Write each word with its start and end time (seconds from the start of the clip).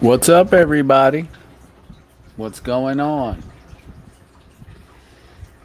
What's 0.00 0.28
up, 0.28 0.52
everybody? 0.52 1.26
What's 2.36 2.60
going 2.60 3.00
on? 3.00 3.42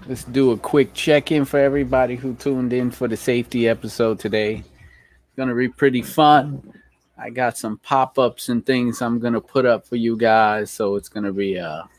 Let's 0.07 0.23
do 0.23 0.51
a 0.51 0.57
quick 0.57 0.93
check 0.93 1.33
in 1.33 1.43
for 1.43 1.59
everybody 1.59 2.15
who 2.15 2.35
tuned 2.35 2.71
in 2.71 2.91
for 2.91 3.09
the 3.09 3.17
safety 3.17 3.67
episode 3.67 4.19
today. 4.19 4.63
It's 4.63 5.35
going 5.35 5.49
to 5.49 5.55
be 5.55 5.67
pretty 5.67 6.01
fun. 6.01 6.73
I 7.17 7.29
got 7.29 7.57
some 7.57 7.77
pop 7.79 8.17
ups 8.17 8.47
and 8.47 8.65
things 8.65 9.01
I'm 9.01 9.19
going 9.19 9.33
to 9.33 9.41
put 9.41 9.65
up 9.65 9.85
for 9.85 9.97
you 9.97 10.15
guys. 10.15 10.71
So 10.71 10.95
it's 10.95 11.09
going 11.09 11.25
to 11.25 11.33
be 11.33 11.55
a 11.55 11.89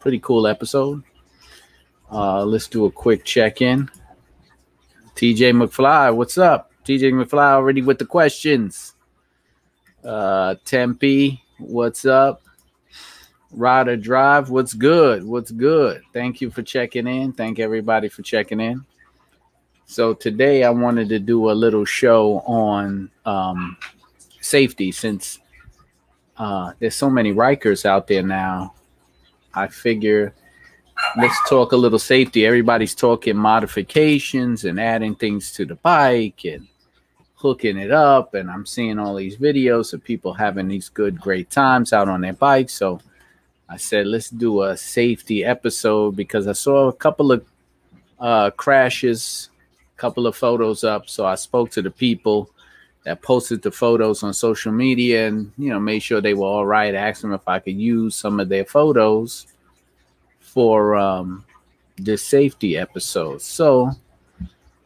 pretty 0.00 0.18
cool 0.18 0.48
episode. 0.48 1.04
Uh, 2.10 2.44
let's 2.44 2.66
do 2.66 2.86
a 2.86 2.90
quick 2.90 3.24
check 3.24 3.62
in. 3.62 3.88
TJ 5.14 5.52
McFly, 5.52 6.16
what's 6.16 6.36
up? 6.36 6.72
TJ 6.84 7.12
McFly 7.12 7.52
already 7.52 7.80
with 7.80 8.00
the 8.00 8.06
questions. 8.06 8.94
Uh, 10.02 10.56
Tempe, 10.64 11.44
what's 11.60 12.04
up? 12.04 12.42
Rider 13.52 13.96
Drive, 13.96 14.50
what's 14.50 14.74
good? 14.74 15.24
What's 15.24 15.50
good? 15.50 16.02
Thank 16.12 16.40
you 16.40 16.50
for 16.50 16.62
checking 16.62 17.06
in. 17.06 17.32
Thank 17.32 17.58
everybody 17.58 18.08
for 18.08 18.22
checking 18.22 18.60
in. 18.60 18.84
So 19.86 20.14
today 20.14 20.62
I 20.62 20.70
wanted 20.70 21.08
to 21.08 21.18
do 21.18 21.50
a 21.50 21.52
little 21.52 21.84
show 21.84 22.40
on 22.46 23.10
um, 23.24 23.76
safety 24.40 24.92
since 24.92 25.40
uh, 26.36 26.72
there's 26.78 26.94
so 26.94 27.10
many 27.10 27.32
Rykers 27.32 27.84
out 27.84 28.06
there 28.06 28.22
now. 28.22 28.74
I 29.52 29.66
figure 29.66 30.32
let's 31.16 31.36
talk 31.48 31.72
a 31.72 31.76
little 31.76 31.98
safety. 31.98 32.46
Everybody's 32.46 32.94
talking 32.94 33.36
modifications 33.36 34.64
and 34.64 34.78
adding 34.78 35.16
things 35.16 35.52
to 35.54 35.64
the 35.64 35.74
bike 35.74 36.44
and 36.44 36.68
hooking 37.40 37.78
it 37.78 37.90
up. 37.90 38.34
And 38.34 38.50
I'm 38.50 38.66
seeing 38.66 38.98
all 38.98 39.14
these 39.14 39.36
videos 39.36 39.94
of 39.94 40.04
people 40.04 40.34
having 40.34 40.68
these 40.68 40.90
good, 40.90 41.18
great 41.18 41.50
times 41.50 41.92
out 41.92 42.08
on 42.08 42.20
their 42.20 42.34
bikes. 42.34 42.74
So 42.74 43.00
I 43.68 43.78
said, 43.78 44.06
let's 44.06 44.28
do 44.28 44.62
a 44.62 44.76
safety 44.76 45.44
episode 45.44 46.16
because 46.16 46.46
I 46.46 46.52
saw 46.52 46.88
a 46.88 46.92
couple 46.92 47.32
of 47.32 47.44
uh, 48.18 48.50
crashes, 48.50 49.48
a 49.96 50.00
couple 50.00 50.26
of 50.26 50.36
photos 50.36 50.84
up. 50.84 51.08
So 51.08 51.24
I 51.24 51.34
spoke 51.36 51.70
to 51.70 51.82
the 51.82 51.90
people 51.90 52.50
that 53.04 53.22
posted 53.22 53.62
the 53.62 53.70
photos 53.70 54.22
on 54.22 54.34
social 54.34 54.72
media 54.72 55.28
and, 55.28 55.50
you 55.56 55.70
know, 55.70 55.80
made 55.80 56.00
sure 56.00 56.20
they 56.20 56.34
were 56.34 56.46
all 56.46 56.66
right. 56.66 56.94
Asked 56.94 57.22
them 57.22 57.32
if 57.32 57.48
I 57.48 57.58
could 57.58 57.76
use 57.76 58.14
some 58.14 58.38
of 58.38 58.50
their 58.50 58.66
photos 58.66 59.46
for 60.40 60.96
um, 60.96 61.44
this 61.96 62.22
safety 62.22 62.76
episode. 62.76 63.40
So 63.40 63.92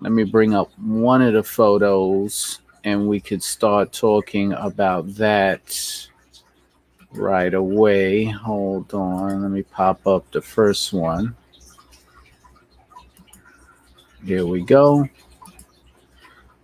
let 0.05 0.13
me 0.13 0.23
bring 0.23 0.55
up 0.55 0.71
one 0.79 1.23
of 1.23 1.33
the 1.33 1.43
photos 1.43 2.61
and 2.85 3.09
we 3.09 3.19
could 3.19 3.43
start 3.43 3.91
talking 3.91 4.53
about 4.53 5.15
that 5.15 6.07
right 7.13 7.55
away. 7.55 8.27
Hold 8.27 8.93
on. 8.93 9.41
Let 9.41 9.51
me 9.51 9.63
pop 9.63 10.07
up 10.07 10.31
the 10.31 10.43
first 10.43 10.93
one. 10.93 11.35
Here 14.27 14.45
we 14.45 14.61
go. 14.61 15.09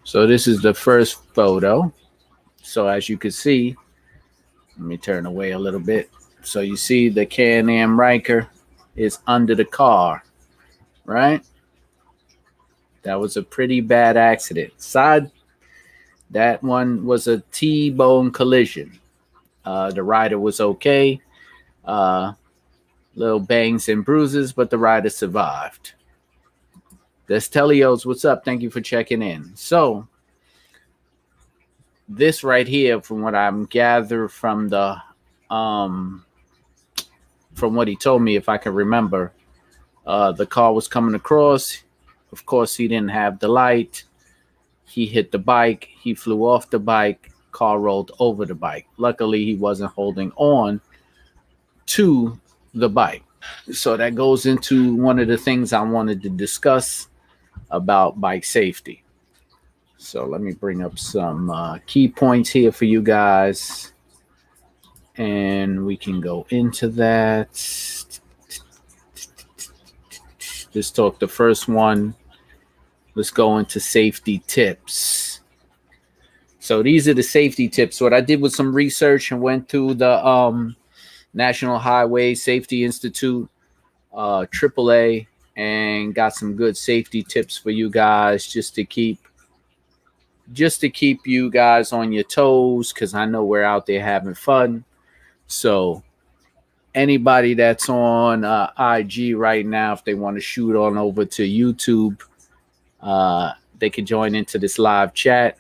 So 0.05 0.27
this 0.27 0.47
is 0.47 0.61
the 0.61 0.75
first 0.75 1.25
photo. 1.33 1.91
So 2.61 2.89
as 2.89 3.09
you 3.09 3.17
can 3.17 3.31
see, 3.31 3.75
let 4.77 4.87
me 4.87 4.99
turn 4.99 5.25
away 5.25 5.53
a 5.53 5.59
little 5.59 5.81
bit. 5.81 6.11
So 6.43 6.61
you 6.61 6.77
see 6.77 7.09
the 7.09 7.25
Can-Am 7.25 7.99
Ryker 7.99 8.51
is 8.97 9.21
under 9.27 9.55
the 9.55 9.65
car, 9.65 10.25
right? 11.07 11.43
That 13.03 13.19
was 13.19 13.37
a 13.37 13.43
pretty 13.43 13.81
bad 13.81 14.17
accident. 14.17 14.81
Side, 14.81 15.31
that 16.31 16.63
one 16.63 17.05
was 17.05 17.27
a 17.27 17.41
T-bone 17.53 18.31
collision. 18.31 18.99
Uh, 19.65 19.91
the 19.91 20.03
rider 20.03 20.39
was 20.39 20.61
okay. 20.61 21.21
Uh, 21.85 22.33
little 23.15 23.41
bangs 23.41 23.89
and 23.89 24.05
bruises, 24.05 24.53
but 24.53 24.71
the 24.71 24.79
rider 24.79 25.11
survived. 25.11 25.93
This 27.27 27.49
Telios, 27.49 28.05
what's 28.05 28.25
up? 28.25 28.45
Thank 28.45 28.63
you 28.63 28.71
for 28.71 28.81
checking 28.81 29.23
in. 29.23 29.55
So, 29.55 30.09
this 32.09 32.43
right 32.43 32.67
here, 32.67 33.01
from 33.01 33.23
what 33.23 33.37
I'm 33.37 33.67
gathered 33.67 34.31
from 34.31 34.69
the 34.69 35.01
um 35.49 36.25
from 37.55 37.75
what 37.75 37.89
he 37.89 37.97
told 37.97 38.23
me, 38.23 38.37
if 38.37 38.49
I 38.49 38.57
can 38.57 38.75
remember, 38.75 39.33
uh, 40.07 40.33
the 40.33 40.47
car 40.47 40.73
was 40.73 40.89
coming 40.89 41.15
across. 41.15 41.83
Of 42.33 42.47
course, 42.47 42.77
he 42.77 42.89
didn't 42.89 43.11
have 43.11 43.39
the 43.39 43.49
light. 43.49 44.05
He 44.85 45.07
hit 45.07 45.33
the 45.33 45.39
bike. 45.39 45.89
He 46.01 46.15
flew 46.15 46.45
off 46.45 46.71
the 46.71 46.79
bike. 46.79 47.33
Car 47.53 47.79
rolled 47.81 48.13
over 48.19 48.45
the 48.47 48.55
bike. 48.55 48.87
Luckily, 48.97 49.45
he 49.45 49.57
wasn't 49.57 49.93
holding 49.93 50.33
on 50.37 50.81
to 51.87 52.39
the 52.75 52.89
bike. 52.89 53.25
So 53.73 53.97
that 53.97 54.15
goes 54.15 54.47
into 54.47 54.95
one 54.95 55.19
of 55.19 55.29
the 55.29 55.39
things 55.39 55.73
I 55.73 55.83
wanted 55.83 56.23
to 56.23 56.29
discuss 56.29 57.09
about 57.71 58.21
bike 58.21 58.45
safety. 58.45 59.03
So 59.97 60.25
let 60.25 60.41
me 60.41 60.53
bring 60.53 60.83
up 60.83 60.99
some 60.99 61.51
uh, 61.51 61.79
key 61.87 62.09
points 62.09 62.51
here 62.51 62.73
for 62.73 62.85
you 62.85 63.03
guys 63.03 63.93
and 65.17 65.85
we 65.85 65.97
can 65.97 66.21
go 66.21 66.47
into 66.49 66.89
that. 66.89 67.49
Let's 70.73 70.91
talk 70.91 71.19
the 71.19 71.29
first 71.29 71.69
one. 71.69 72.15
Let's 73.15 73.31
go 73.31 73.59
into 73.59 73.81
safety 73.81 74.43
tips. 74.47 75.41
So 76.61 76.83
these 76.83 77.09
are 77.09 77.15
the 77.15 77.23
safety 77.23 77.69
tips. 77.69 78.01
What 78.01 78.13
I 78.13 78.21
did 78.21 78.41
was 78.41 78.55
some 78.55 78.75
research 78.75 79.33
and 79.33 79.41
went 79.41 79.69
to 79.71 79.95
the 79.95 80.25
um, 80.25 80.77
National 81.33 81.79
Highway 81.79 82.35
Safety 82.35 82.85
Institute, 82.85 83.49
uh, 84.13 84.47
AAA, 84.53 85.27
and 85.57 86.15
got 86.15 86.35
some 86.35 86.55
good 86.55 86.77
safety 86.77 87.23
tips 87.23 87.57
for 87.57 87.71
you 87.71 87.91
guys 87.91 88.47
just 88.47 88.75
to 88.75 88.85
keep 88.85 89.19
just 90.53 90.81
to 90.81 90.91
keep 90.91 91.27
you 91.27 91.51
guys 91.51 91.93
on 91.93 92.13
your 92.13 92.25
toes 92.25 92.93
because 92.93 93.15
I 93.15 93.25
know 93.25 93.45
we're 93.45 93.63
out 93.63 93.87
there 93.87 94.03
having 94.03 94.35
fun. 94.35 94.85
So 95.47 96.03
anybody 96.95 97.55
that's 97.55 97.89
on 97.89 98.45
uh, 98.45 98.73
IG 98.79 99.37
right 99.37 99.65
now, 99.65 99.93
if 99.93 100.05
they 100.05 100.15
want 100.15 100.37
to 100.37 100.41
shoot 100.41 100.77
on 100.77 100.99
over 100.99 101.25
to 101.25 101.43
YouTube, 101.43 102.21
uh, 103.03 103.53
they 103.79 103.91
can 103.91 104.07
join 104.07 104.35
into 104.35 104.59
this 104.59 104.79
live 104.79 105.15
chat. 105.15 105.57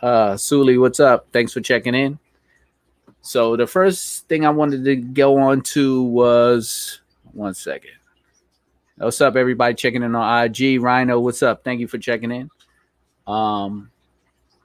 Uh, 0.00 0.36
Suli, 0.36 0.78
what's 0.78 1.00
up? 1.00 1.26
Thanks 1.32 1.52
for 1.52 1.60
checking 1.60 1.94
in. 1.94 2.18
So 3.22 3.56
the 3.56 3.66
first 3.66 4.28
thing 4.28 4.44
I 4.44 4.50
wanted 4.50 4.84
to 4.84 4.96
go 4.96 5.38
on 5.38 5.62
to 5.62 6.02
was 6.02 7.00
one 7.32 7.54
second. 7.54 7.92
What's 8.96 9.20
up, 9.20 9.34
everybody 9.34 9.74
checking 9.74 10.02
in 10.02 10.14
on 10.14 10.44
IG? 10.44 10.80
Rhino, 10.80 11.18
what's 11.18 11.42
up? 11.42 11.64
Thank 11.64 11.80
you 11.80 11.88
for 11.88 11.98
checking 11.98 12.30
in. 12.30 12.50
Um, 13.26 13.90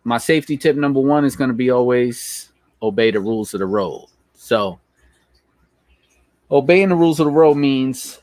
my 0.03 0.17
safety 0.17 0.57
tip 0.57 0.75
number 0.75 0.99
one 0.99 1.25
is 1.25 1.35
going 1.35 1.49
to 1.49 1.55
be 1.55 1.71
always 1.71 2.51
obey 2.81 3.11
the 3.11 3.19
rules 3.19 3.53
of 3.53 3.59
the 3.59 3.65
road. 3.65 4.07
So, 4.35 4.79
obeying 6.51 6.89
the 6.89 6.95
rules 6.95 7.19
of 7.19 7.25
the 7.25 7.31
road 7.31 7.55
means 7.55 8.19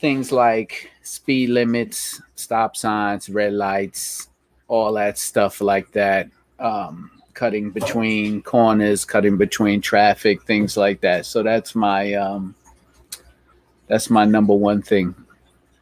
things 0.00 0.32
like 0.32 0.90
speed 1.08 1.48
limits, 1.48 2.20
stop 2.34 2.76
signs, 2.76 3.30
red 3.30 3.54
lights, 3.54 4.28
all 4.68 4.92
that 4.92 5.18
stuff 5.18 5.60
like 5.60 5.90
that. 5.92 6.28
Um, 6.58 7.10
cutting 7.32 7.70
between 7.70 8.42
corners, 8.42 9.04
cutting 9.04 9.38
between 9.38 9.80
traffic, 9.80 10.42
things 10.42 10.76
like 10.76 11.00
that. 11.00 11.24
So 11.24 11.42
that's 11.42 11.74
my 11.74 12.12
um, 12.14 12.54
that's 13.86 14.10
my 14.10 14.26
number 14.26 14.54
one 14.54 14.82
thing, 14.82 15.14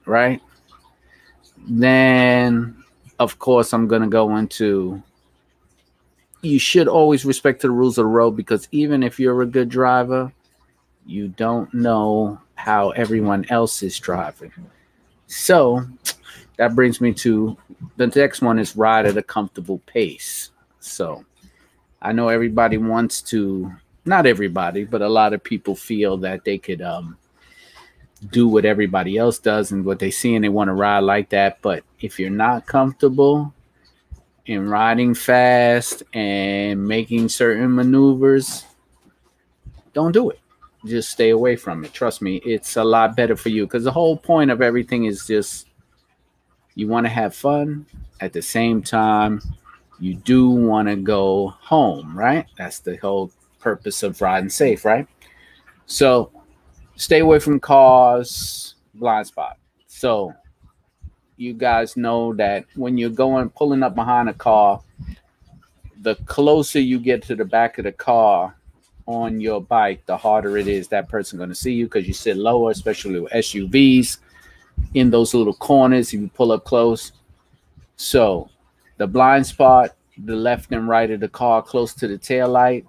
right? 0.05 0.41
Then, 1.67 2.85
of 3.19 3.39
course, 3.41 3.73
I'm 3.73 3.89
gonna 3.89 4.09
go 4.09 4.37
into 4.37 5.03
you 6.43 6.61
should 6.61 6.87
always 6.87 7.25
respect 7.25 7.63
the 7.63 7.71
rules 7.71 7.99
of 7.99 8.05
the 8.05 8.11
road 8.11 8.33
because 8.33 8.69
even 8.71 9.03
if 9.03 9.19
you're 9.19 9.43
a 9.43 9.47
good 9.47 9.69
driver, 9.69 10.31
you 11.05 11.29
don't 11.29 11.73
know 11.75 12.39
how 12.55 12.91
everyone 12.91 13.45
else 13.49 13.83
is 13.83 13.99
driving. 13.99 14.53
So 15.27 15.87
that 16.57 16.75
brings 16.75 17.01
me 17.01 17.13
to 17.15 17.57
the 17.97 18.07
next 18.07 18.43
one 18.43 18.59
is 18.59 18.77
ride 18.77 19.07
at 19.07 19.17
a 19.17 19.23
comfortable 19.23 19.79
pace. 19.87 20.51
So 20.81 21.25
I 22.01 22.13
know 22.13 22.29
everybody 22.29 22.79
wants 22.79 23.23
to, 23.23 23.73
not 24.05 24.27
everybody, 24.27 24.85
but 24.85 25.03
a 25.03 25.09
lot 25.09 25.33
of 25.33 25.43
people 25.43 25.75
feel 25.75 26.17
that 26.19 26.45
they 26.45 26.59
could 26.59 26.81
um, 26.81 27.19
do 28.31 28.49
what 28.49 28.65
everybody 28.65 29.17
else 29.17 29.39
does 29.39 29.73
and 29.73 29.85
what 29.85 29.99
they 29.99 30.11
see 30.11 30.35
and 30.35 30.45
they 30.45 30.49
want 30.49 30.69
to 30.69 30.75
ride 30.75 31.01
like 31.01 31.31
that. 31.31 31.61
But 31.63 31.85
if 32.01 32.19
you're 32.19 32.31
not 32.31 32.67
comfortable, 32.67 33.53
in 34.47 34.69
riding 34.69 35.13
fast 35.13 36.05
and 36.13 36.87
making 36.87 37.29
certain 37.29 37.75
maneuvers, 37.75 38.65
don't 39.93 40.13
do 40.13 40.31
it. 40.31 40.41
Just 40.87 41.11
stay 41.11 41.31
away 41.31 41.57
from 41.57 41.85
it. 41.85 41.93
Trust 41.93 42.23
me, 42.23 42.37
it's 42.45 42.77
a 42.77 42.85
lot 42.85 43.17
better 43.17 43.37
for 43.37 43.49
you 43.49 43.67
because 43.67 43.85
the 43.85 43.93
whole 43.93 44.17
point 44.17 44.51
of 44.51 44.63
everything 44.63 45.05
is 45.05 45.27
just 45.27 45.69
you 46.75 46.87
want 46.89 47.07
to 47.07 47.11
have 47.11 47.35
fun 47.35 47.87
at 48.21 48.33
the 48.33 48.43
same 48.43 48.83
time 48.83 49.41
you 49.99 50.15
do 50.15 50.51
want 50.51 50.89
to 50.89 50.97
go 50.97 51.49
home, 51.61 52.17
right? 52.17 52.47
That's 52.59 52.81
the 52.81 52.97
whole 52.97 53.31
purpose 53.61 54.03
of 54.03 54.21
riding 54.21 54.51
safe, 54.51 54.85
right? 54.85 55.07
So 55.87 56.31
stay 56.97 57.21
away 57.21 57.39
from 57.39 57.61
cars, 57.61 58.75
blind 58.95 59.27
spot. 59.27 59.59
So 59.87 60.35
you 61.37 61.55
guys 61.55 61.97
know 61.97 62.35
that 62.35 62.65
when 62.75 62.99
you're 62.99 63.11
going 63.11 63.51
pulling 63.51 63.83
up 63.83 63.95
behind 63.95 64.29
a 64.29 64.35
car, 64.35 64.83
the 66.03 66.15
closer 66.27 66.81
you 66.81 66.99
get 66.99 67.23
to 67.25 67.35
the 67.35 67.45
back 67.45 67.79
of 67.79 67.85
the 67.85 67.93
car 67.93 68.55
on 69.07 69.41
your 69.41 69.61
bike, 69.63 70.05
the 70.07 70.17
harder 70.17 70.57
it 70.57 70.69
is 70.69 70.89
that 70.89 71.09
person 71.09 71.39
going 71.39 71.49
to 71.49 71.55
see 71.55 71.73
you 71.73 71.87
because 71.87 72.07
you 72.07 72.15
sit 72.15 72.37
lower, 72.37 72.71
especially 72.71 73.21
with 73.21 73.33
SUVs 73.33 74.19
in 74.95 75.11
those 75.11 75.33
little 75.33 75.55
corners 75.55 76.13
if 76.13 76.21
you 76.21 76.29
pull 76.29 76.53
up 76.53 76.65
close. 76.65 77.13
So 77.97 78.51
the 78.97 79.07
blind 79.07 79.47
spot, 79.47 79.95
the 80.19 80.37
left 80.37 80.73
and 80.73 80.89
right 80.89 81.11
of 81.11 81.21
the 81.21 81.29
car 81.29 81.63
close 81.63 81.95
to 81.95 82.09
the 82.09 82.19
tail 82.19 82.49
light, 82.49 82.87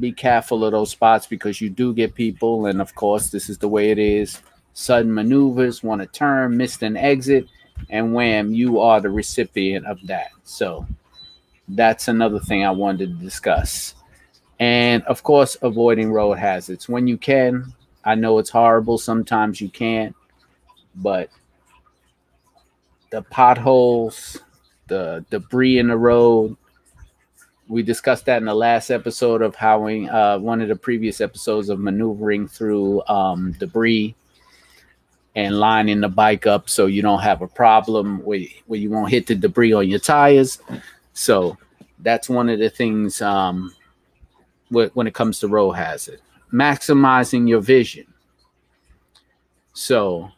be 0.00 0.12
careful 0.12 0.64
of 0.64 0.72
those 0.72 0.90
spots 0.90 1.26
because 1.26 1.60
you 1.60 1.70
do 1.70 1.92
get 1.92 2.14
people, 2.14 2.66
and 2.66 2.80
of 2.80 2.94
course, 2.94 3.30
this 3.30 3.48
is 3.48 3.58
the 3.58 3.68
way 3.68 3.90
it 3.90 3.98
is. 3.98 4.40
Sudden 4.74 5.12
maneuvers, 5.12 5.82
want 5.82 6.00
to 6.00 6.06
turn, 6.06 6.56
missed 6.56 6.82
an 6.82 6.96
exit, 6.96 7.46
and 7.90 8.14
wham, 8.14 8.54
you 8.54 8.80
are 8.80 9.00
the 9.00 9.10
recipient 9.10 9.86
of 9.86 9.98
that. 10.06 10.30
So 10.44 10.86
that's 11.68 12.08
another 12.08 12.38
thing 12.38 12.64
I 12.64 12.70
wanted 12.70 13.18
to 13.18 13.24
discuss. 13.24 13.94
And 14.62 15.02
of 15.06 15.24
course, 15.24 15.56
avoiding 15.60 16.12
road 16.12 16.34
hazards 16.34 16.88
when 16.88 17.08
you 17.08 17.18
can. 17.18 17.74
I 18.04 18.14
know 18.14 18.38
it's 18.38 18.50
horrible. 18.50 18.96
Sometimes 18.96 19.60
you 19.60 19.68
can't, 19.68 20.14
but 20.94 21.30
the 23.10 23.22
potholes, 23.22 24.38
the 24.86 25.24
debris 25.30 25.80
in 25.80 25.88
the 25.88 25.96
road, 25.96 26.56
we 27.66 27.82
discussed 27.82 28.26
that 28.26 28.36
in 28.36 28.44
the 28.44 28.54
last 28.54 28.90
episode 28.90 29.42
of 29.42 29.56
how 29.56 29.80
we, 29.80 30.08
uh, 30.08 30.38
one 30.38 30.60
of 30.60 30.68
the 30.68 30.76
previous 30.76 31.20
episodes 31.20 31.68
of 31.68 31.80
maneuvering 31.80 32.46
through 32.46 33.04
um, 33.08 33.56
debris 33.58 34.14
and 35.34 35.58
lining 35.58 36.02
the 36.02 36.08
bike 36.08 36.46
up 36.46 36.70
so 36.70 36.86
you 36.86 37.02
don't 37.02 37.22
have 37.22 37.42
a 37.42 37.48
problem 37.48 38.22
where, 38.22 38.42
where 38.66 38.78
you 38.78 38.90
won't 38.90 39.10
hit 39.10 39.26
the 39.26 39.34
debris 39.34 39.72
on 39.72 39.88
your 39.88 39.98
tires. 39.98 40.60
So 41.14 41.58
that's 41.98 42.28
one 42.28 42.48
of 42.48 42.60
the 42.60 42.70
things 42.70 43.20
um, 43.20 43.74
when 44.72 45.06
it 45.06 45.14
comes 45.14 45.40
to 45.40 45.48
road 45.48 45.72
hazard. 45.72 46.20
Maximizing 46.52 47.48
your 47.48 47.60
vision. 47.60 48.06
So 49.72 50.30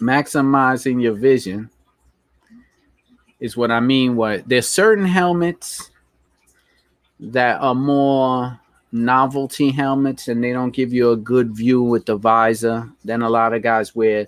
maximizing 0.00 1.02
your 1.02 1.14
vision 1.14 1.70
is 3.38 3.56
what 3.56 3.70
I 3.70 3.80
mean. 3.80 4.16
What 4.16 4.48
there's 4.48 4.68
certain 4.68 5.04
helmets 5.04 5.90
that 7.20 7.60
are 7.60 7.74
more 7.74 8.58
novelty 8.90 9.70
helmets 9.70 10.28
and 10.28 10.42
they 10.42 10.52
don't 10.52 10.74
give 10.74 10.92
you 10.92 11.10
a 11.10 11.16
good 11.16 11.54
view 11.54 11.82
with 11.82 12.06
the 12.06 12.16
visor. 12.16 12.90
Then 13.04 13.22
a 13.22 13.30
lot 13.30 13.52
of 13.52 13.62
guys 13.62 13.94
wear 13.94 14.26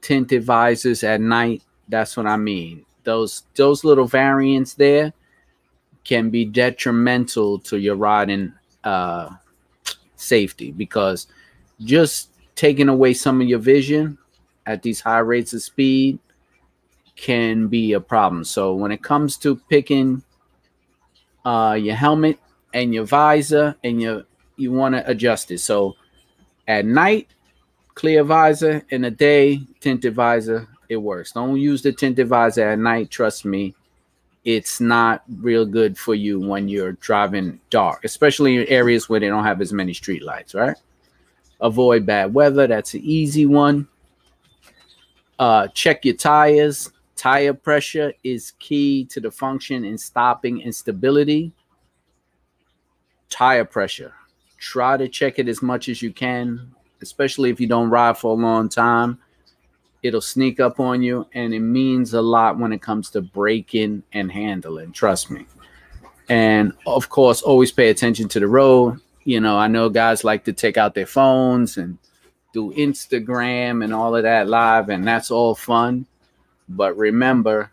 tinted 0.00 0.44
visors 0.44 1.04
at 1.04 1.20
night. 1.20 1.62
That's 1.88 2.16
what 2.16 2.26
I 2.26 2.36
mean 2.36 2.84
those 3.04 3.44
those 3.54 3.84
little 3.84 4.06
variants 4.06 4.74
there 4.74 5.12
can 6.04 6.30
be 6.30 6.44
detrimental 6.44 7.58
to 7.58 7.78
your 7.78 7.96
riding 7.96 8.52
uh, 8.84 9.30
safety 10.16 10.70
because 10.70 11.26
just 11.80 12.30
taking 12.54 12.88
away 12.88 13.14
some 13.14 13.40
of 13.40 13.48
your 13.48 13.58
vision 13.58 14.18
at 14.66 14.82
these 14.82 15.00
high 15.00 15.18
rates 15.18 15.52
of 15.52 15.62
speed 15.62 16.18
can 17.16 17.68
be 17.68 17.92
a 17.92 18.00
problem. 18.00 18.44
So 18.44 18.74
when 18.74 18.92
it 18.92 19.02
comes 19.02 19.36
to 19.38 19.56
picking 19.68 20.22
uh, 21.44 21.78
your 21.80 21.94
helmet 21.94 22.38
and 22.72 22.94
your 22.94 23.04
visor 23.04 23.76
and 23.84 24.00
your 24.00 24.24
you 24.56 24.72
want 24.72 24.94
to 24.94 25.08
adjust 25.10 25.50
it. 25.50 25.58
So 25.58 25.96
at 26.68 26.86
night, 26.86 27.28
clear 27.94 28.22
visor, 28.22 28.84
in 28.90 29.02
the 29.02 29.10
day, 29.10 29.60
tinted 29.80 30.14
visor 30.14 30.68
it 30.88 30.96
works. 30.96 31.32
Don't 31.32 31.56
use 31.56 31.82
the 31.82 31.92
tinted 31.92 32.28
visor 32.28 32.68
at 32.70 32.78
night. 32.78 33.10
Trust 33.10 33.44
me, 33.44 33.74
it's 34.44 34.80
not 34.80 35.24
real 35.38 35.64
good 35.64 35.96
for 35.98 36.14
you 36.14 36.38
when 36.38 36.68
you're 36.68 36.92
driving 36.92 37.58
dark, 37.70 38.04
especially 38.04 38.56
in 38.56 38.66
areas 38.68 39.08
where 39.08 39.18
they 39.18 39.28
don't 39.28 39.44
have 39.44 39.60
as 39.60 39.72
many 39.72 39.94
street 39.94 40.22
lights, 40.22 40.54
right? 40.54 40.76
Avoid 41.60 42.04
bad 42.04 42.34
weather. 42.34 42.66
That's 42.66 42.94
an 42.94 43.00
easy 43.02 43.46
one. 43.46 43.88
Uh, 45.38 45.68
check 45.68 46.04
your 46.04 46.14
tires. 46.14 46.90
Tire 47.16 47.54
pressure 47.54 48.12
is 48.22 48.52
key 48.58 49.04
to 49.06 49.20
the 49.20 49.30
function 49.30 49.84
in 49.84 49.96
stopping 49.96 50.60
instability. 50.60 51.52
Tire 53.30 53.64
pressure. 53.64 54.12
Try 54.58 54.96
to 54.98 55.08
check 55.08 55.38
it 55.38 55.48
as 55.48 55.62
much 55.62 55.88
as 55.88 56.02
you 56.02 56.12
can, 56.12 56.74
especially 57.00 57.50
if 57.50 57.60
you 57.60 57.66
don't 57.66 57.88
ride 57.88 58.18
for 58.18 58.32
a 58.32 58.40
long 58.40 58.68
time 58.68 59.18
it'll 60.04 60.20
sneak 60.20 60.60
up 60.60 60.78
on 60.78 61.02
you 61.02 61.26
and 61.32 61.54
it 61.54 61.60
means 61.60 62.12
a 62.12 62.20
lot 62.20 62.58
when 62.58 62.74
it 62.74 62.82
comes 62.82 63.08
to 63.08 63.22
braking 63.22 64.02
and 64.12 64.30
handling 64.30 64.92
trust 64.92 65.30
me. 65.30 65.46
And 66.28 66.74
of 66.86 67.08
course 67.08 67.40
always 67.40 67.72
pay 67.72 67.88
attention 67.88 68.28
to 68.28 68.38
the 68.38 68.46
road. 68.46 69.00
You 69.24 69.40
know 69.40 69.56
i 69.56 69.66
know 69.66 69.88
guys 69.88 70.22
like 70.22 70.44
to 70.44 70.52
take 70.52 70.76
out 70.76 70.94
their 70.94 71.06
phones 71.06 71.78
and 71.78 71.96
do 72.52 72.72
instagram 72.74 73.82
and 73.82 73.94
all 73.94 74.14
of 74.14 74.22
that 74.22 74.46
live 74.46 74.90
and 74.90 75.08
that's 75.08 75.30
all 75.30 75.54
fun. 75.54 76.06
But 76.68 76.96
remember 76.98 77.70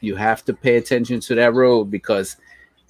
you 0.00 0.16
have 0.16 0.44
to 0.44 0.52
pay 0.52 0.76
attention 0.76 1.20
to 1.20 1.34
that 1.36 1.54
road 1.54 1.86
because 1.86 2.36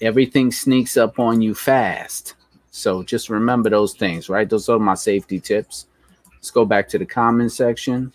everything 0.00 0.50
sneaks 0.50 0.96
up 0.96 1.20
on 1.20 1.40
you 1.40 1.54
fast. 1.54 2.34
So 2.72 3.04
just 3.04 3.30
remember 3.30 3.70
those 3.70 3.94
things 3.94 4.28
right? 4.28 4.50
Those 4.50 4.68
are 4.68 4.80
my 4.80 4.94
safety 4.94 5.38
tips. 5.38 5.86
Let's 6.32 6.50
go 6.50 6.64
back 6.64 6.88
to 6.88 6.98
the 6.98 7.06
comment 7.06 7.52
section 7.52 8.12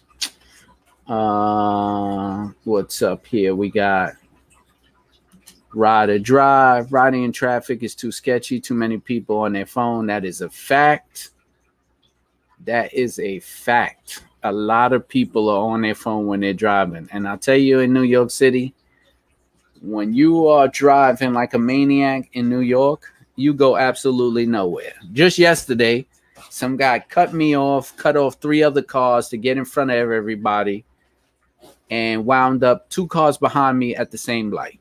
uh, 1.08 2.48
what's 2.64 3.02
up 3.02 3.26
here? 3.26 3.56
We 3.56 3.70
got 3.70 4.14
ride 5.74 6.10
or 6.10 6.20
drive. 6.20 6.92
Riding 6.92 7.24
in 7.24 7.32
traffic 7.32 7.84
is 7.84 7.96
too 7.96 8.12
sketchy. 8.12 8.60
Too 8.60 8.74
many 8.74 8.98
people 8.98 9.38
on 9.40 9.54
their 9.54 9.66
phone. 9.66 10.08
That 10.08 10.26
is 10.26 10.42
a 10.42 10.50
fact. 10.50 11.32
That 12.66 12.94
is 12.94 13.20
a 13.20 13.40
fact. 13.40 14.24
A 14.44 14.52
lot 14.52 14.94
of 14.94 15.08
people 15.08 15.50
are 15.50 15.74
on 15.74 15.82
their 15.82 15.96
phone 15.96 16.28
when 16.28 16.40
they're 16.40 16.54
driving. 16.54 17.08
And 17.12 17.28
I'll 17.28 17.38
tell 17.38 17.58
you 17.58 17.80
in 17.80 17.94
New 17.94 18.04
York 18.04 18.32
City, 18.32 18.74
when 19.82 20.14
you 20.14 20.48
are 20.48 20.68
driving 20.68 21.34
like 21.34 21.54
a 21.54 21.60
maniac 21.60 22.30
in 22.34 22.50
New 22.50 22.62
York, 22.62 23.12
you 23.36 23.54
go 23.54 23.78
absolutely 23.78 24.46
nowhere. 24.46 24.94
Just 25.14 25.38
yesterday, 25.38 26.08
some 26.50 26.78
guy 26.78 27.00
cut 27.00 27.34
me 27.34 27.56
off, 27.56 27.96
cut 27.98 28.16
off 28.16 28.36
three 28.36 28.64
other 28.64 28.82
cars 28.82 29.28
to 29.30 29.38
get 29.38 29.58
in 29.58 29.66
front 29.66 29.92
of 29.92 29.98
everybody 29.98 30.86
and 31.90 32.26
wound 32.26 32.64
up 32.64 32.90
two 32.90 33.08
cars 33.08 33.38
behind 33.38 33.78
me 33.78 33.96
at 33.96 34.12
the 34.12 34.18
same 34.18 34.52
light 34.52 34.80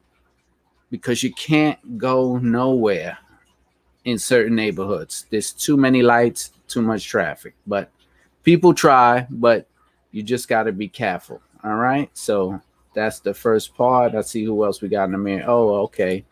because 0.91 1.23
you 1.23 1.33
can't 1.33 1.99
go 1.99 2.39
nowhere 2.39 3.19
in 4.05 4.19
certain 4.19 4.55
neighborhoods. 4.55 5.27
There's 5.31 5.53
too 5.53 5.77
many 5.77 6.03
lights, 6.03 6.53
too 6.69 6.83
much 6.83 7.07
traffic. 7.07 7.55
But 7.67 7.91
people 8.43 8.75
try, 8.75 9.27
but 9.31 9.67
you 10.13 10.23
just 10.23 10.49
got 10.49 10.65
to 10.65 10.73
be 10.73 10.89
careful. 10.89 11.41
All 11.63 11.77
right. 11.77 12.11
So 12.15 12.61
that's 12.95 13.21
the 13.21 13.35
first 13.35 13.75
part. 13.75 14.15
Let's 14.15 14.31
see 14.31 14.45
who 14.45 14.65
else 14.65 14.81
we 14.81 14.89
got 14.89 15.05
in 15.05 15.13
the 15.13 15.19
mirror. 15.19 15.45
Oh, 15.47 15.75
okay. 15.85 16.25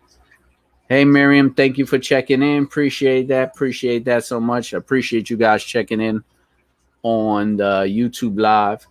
Hey, 0.88 1.04
Miriam, 1.04 1.54
thank 1.54 1.78
you 1.78 1.86
for 1.86 1.98
checking 1.98 2.42
in. 2.42 2.64
Appreciate 2.64 3.28
that. 3.28 3.52
Appreciate 3.54 4.04
that 4.04 4.24
so 4.24 4.38
much. 4.38 4.74
Appreciate 4.74 5.30
you 5.30 5.36
guys 5.36 5.64
checking 5.64 6.00
in 6.00 6.22
on 7.02 7.56
the 7.56 7.84
YouTube 7.84 8.38
Live. 8.38 8.86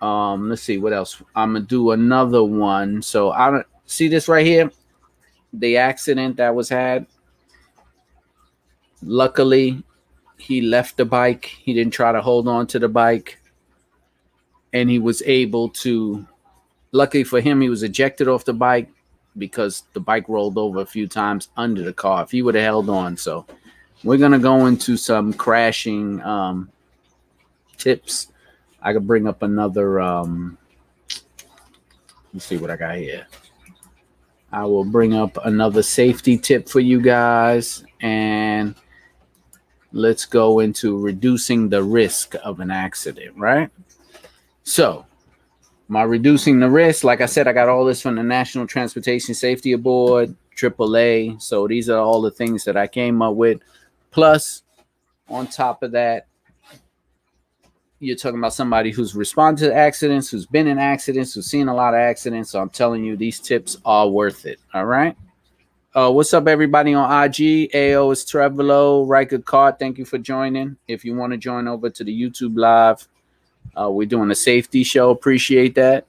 Um, 0.00 0.48
let's 0.48 0.62
see 0.62 0.78
what 0.78 0.92
else. 0.92 1.22
I'm 1.34 1.52
gonna 1.52 1.64
do 1.64 1.90
another 1.90 2.42
one. 2.42 3.02
So 3.02 3.32
I 3.32 3.50
don't 3.50 3.66
see 3.86 4.08
this 4.08 4.28
right 4.28 4.46
here. 4.46 4.70
The 5.52 5.76
accident 5.76 6.36
that 6.36 6.54
was 6.54 6.68
had. 6.68 7.06
Luckily, 9.02 9.82
he 10.38 10.60
left 10.60 10.96
the 10.96 11.04
bike. 11.04 11.44
He 11.44 11.74
didn't 11.74 11.92
try 11.92 12.12
to 12.12 12.20
hold 12.20 12.48
on 12.48 12.66
to 12.68 12.78
the 12.78 12.88
bike, 12.88 13.40
and 14.72 14.88
he 14.88 14.98
was 14.98 15.22
able 15.26 15.68
to. 15.70 16.26
Luckily 16.92 17.24
for 17.24 17.40
him, 17.40 17.60
he 17.60 17.68
was 17.68 17.82
ejected 17.82 18.26
off 18.26 18.44
the 18.44 18.52
bike 18.52 18.90
because 19.38 19.84
the 19.92 20.00
bike 20.00 20.28
rolled 20.28 20.58
over 20.58 20.80
a 20.80 20.86
few 20.86 21.06
times 21.06 21.48
under 21.56 21.82
the 21.82 21.92
car. 21.92 22.24
If 22.24 22.30
he 22.30 22.42
would 22.42 22.54
have 22.54 22.64
held 22.64 22.90
on, 22.90 23.16
so 23.16 23.46
we're 24.02 24.18
gonna 24.18 24.38
go 24.38 24.66
into 24.66 24.96
some 24.96 25.32
crashing 25.32 26.20
um, 26.22 26.70
tips 27.76 28.29
I 28.82 28.92
could 28.92 29.06
bring 29.06 29.26
up 29.26 29.42
another. 29.42 30.00
Um, 30.00 30.58
let's 32.32 32.46
see 32.46 32.56
what 32.56 32.70
I 32.70 32.76
got 32.76 32.96
here. 32.96 33.26
I 34.52 34.64
will 34.64 34.84
bring 34.84 35.14
up 35.14 35.38
another 35.44 35.82
safety 35.82 36.36
tip 36.36 36.68
for 36.68 36.80
you 36.80 37.00
guys, 37.00 37.84
and 38.00 38.74
let's 39.92 40.24
go 40.24 40.60
into 40.60 40.98
reducing 40.98 41.68
the 41.68 41.82
risk 41.82 42.34
of 42.42 42.60
an 42.60 42.70
accident. 42.70 43.36
Right. 43.36 43.70
So, 44.64 45.06
my 45.88 46.02
reducing 46.02 46.60
the 46.60 46.70
risk, 46.70 47.04
like 47.04 47.20
I 47.20 47.26
said, 47.26 47.48
I 47.48 47.52
got 47.52 47.68
all 47.68 47.84
this 47.84 48.02
from 48.02 48.16
the 48.16 48.22
National 48.22 48.66
Transportation 48.66 49.34
Safety 49.34 49.74
Board. 49.76 50.34
AAA. 50.60 51.40
So 51.40 51.66
these 51.66 51.88
are 51.88 51.98
all 51.98 52.20
the 52.20 52.30
things 52.30 52.64
that 52.64 52.76
I 52.76 52.86
came 52.86 53.22
up 53.22 53.34
with. 53.34 53.60
Plus, 54.10 54.62
on 55.28 55.46
top 55.46 55.82
of 55.82 55.92
that, 55.92 56.26
you're 58.00 58.16
talking 58.16 58.38
about 58.38 58.54
somebody 58.54 58.90
who's 58.90 59.14
responded 59.14 59.66
to 59.66 59.74
accidents, 59.74 60.30
who's 60.30 60.46
been 60.46 60.66
in 60.66 60.78
accidents, 60.78 61.34
who's 61.34 61.46
seen 61.46 61.68
a 61.68 61.74
lot 61.74 61.92
of 61.92 62.00
accidents. 62.00 62.50
So 62.50 62.60
I'm 62.60 62.70
telling 62.70 63.04
you, 63.04 63.16
these 63.16 63.38
tips 63.38 63.76
are 63.84 64.08
worth 64.08 64.46
it. 64.46 64.58
All 64.72 64.86
right. 64.86 65.16
Uh, 65.94 66.10
what's 66.10 66.32
up, 66.32 66.48
everybody 66.48 66.94
on 66.94 67.24
IG? 67.24 67.70
AO 67.74 68.10
is 68.10 68.24
Trevolo, 68.24 69.04
Riker 69.04 69.38
Card. 69.38 69.78
Thank 69.78 69.98
you 69.98 70.06
for 70.06 70.18
joining. 70.18 70.76
If 70.88 71.04
you 71.04 71.14
want 71.14 71.32
to 71.32 71.36
join 71.36 71.68
over 71.68 71.90
to 71.90 72.04
the 72.04 72.22
YouTube 72.22 72.56
live, 72.56 73.06
uh, 73.78 73.90
we're 73.90 74.06
doing 74.06 74.30
a 74.30 74.34
safety 74.34 74.82
show. 74.82 75.10
Appreciate 75.10 75.74
that. 75.74 76.06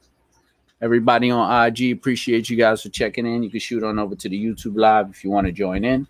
Everybody 0.82 1.30
on 1.30 1.68
IG, 1.68 1.92
appreciate 1.92 2.50
you 2.50 2.58
guys 2.58 2.84
for 2.84 2.90
checking 2.90 3.26
in. 3.26 3.44
You 3.44 3.50
can 3.50 3.60
shoot 3.60 3.84
on 3.84 4.00
over 4.00 4.16
to 4.16 4.30
the 4.30 4.42
YouTube 4.42 4.78
live 4.78 5.10
if 5.10 5.24
you 5.24 5.30
want 5.30 5.48
to 5.48 5.52
join 5.54 5.84
in. 5.84 6.08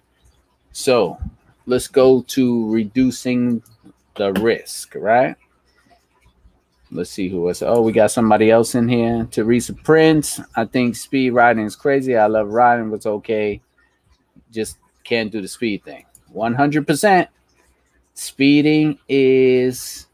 So 0.74 1.18
let's 1.66 1.88
go 1.88 2.22
to 2.22 2.72
reducing 2.72 3.64
the 4.16 4.32
risk, 4.34 4.96
right? 4.96 5.36
Let's 6.94 7.10
see 7.10 7.30
who 7.30 7.48
else. 7.48 7.62
Oh, 7.62 7.82
we 7.82 7.94
got 7.94 8.12
somebody 8.12 8.52
else 8.52 8.76
in 8.76 8.90
here. 8.90 9.26
Teresa 9.32 9.74
Prince. 9.74 10.42
I 10.56 10.66
think 10.66 10.98
speed 10.98 11.30
riding 11.30 11.66
is 11.66 11.76
crazy. 11.76 12.18
I 12.18 12.28
love 12.28 12.50
riding, 12.50 12.90
but 12.90 12.98
it's 12.98 13.06
okay. 13.06 13.62
Just 14.52 14.78
can't 15.06 15.32
do 15.32 15.42
the 15.42 15.48
speed 15.48 15.86
thing. 15.86 16.06
100%. 16.36 17.28
Speeding 18.14 19.00
is 19.08 20.08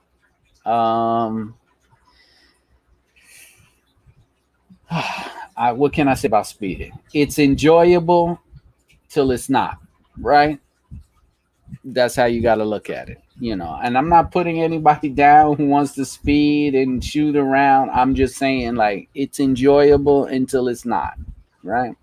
um 0.65 1.55
I, 5.59 5.71
what 5.71 5.91
can 5.91 6.07
I 6.07 6.13
say 6.13 6.27
about 6.27 6.45
speeding? 6.45 6.91
It's 7.11 7.39
enjoyable 7.39 8.39
till 9.09 9.31
it's 9.31 9.49
not, 9.49 9.79
right? 10.19 10.59
That's 11.83 12.15
how 12.15 12.25
you 12.25 12.43
got 12.43 12.55
to 12.55 12.63
look 12.63 12.91
at 12.91 13.09
it 13.09 13.19
you 13.39 13.55
know, 13.55 13.79
and 13.83 13.97
I'm 13.97 14.09
not 14.09 14.31
putting 14.31 14.61
anybody 14.61 15.09
down 15.09 15.57
who 15.57 15.67
wants 15.67 15.93
to 15.95 16.05
speed 16.05 16.73
and 16.73 17.03
shoot 17.03 17.35
around. 17.35 17.91
I'm 17.91 18.15
just 18.15 18.35
saying, 18.35 18.75
like, 18.75 19.09
it's 19.13 19.39
enjoyable 19.39 20.25
until 20.25 20.67
it's 20.67 20.85
not, 20.85 21.17
right? 21.63 21.95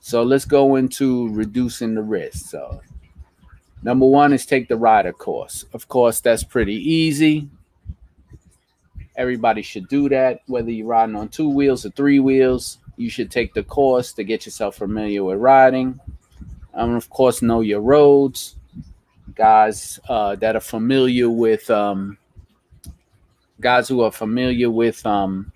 So 0.00 0.22
let's 0.22 0.46
go 0.46 0.76
into 0.76 1.28
reducing 1.28 1.94
the 1.94 2.02
risk. 2.02 2.46
So, 2.50 2.80
number 3.82 4.06
one 4.06 4.32
is 4.32 4.46
take 4.46 4.68
the 4.68 4.76
rider 4.76 5.12
course. 5.12 5.66
Of 5.74 5.88
course, 5.88 6.20
that's 6.20 6.42
pretty 6.42 6.76
easy. 6.76 7.48
Everybody 9.14 9.60
should 9.60 9.88
do 9.88 10.08
that, 10.08 10.40
whether 10.46 10.70
you're 10.70 10.86
riding 10.86 11.16
on 11.16 11.28
two 11.28 11.50
wheels 11.50 11.84
or 11.84 11.90
three 11.90 12.18
wheels. 12.18 12.78
You 12.96 13.10
should 13.10 13.30
take 13.30 13.52
the 13.52 13.62
course 13.62 14.14
to 14.14 14.24
get 14.24 14.46
yourself 14.46 14.76
familiar 14.76 15.22
with 15.22 15.38
riding. 15.38 16.00
And 16.72 16.96
of 16.96 17.10
course, 17.10 17.42
know 17.42 17.60
your 17.60 17.82
roads 17.82 18.56
guys 19.34 19.98
uh, 20.08 20.36
that 20.36 20.56
are 20.56 20.60
familiar 20.60 21.30
with 21.30 21.70
um, 21.70 22.18
guys 23.60 23.88
who 23.88 24.02
are 24.02 24.12
familiar 24.12 24.70
with 24.70 25.04
um, 25.06 25.52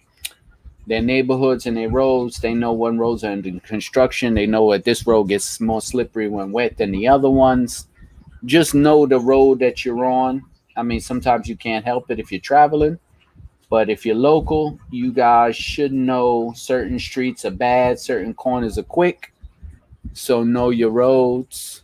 their 0.87 1.02
neighborhoods 1.02 1.66
and 1.66 1.76
their 1.76 1.90
roads. 1.90 2.38
They 2.38 2.54
know 2.54 2.73
when 2.73 2.99
roads 2.99 3.25
are 3.25 3.33
under 3.33 3.59
construction. 3.61 4.35
They 4.35 4.47
know 4.47 4.71
that 4.73 4.85
this 4.85 5.06
road 5.06 5.25
gets 5.25 5.61
more 5.61 5.80
slippery 5.80 6.28
when 6.28 6.52
wet 6.52 6.76
than 6.76 6.92
the 6.92 7.09
other 7.09 7.30
ones. 7.30 7.88
Just 8.45 8.75
know 8.75 9.06
the 9.06 9.18
road 9.18 9.59
that 9.59 9.85
you're 9.85 10.04
on. 10.04 10.42
I 10.76 10.83
mean, 10.83 11.00
sometimes 11.00 11.49
you 11.49 11.56
can't 11.56 11.85
help 11.85 12.11
it 12.11 12.21
if 12.21 12.30
you're 12.30 12.40
traveling, 12.40 12.99
but 13.71 13.88
if 13.88 14.06
you're 14.06 14.14
local, 14.14 14.78
you 14.90 15.11
guys 15.11 15.56
should 15.56 15.92
know 15.92 16.52
certain 16.54 16.99
streets 16.99 17.45
are 17.45 17.50
bad, 17.50 17.99
certain 17.99 18.35
corners 18.35 18.78
are 18.78 18.85
quick. 18.85 19.33
So 20.12 20.45
know 20.45 20.71
your 20.71 20.90
roads 20.90 21.83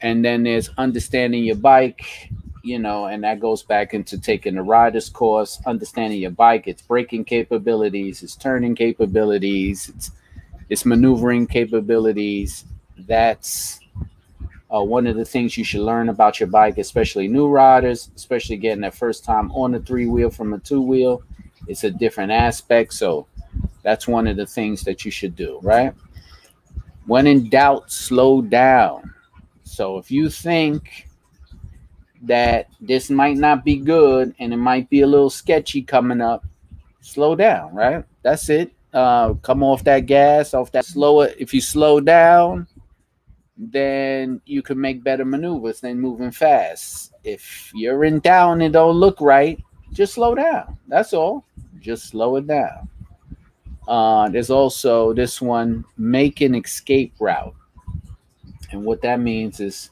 and 0.00 0.24
then 0.24 0.42
there's 0.42 0.70
understanding 0.78 1.44
your 1.44 1.56
bike 1.56 2.30
you 2.62 2.78
know 2.78 3.06
and 3.06 3.24
that 3.24 3.40
goes 3.40 3.62
back 3.62 3.94
into 3.94 4.18
taking 4.20 4.54
the 4.54 4.62
rider's 4.62 5.08
course 5.08 5.60
understanding 5.66 6.20
your 6.20 6.30
bike 6.30 6.66
its 6.66 6.82
braking 6.82 7.24
capabilities 7.24 8.22
its 8.22 8.36
turning 8.36 8.74
capabilities 8.74 9.88
its 9.88 10.10
its 10.68 10.84
maneuvering 10.84 11.46
capabilities. 11.46 12.64
That's 13.06 13.80
uh, 14.74 14.82
one 14.82 15.06
of 15.06 15.16
the 15.16 15.24
things 15.24 15.56
you 15.56 15.64
should 15.64 15.80
learn 15.80 16.08
about 16.08 16.40
your 16.40 16.48
bike 16.48 16.78
especially 16.78 17.28
new 17.28 17.48
riders 17.48 18.10
especially 18.16 18.56
getting 18.56 18.82
that 18.82 18.94
first 18.94 19.24
time 19.24 19.50
on 19.52 19.74
a 19.74 19.80
three 19.80 20.06
wheel 20.06 20.30
from 20.30 20.52
a 20.52 20.58
two 20.58 20.82
wheel. 20.82 21.22
It's 21.66 21.84
a 21.84 21.90
different 21.90 22.32
aspect. 22.32 22.94
So 22.94 23.26
that's 23.82 24.06
one 24.06 24.26
of 24.26 24.36
the 24.36 24.46
things 24.46 24.82
that 24.84 25.04
you 25.04 25.10
should 25.10 25.36
do 25.36 25.58
right? 25.62 25.94
When 27.06 27.26
in 27.26 27.48
doubt 27.48 27.90
slow 27.90 28.42
down 28.42 29.14
so 29.78 29.96
if 29.96 30.10
you 30.10 30.28
think 30.28 31.06
that 32.22 32.66
this 32.80 33.10
might 33.10 33.36
not 33.36 33.64
be 33.64 33.76
good 33.76 34.34
and 34.40 34.52
it 34.52 34.56
might 34.56 34.90
be 34.90 35.02
a 35.02 35.06
little 35.06 35.30
sketchy 35.30 35.82
coming 35.82 36.20
up, 36.20 36.44
slow 37.00 37.36
down, 37.36 37.72
right? 37.76 38.04
That's 38.22 38.48
it. 38.48 38.72
Uh, 38.92 39.34
come 39.34 39.62
off 39.62 39.84
that 39.84 40.06
gas, 40.06 40.52
off 40.52 40.72
that 40.72 40.84
slower. 40.84 41.28
If 41.38 41.54
you 41.54 41.60
slow 41.60 42.00
down, 42.00 42.66
then 43.56 44.40
you 44.46 44.62
can 44.62 44.80
make 44.80 45.04
better 45.04 45.24
maneuvers 45.24 45.78
than 45.78 46.00
moving 46.00 46.32
fast. 46.32 47.12
If 47.22 47.70
you're 47.72 48.02
in 48.02 48.18
down 48.18 48.62
and 48.62 48.72
don't 48.72 48.96
look 48.96 49.20
right, 49.20 49.62
just 49.92 50.14
slow 50.14 50.34
down. 50.34 50.76
That's 50.88 51.14
all. 51.14 51.44
Just 51.78 52.08
slow 52.08 52.34
it 52.34 52.48
down. 52.48 52.88
Uh, 53.86 54.28
there's 54.28 54.50
also 54.50 55.14
this 55.14 55.40
one 55.40 55.84
make 55.96 56.40
an 56.40 56.56
escape 56.56 57.14
route. 57.20 57.54
And 58.70 58.84
what 58.84 59.02
that 59.02 59.20
means 59.20 59.60
is 59.60 59.90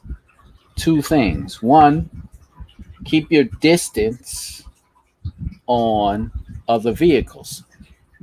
two 0.75 1.01
things. 1.01 1.61
One, 1.61 2.09
keep 3.05 3.31
your 3.31 3.45
distance 3.45 4.63
on 5.65 6.31
other 6.67 6.91
vehicles 6.91 7.63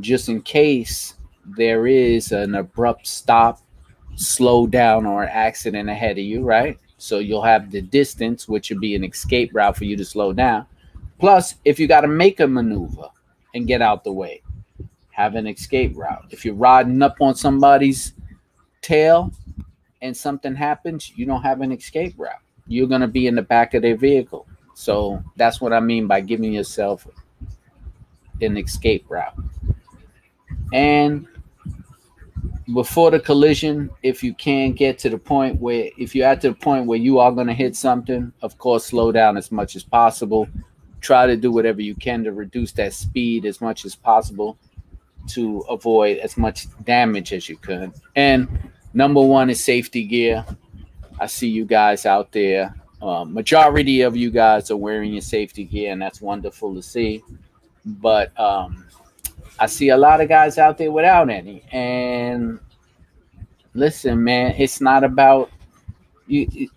just 0.00 0.28
in 0.28 0.42
case 0.42 1.14
there 1.44 1.86
is 1.86 2.32
an 2.32 2.54
abrupt 2.54 3.06
stop, 3.06 3.60
slow 4.16 4.66
down, 4.66 5.06
or 5.06 5.24
accident 5.24 5.88
ahead 5.88 6.18
of 6.18 6.24
you, 6.24 6.42
right? 6.42 6.78
So 6.98 7.18
you'll 7.18 7.42
have 7.42 7.70
the 7.70 7.82
distance, 7.82 8.48
which 8.48 8.70
would 8.70 8.80
be 8.80 8.94
an 8.94 9.04
escape 9.04 9.50
route 9.52 9.76
for 9.76 9.84
you 9.84 9.96
to 9.96 10.04
slow 10.04 10.32
down. 10.32 10.66
Plus, 11.18 11.56
if 11.64 11.78
you 11.78 11.86
got 11.86 12.00
to 12.00 12.08
make 12.08 12.40
a 12.40 12.46
maneuver 12.46 13.08
and 13.54 13.66
get 13.66 13.82
out 13.82 14.04
the 14.04 14.12
way, 14.12 14.42
have 15.10 15.34
an 15.34 15.46
escape 15.46 15.92
route. 15.96 16.26
If 16.30 16.44
you're 16.44 16.54
riding 16.54 17.02
up 17.02 17.16
on 17.20 17.34
somebody's 17.34 18.14
tail, 18.82 19.32
and 20.04 20.14
something 20.14 20.54
happens, 20.54 21.12
you 21.16 21.24
don't 21.24 21.42
have 21.42 21.62
an 21.62 21.72
escape 21.72 22.14
route. 22.18 22.42
You're 22.66 22.86
going 22.86 23.00
to 23.00 23.08
be 23.08 23.26
in 23.26 23.34
the 23.34 23.42
back 23.42 23.72
of 23.72 23.82
their 23.82 23.96
vehicle. 23.96 24.46
So 24.74 25.24
that's 25.36 25.60
what 25.60 25.72
I 25.72 25.80
mean 25.80 26.06
by 26.06 26.20
giving 26.20 26.52
yourself 26.52 27.08
an 28.42 28.58
escape 28.58 29.06
route. 29.08 29.34
And 30.74 31.26
before 32.74 33.10
the 33.10 33.20
collision, 33.20 33.88
if 34.02 34.22
you 34.22 34.34
can 34.34 34.72
get 34.72 34.98
to 35.00 35.08
the 35.08 35.18
point 35.18 35.58
where, 35.58 35.88
if 35.96 36.14
you're 36.14 36.28
at 36.28 36.42
the 36.42 36.52
point 36.52 36.86
where 36.86 36.98
you 36.98 37.18
are 37.18 37.32
going 37.32 37.46
to 37.46 37.54
hit 37.54 37.74
something, 37.74 38.30
of 38.42 38.58
course, 38.58 38.84
slow 38.84 39.10
down 39.10 39.38
as 39.38 39.50
much 39.50 39.74
as 39.74 39.82
possible. 39.82 40.46
Try 41.00 41.26
to 41.26 41.36
do 41.36 41.50
whatever 41.50 41.80
you 41.80 41.94
can 41.94 42.24
to 42.24 42.32
reduce 42.32 42.72
that 42.72 42.92
speed 42.92 43.46
as 43.46 43.60
much 43.60 43.86
as 43.86 43.94
possible 43.94 44.58
to 45.28 45.60
avoid 45.70 46.18
as 46.18 46.36
much 46.36 46.66
damage 46.84 47.32
as 47.32 47.48
you 47.48 47.56
can. 47.56 47.92
And 48.16 48.48
Number 48.94 49.20
one 49.20 49.50
is 49.50 49.62
safety 49.62 50.04
gear. 50.04 50.46
I 51.20 51.26
see 51.26 51.48
you 51.48 51.64
guys 51.64 52.06
out 52.06 52.30
there. 52.30 52.74
Uh, 53.02 53.24
majority 53.24 54.02
of 54.02 54.16
you 54.16 54.30
guys 54.30 54.70
are 54.70 54.76
wearing 54.76 55.12
your 55.12 55.20
safety 55.20 55.64
gear, 55.64 55.92
and 55.92 56.00
that's 56.00 56.20
wonderful 56.20 56.74
to 56.76 56.82
see. 56.82 57.22
But 57.84 58.38
um, 58.38 58.86
I 59.58 59.66
see 59.66 59.88
a 59.88 59.96
lot 59.96 60.20
of 60.20 60.28
guys 60.28 60.58
out 60.58 60.78
there 60.78 60.92
without 60.92 61.28
any. 61.28 61.64
And 61.72 62.60
listen, 63.74 64.22
man, 64.22 64.54
it's 64.56 64.80
not 64.80 65.02
about 65.02 65.50
you. 66.28 66.68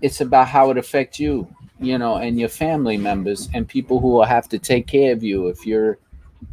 It's 0.00 0.22
about 0.22 0.48
how 0.48 0.70
it 0.70 0.78
affects 0.78 1.20
you, 1.20 1.46
you 1.78 1.98
know, 1.98 2.16
and 2.16 2.38
your 2.40 2.48
family 2.48 2.96
members 2.96 3.50
and 3.52 3.68
people 3.68 4.00
who 4.00 4.08
will 4.08 4.24
have 4.24 4.48
to 4.48 4.58
take 4.58 4.86
care 4.86 5.12
of 5.12 5.22
you 5.22 5.48
if 5.48 5.66
you're 5.66 5.98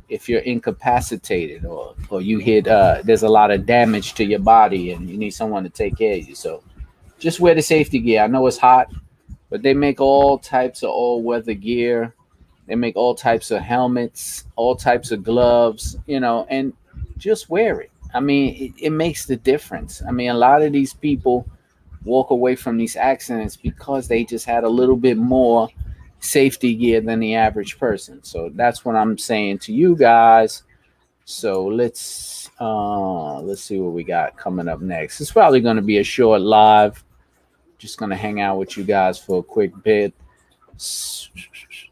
if 0.10 0.30
you're 0.30 0.42
incapacitated 0.42 1.66
or 1.66 1.96
or 2.10 2.22
you 2.22 2.40
hit 2.40 2.68
uh 2.68 3.02
there's 3.04 3.24
a 3.24 3.30
lot 3.30 3.52
of 3.52 3.66
damage 3.66 4.14
to 4.14 4.24
your 4.24 4.40
body 4.40 4.92
and 4.92 5.10
you 5.10 5.18
need 5.18 5.32
someone 5.32 5.64
to 5.64 5.70
take 5.70 5.98
care 5.98 6.18
of 6.18 6.28
you. 6.28 6.36
So 6.36 6.64
just 7.20 7.40
wear 7.40 7.56
the 7.56 7.62
safety 7.62 8.00
gear. 8.00 8.24
I 8.24 8.28
know 8.28 8.46
it's 8.48 8.58
hot 8.58 8.92
but 9.50 9.62
they 9.62 9.74
make 9.74 10.02
all 10.02 10.38
types 10.38 10.84
of 10.84 10.90
all 10.90 11.22
weather 11.22 11.54
gear. 11.54 12.14
They 12.68 12.76
make 12.76 12.96
all 12.96 13.16
types 13.16 13.52
of 13.52 13.62
helmets 13.62 14.46
all 14.56 14.76
types 14.76 15.12
of 15.12 15.24
gloves 15.24 15.98
you 16.06 16.20
know 16.20 16.46
and 16.50 16.74
just 17.18 17.50
wear 17.50 17.82
it. 17.82 17.92
I 18.14 18.20
mean 18.20 18.56
it, 18.56 18.86
it 18.86 18.90
makes 18.92 19.26
the 19.26 19.38
difference. 19.38 20.02
I 20.08 20.12
mean 20.12 20.30
a 20.30 20.38
lot 20.38 20.62
of 20.62 20.72
these 20.72 20.94
people 20.94 21.48
walk 22.04 22.30
away 22.30 22.56
from 22.56 22.78
these 22.78 22.96
accidents 22.96 23.56
because 23.56 24.08
they 24.08 24.24
just 24.24 24.46
had 24.46 24.64
a 24.64 24.70
little 24.70 24.96
bit 24.96 25.18
more 25.18 25.70
safety 26.20 26.76
gear 26.76 27.02
than 27.02 27.20
the 27.20 27.36
average 27.36 27.78
person. 27.78 28.24
So 28.24 28.50
that's 28.54 28.84
what 28.84 28.96
I'm 28.96 29.18
saying 29.18 29.60
to 29.60 29.74
you 29.74 29.96
guys. 29.96 30.64
So 31.26 31.66
let's 31.66 32.50
uh 32.60 33.40
let's 33.42 33.64
see 33.64 33.80
what 33.80 33.94
we 33.94 34.04
got 34.04 34.38
coming 34.38 34.68
up 34.68 34.82
next. 34.82 35.20
It's 35.22 35.32
probably 35.32 35.60
going 35.60 35.76
to 35.76 35.82
be 35.82 35.98
a 35.98 36.04
short 36.04 36.42
live. 36.42 37.04
Just 37.78 37.98
going 37.98 38.12
to 38.12 38.16
hang 38.16 38.40
out 38.42 38.58
with 38.58 38.78
you 38.78 38.84
guys 38.84 39.20
for 39.20 39.40
a 39.40 39.44
quick 39.44 39.72
bit. 39.84 40.14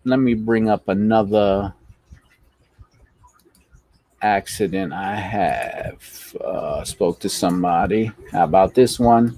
Let 0.06 0.20
me 0.20 0.34
bring 0.34 0.70
up 0.70 0.88
another 0.88 1.74
accident 4.22 4.94
I 4.94 5.16
have. 5.16 6.36
Uh, 6.44 6.84
spoke 6.84 7.20
to 7.20 7.30
somebody. 7.30 8.12
How 8.32 8.46
about 8.46 8.74
this 8.74 9.00
one? 9.00 9.38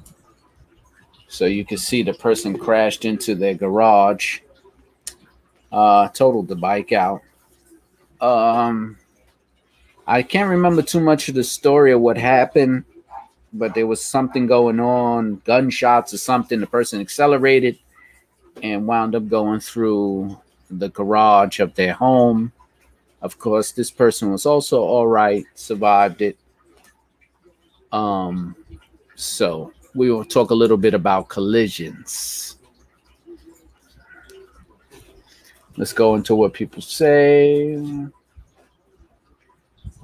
So 1.28 1.46
you 1.46 1.66
can 1.66 1.78
see 1.78 2.04
the 2.04 2.14
person 2.14 2.58
crashed 2.58 3.04
into 3.04 3.36
their 3.36 3.56
garage, 3.56 4.40
uh, 5.76 6.08
totaled 6.10 6.48
the 6.48 6.56
bike 6.56 6.92
out. 6.92 7.22
Um, 8.22 8.98
I 10.08 10.24
can't 10.24 10.50
remember 10.50 10.82
too 10.82 11.02
much 11.02 11.30
of 11.30 11.36
the 11.36 11.44
story 11.44 11.92
of 11.92 12.02
what 12.02 12.18
happened, 12.18 12.86
but 13.54 13.74
there 13.76 13.88
was 13.88 14.04
something 14.04 14.48
going 14.48 14.80
on, 14.80 15.42
gunshots 15.46 16.14
or 16.14 16.18
something. 16.18 16.60
The 16.60 16.68
person 16.68 17.02
accelerated 17.02 17.78
and 18.64 18.88
wound 18.88 19.16
up 19.16 19.28
going 19.28 19.60
through 19.60 20.40
the 20.72 20.90
garage 20.90 21.60
of 21.60 21.76
their 21.76 21.94
home 21.94 22.54
of 23.26 23.40
course, 23.40 23.72
this 23.72 23.90
person 23.90 24.32
was 24.32 24.46
also 24.46 24.82
all 24.82 25.08
right, 25.08 25.46
survived 25.56 26.22
it. 26.22 26.38
Um, 27.92 28.56
so 29.16 29.74
we 29.96 30.12
will 30.12 30.24
talk 30.24 30.52
a 30.52 30.54
little 30.54 30.78
bit 30.78 30.94
about 30.94 31.28
collisions. 31.28 32.55
Let's 35.78 35.94
go 35.94 36.16
into 36.16 36.36
what 36.36 36.54
people 36.54 36.82
say. 36.82 37.78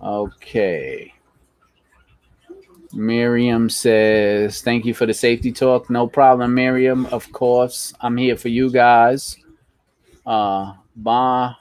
Okay. 0.01 1.13
Miriam 2.93 3.69
says, 3.69 4.61
Thank 4.61 4.85
you 4.85 4.93
for 4.93 5.05
the 5.05 5.13
safety 5.13 5.51
talk. 5.51 5.89
No 5.89 6.07
problem, 6.07 6.53
Miriam. 6.53 7.05
Of 7.07 7.31
course, 7.31 7.93
I'm 8.01 8.17
here 8.17 8.35
for 8.35 8.49
you 8.49 8.69
guys. 8.69 9.37
Uh, 10.25 10.73
Ba 10.95 11.57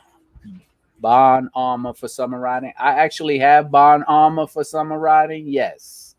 Bohn 1.01 1.49
armor 1.55 1.95
for 1.95 2.09
summer 2.09 2.39
riding. 2.39 2.73
I 2.79 2.91
actually 2.91 3.39
have 3.39 3.71
Bohn 3.71 4.03
armor 4.05 4.47
for 4.47 4.65
summer 4.65 4.99
riding. 4.99 5.47
Yes. 5.47 6.15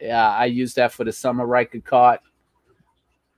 Yeah, 0.00 0.30
I 0.30 0.46
use 0.46 0.74
that 0.74 0.92
for 0.92 1.04
the 1.04 1.12
summer 1.12 1.46
Riker 1.46 1.80
cart. 1.80 2.20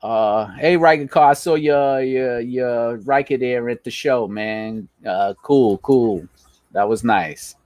Uh, 0.02 0.46
hey 0.52 0.78
Riker 0.78 1.18
I 1.18 1.34
saw 1.34 1.56
your 1.56 2.00
your 2.00 2.40
your 2.40 2.96
Ryker 2.98 3.36
there 3.36 3.68
at 3.68 3.84
the 3.84 3.90
show, 3.90 4.26
man. 4.26 4.88
Uh, 5.04 5.34
cool, 5.42 5.78
cool. 5.78 6.26
That 6.72 6.88
was 6.88 7.04
nice. 7.04 7.56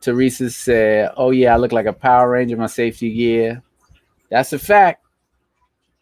Teresa 0.00 0.50
said, 0.50 1.12
"Oh 1.16 1.30
yeah, 1.30 1.54
I 1.54 1.56
look 1.56 1.72
like 1.72 1.86
a 1.86 1.92
Power 1.92 2.30
Ranger. 2.30 2.56
in 2.56 2.60
My 2.60 2.66
safety 2.66 3.14
gear. 3.14 3.62
That's 4.30 4.52
a 4.52 4.58
fact. 4.58 5.04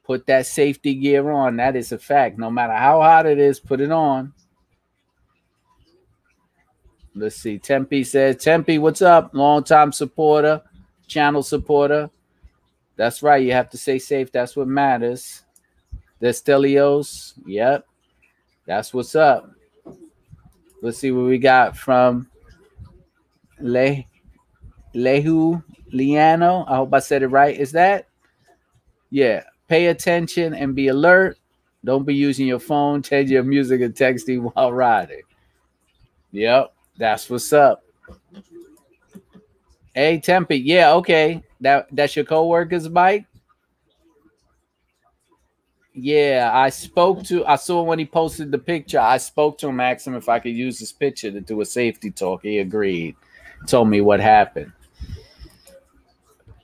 Put 0.04 0.26
that 0.26 0.46
safety 0.46 0.94
gear 0.94 1.30
on. 1.30 1.56
That 1.56 1.76
is 1.76 1.92
a 1.92 1.98
fact. 1.98 2.38
No 2.38 2.50
matter 2.50 2.72
how 2.72 3.00
hot 3.00 3.26
it 3.26 3.38
is, 3.38 3.60
put 3.60 3.80
it 3.80 3.92
on." 3.92 4.32
Let's 7.14 7.36
see. 7.36 7.58
Tempe 7.58 8.04
says, 8.04 8.36
Tempe, 8.36 8.78
what's 8.78 9.02
up? 9.02 9.34
Long 9.34 9.64
time 9.64 9.92
supporter, 9.92 10.62
channel 11.08 11.42
supporter. 11.42 12.08
That's 12.96 13.22
right. 13.22 13.42
You 13.42 13.52
have 13.52 13.68
to 13.70 13.78
stay 13.78 13.98
safe. 13.98 14.30
That's 14.30 14.56
what 14.56 14.68
matters. 14.68 15.42
Destelios. 16.20 17.34
Yep. 17.46 17.86
That's 18.66 18.92
what's 18.94 19.14
up. 19.14 19.50
Let's 20.82 20.98
see 20.98 21.10
what 21.10 21.26
we 21.26 21.38
got 21.38 21.76
from 21.76 22.28
Le 23.58 24.04
Lehu 24.94 25.62
Liano. 25.92 26.64
I 26.68 26.76
hope 26.76 26.94
I 26.94 26.98
said 27.00 27.22
it 27.22 27.28
right. 27.28 27.58
Is 27.58 27.72
that? 27.72 28.08
Yeah. 29.10 29.44
Pay 29.68 29.86
attention 29.86 30.54
and 30.54 30.74
be 30.74 30.88
alert. 30.88 31.38
Don't 31.84 32.04
be 32.04 32.14
using 32.14 32.46
your 32.46 32.58
phone, 32.58 33.02
change 33.02 33.30
your 33.30 33.42
music, 33.42 33.80
and 33.80 33.94
texting 33.94 34.50
while 34.54 34.72
riding. 34.72 35.22
Yep. 36.32 36.72
That's 36.98 37.28
what's 37.30 37.52
up. 37.52 37.82
Hey 39.94 40.20
Tempe, 40.20 40.56
yeah, 40.56 40.92
okay. 40.94 41.42
That 41.60 41.88
that's 41.90 42.14
your 42.14 42.24
co-worker's 42.24 42.88
bike. 42.88 43.26
Yeah, 45.92 46.50
I 46.52 46.70
spoke 46.70 47.24
to. 47.24 47.44
I 47.46 47.56
saw 47.56 47.82
when 47.82 47.98
he 47.98 48.06
posted 48.06 48.52
the 48.52 48.58
picture. 48.58 49.00
I 49.00 49.16
spoke 49.18 49.58
to 49.58 49.68
him, 49.68 49.80
asked 49.80 50.06
him 50.06 50.14
if 50.14 50.28
I 50.28 50.38
could 50.38 50.52
use 50.52 50.78
his 50.78 50.92
picture 50.92 51.30
to 51.30 51.40
do 51.40 51.60
a 51.60 51.64
safety 51.64 52.10
talk. 52.10 52.42
He 52.42 52.58
agreed. 52.58 53.16
Told 53.66 53.88
me 53.88 54.00
what 54.00 54.20
happened. 54.20 54.72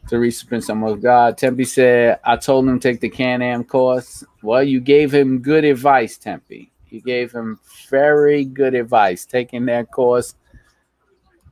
Teresa 0.09 0.47
Prince 0.47 0.71
of 0.71 1.03
God. 1.03 1.37
Tempe 1.37 1.65
said, 1.65 2.21
I 2.25 2.37
told 2.37 2.69
him 2.69 2.79
take 2.79 3.01
the 3.01 3.09
Can 3.09 3.43
Am 3.43 3.65
course. 3.65 4.23
Well, 4.43 4.63
you 4.63 4.81
gave 4.81 5.13
him 5.13 5.41
good 5.41 5.65
advice, 5.65 6.17
Tempe. 6.17 6.71
You 6.91 7.01
gave 7.01 7.33
him 7.33 7.59
very 7.91 8.45
good 8.45 8.75
advice. 8.75 9.27
Taking 9.27 9.67
that 9.67 9.91
course 9.91 10.37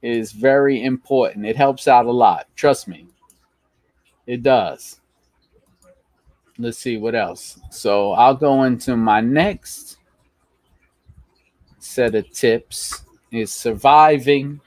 is 0.03 0.31
very 0.31 0.85
important. 0.85 1.47
It 1.47 1.57
helps 1.57 1.89
out 1.89 2.07
a 2.07 2.13
lot. 2.13 2.47
Trust 2.55 2.87
me. 2.87 3.07
It 4.27 4.43
does. 4.45 5.01
Let's 6.59 6.79
see 6.79 6.99
what 6.99 7.15
else. 7.15 7.59
So 7.71 8.13
I'll 8.13 8.35
go 8.35 8.63
into 8.65 8.97
my 8.97 9.21
next 9.21 9.99
set 11.79 12.15
of 12.15 12.31
tips 12.31 13.03
is 13.31 13.53
surviving 13.53 14.61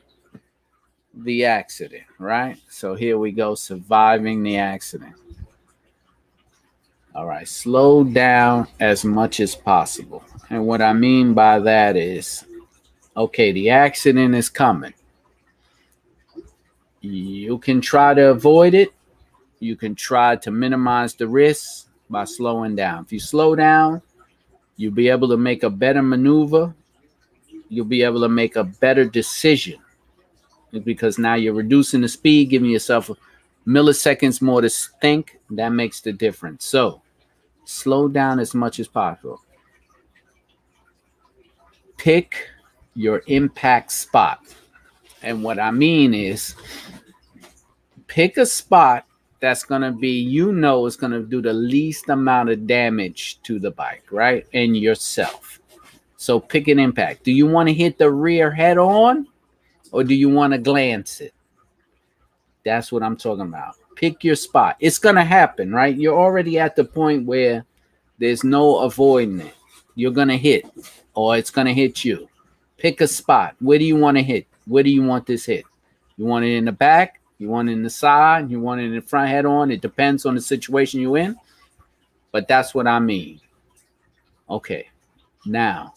the 1.13 1.45
accident, 1.45 2.03
right? 2.19 2.57
So 2.69 2.93
here 2.93 3.17
we 3.17 3.31
go, 3.31 3.55
surviving 3.55 4.43
the 4.43 4.57
accident. 4.57 5.15
All 7.15 7.25
right, 7.25 7.47
slow 7.47 8.03
down 8.03 8.67
as 8.79 9.03
much 9.03 9.39
as 9.39 9.55
possible. 9.55 10.23
And 10.49 10.67
what 10.67 10.81
I 10.81 10.93
mean 10.93 11.33
by 11.33 11.59
that 11.59 11.95
is 11.95 12.45
okay, 13.15 13.51
the 13.51 13.71
accident 13.71 14.35
is 14.35 14.49
coming. 14.49 14.93
You 17.01 17.57
can 17.57 17.81
try 17.81 18.13
to 18.13 18.29
avoid 18.29 18.73
it, 18.73 18.91
you 19.59 19.75
can 19.75 19.95
try 19.95 20.35
to 20.37 20.51
minimize 20.51 21.13
the 21.13 21.27
risk 21.27 21.87
by 22.09 22.23
slowing 22.23 22.75
down. 22.75 23.03
If 23.03 23.11
you 23.11 23.19
slow 23.19 23.55
down, 23.55 24.01
you'll 24.75 24.93
be 24.93 25.09
able 25.09 25.27
to 25.29 25.37
make 25.37 25.63
a 25.63 25.69
better 25.69 26.01
maneuver, 26.01 26.73
you'll 27.69 27.85
be 27.85 28.03
able 28.03 28.21
to 28.21 28.29
make 28.29 28.55
a 28.55 28.63
better 28.63 29.05
decision 29.05 29.79
because 30.83 31.17
now 31.17 31.35
you're 31.35 31.53
reducing 31.53 32.01
the 32.01 32.07
speed, 32.07 32.49
giving 32.49 32.69
yourself 32.69 33.09
milliseconds 33.65 34.41
more 34.41 34.61
to 34.61 34.69
think. 34.69 35.39
That 35.49 35.69
makes 35.69 36.01
the 36.01 36.13
difference. 36.13 36.65
So, 36.65 37.01
slow 37.65 38.07
down 38.07 38.39
as 38.39 38.53
much 38.53 38.79
as 38.79 38.87
possible. 38.87 39.41
Pick 41.97 42.49
your 42.95 43.23
impact 43.27 43.91
spot. 43.91 44.39
And 45.23 45.43
what 45.43 45.59
I 45.59 45.71
mean 45.71 46.13
is 46.13 46.55
pick 48.07 48.37
a 48.37 48.45
spot 48.45 49.05
that's 49.39 49.63
going 49.63 49.81
to 49.81 49.91
be, 49.91 50.11
you 50.11 50.51
know, 50.51 50.85
is 50.85 50.95
going 50.95 51.13
to 51.13 51.23
do 51.23 51.41
the 51.41 51.53
least 51.53 52.09
amount 52.09 52.49
of 52.49 52.67
damage 52.67 53.41
to 53.43 53.59
the 53.59 53.71
bike, 53.71 54.03
right? 54.11 54.45
And 54.53 54.75
yourself. 54.75 55.59
So 56.17 56.39
pick 56.39 56.67
an 56.67 56.79
impact. 56.79 57.23
Do 57.23 57.31
you 57.31 57.45
want 57.45 57.69
to 57.69 57.73
hit 57.73 57.97
the 57.97 58.11
rear 58.11 58.51
head 58.51 58.77
on 58.77 59.27
or 59.91 60.03
do 60.03 60.15
you 60.15 60.29
want 60.29 60.53
to 60.53 60.59
glance 60.59 61.21
it? 61.21 61.33
That's 62.65 62.91
what 62.91 63.03
I'm 63.03 63.15
talking 63.15 63.43
about 63.43 63.75
pick 63.97 64.23
your 64.23 64.35
spot. 64.35 64.77
It's 64.79 64.99
gonna 64.99 65.25
happen, 65.25 65.73
right? 65.73 65.95
You're 65.95 66.17
already 66.17 66.59
at 66.59 66.75
the 66.75 66.85
point 66.85 67.25
where 67.25 67.65
there's 68.19 68.43
no 68.43 68.79
avoiding 68.79 69.41
it. 69.41 69.55
You're 69.95 70.11
gonna 70.11 70.37
hit, 70.37 70.65
or 71.15 71.35
it's 71.35 71.49
gonna 71.49 71.73
hit 71.73 72.05
you. 72.05 72.29
Pick 72.77 73.01
a 73.01 73.07
spot. 73.07 73.55
Where 73.59 73.79
do 73.79 73.85
you 73.85 73.95
want 73.95 74.17
to 74.17 74.23
hit? 74.23 74.45
Where 74.65 74.83
do 74.83 74.91
you 74.91 75.01
want 75.01 75.25
this 75.25 75.45
hit? 75.45 75.65
You 76.15 76.25
want 76.25 76.45
it 76.45 76.55
in 76.55 76.65
the 76.65 76.71
back? 76.71 77.16
You 77.37 77.49
want 77.49 77.69
it 77.69 77.73
in 77.73 77.83
the 77.83 77.89
side? 77.89 78.49
You 78.49 78.59
want 78.59 78.81
it 78.81 78.85
in 78.85 78.95
the 78.95 79.01
front 79.01 79.29
head 79.29 79.45
on? 79.45 79.71
It 79.71 79.81
depends 79.81 80.25
on 80.25 80.35
the 80.35 80.41
situation 80.41 81.01
you're 81.01 81.17
in. 81.17 81.35
But 82.31 82.47
that's 82.47 82.73
what 82.73 82.87
I 82.87 82.99
mean. 82.99 83.39
Okay. 84.49 84.87
Now, 85.45 85.93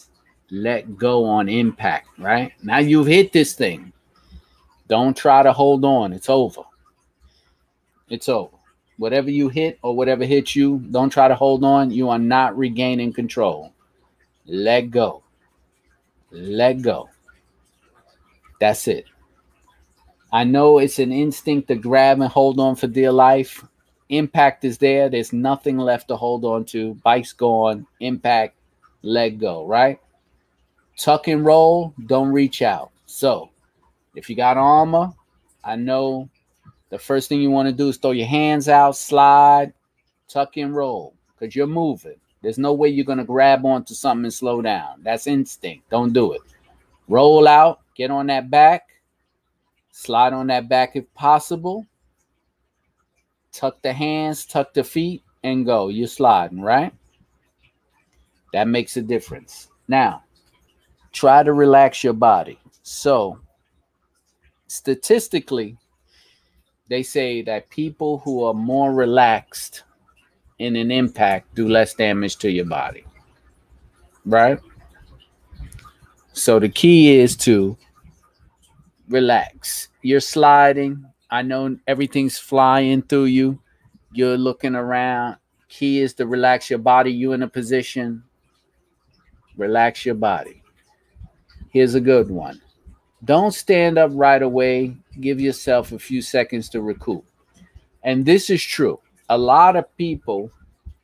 let 0.50 0.96
go 0.96 1.24
on 1.24 1.48
impact, 1.48 2.08
right? 2.18 2.52
Now 2.62 2.78
you've 2.78 3.06
hit 3.06 3.32
this 3.32 3.54
thing. 3.54 3.92
Don't 4.88 5.16
try 5.16 5.42
to 5.42 5.52
hold 5.52 5.84
on. 5.84 6.12
It's 6.12 6.28
over 6.28 6.62
it's 8.10 8.28
over. 8.28 8.56
Whatever 8.98 9.30
you 9.30 9.48
hit 9.48 9.78
or 9.82 9.96
whatever 9.96 10.26
hits 10.26 10.54
you, 10.54 10.84
don't 10.90 11.08
try 11.08 11.28
to 11.28 11.34
hold 11.34 11.64
on. 11.64 11.90
You 11.90 12.10
are 12.10 12.18
not 12.18 12.58
regaining 12.58 13.14
control. 13.14 13.72
Let 14.44 14.90
go. 14.90 15.22
Let 16.30 16.82
go. 16.82 17.08
That's 18.60 18.86
it. 18.88 19.06
I 20.32 20.44
know 20.44 20.78
it's 20.78 20.98
an 20.98 21.12
instinct 21.12 21.68
to 21.68 21.74
grab 21.74 22.20
and 22.20 22.30
hold 22.30 22.60
on 22.60 22.76
for 22.76 22.86
dear 22.86 23.12
life. 23.12 23.64
Impact 24.08 24.64
is 24.64 24.78
there. 24.78 25.08
There's 25.08 25.32
nothing 25.32 25.78
left 25.78 26.08
to 26.08 26.16
hold 26.16 26.44
on 26.44 26.64
to. 26.66 26.94
Bike's 27.02 27.32
gone. 27.32 27.86
Impact. 28.00 28.56
Let 29.02 29.38
go, 29.38 29.66
right? 29.66 30.00
Tuck 30.96 31.28
and 31.28 31.44
roll. 31.44 31.94
Don't 32.06 32.32
reach 32.32 32.62
out. 32.62 32.90
So 33.06 33.50
If 34.14 34.28
you 34.28 34.36
got 34.36 34.56
armor, 34.56 35.12
I 35.64 35.76
know 35.76 36.28
the 36.90 36.98
first 36.98 37.28
thing 37.28 37.40
you 37.40 37.50
want 37.50 37.68
to 37.68 37.74
do 37.74 37.88
is 37.88 37.96
throw 37.96 38.10
your 38.10 38.26
hands 38.26 38.68
out, 38.68 38.96
slide, 38.96 39.72
tuck 40.28 40.56
and 40.56 40.74
roll 40.74 41.14
because 41.38 41.54
you're 41.54 41.66
moving. 41.66 42.16
There's 42.42 42.58
no 42.58 42.72
way 42.72 42.88
you're 42.88 43.04
going 43.04 43.18
to 43.18 43.24
grab 43.24 43.64
onto 43.64 43.94
something 43.94 44.24
and 44.24 44.34
slow 44.34 44.62
down. 44.62 45.02
That's 45.02 45.26
instinct. 45.26 45.88
Don't 45.90 46.12
do 46.12 46.32
it. 46.32 46.40
Roll 47.08 47.46
out, 47.46 47.80
get 47.94 48.10
on 48.10 48.26
that 48.26 48.50
back, 48.50 48.88
slide 49.90 50.32
on 50.32 50.48
that 50.48 50.68
back 50.68 50.96
if 50.96 51.12
possible. 51.14 51.86
Tuck 53.52 53.82
the 53.82 53.92
hands, 53.92 54.46
tuck 54.46 54.72
the 54.74 54.84
feet, 54.84 55.22
and 55.42 55.66
go. 55.66 55.88
You're 55.88 56.06
sliding, 56.06 56.60
right? 56.60 56.92
That 58.52 58.68
makes 58.68 58.96
a 58.96 59.02
difference. 59.02 59.68
Now, 59.88 60.24
try 61.12 61.42
to 61.42 61.52
relax 61.52 62.04
your 62.04 62.12
body. 62.12 62.58
So, 62.82 63.38
statistically, 64.66 65.76
they 66.88 67.02
say 67.02 67.42
that 67.42 67.70
people 67.70 68.18
who 68.18 68.44
are 68.44 68.54
more 68.54 68.92
relaxed 68.92 69.84
in 70.58 70.76
an 70.76 70.90
impact 70.90 71.54
do 71.54 71.68
less 71.68 71.94
damage 71.94 72.36
to 72.36 72.50
your 72.50 72.66
body. 72.66 73.04
Right? 74.26 74.58
So 76.32 76.58
the 76.58 76.68
key 76.68 77.18
is 77.18 77.36
to 77.38 77.76
relax. 79.10 79.88
You're 80.02 80.20
sliding. 80.20 81.04
I 81.30 81.42
know 81.42 81.76
everything's 81.86 82.38
flying 82.38 83.02
through 83.02 83.26
you. 83.26 83.60
You're 84.12 84.38
looking 84.38 84.74
around. 84.74 85.36
Key 85.68 86.00
is 86.00 86.14
to 86.14 86.26
relax 86.26 86.70
your 86.70 86.78
body. 86.78 87.12
You 87.12 87.32
in 87.32 87.42
a 87.42 87.48
position. 87.48 88.24
Relax 89.56 90.06
your 90.06 90.14
body. 90.14 90.62
Here's 91.68 91.94
a 91.94 92.00
good 92.00 92.30
one. 92.30 92.60
Don't 93.24 93.52
stand 93.52 93.98
up 93.98 94.10
right 94.14 94.42
away. 94.42 94.96
Give 95.20 95.40
yourself 95.40 95.92
a 95.92 95.98
few 95.98 96.22
seconds 96.22 96.68
to 96.70 96.80
recoup. 96.80 97.24
And 98.02 98.24
this 98.24 98.48
is 98.48 98.62
true. 98.62 98.98
A 99.28 99.36
lot 99.36 99.76
of 99.76 99.96
people, 99.96 100.50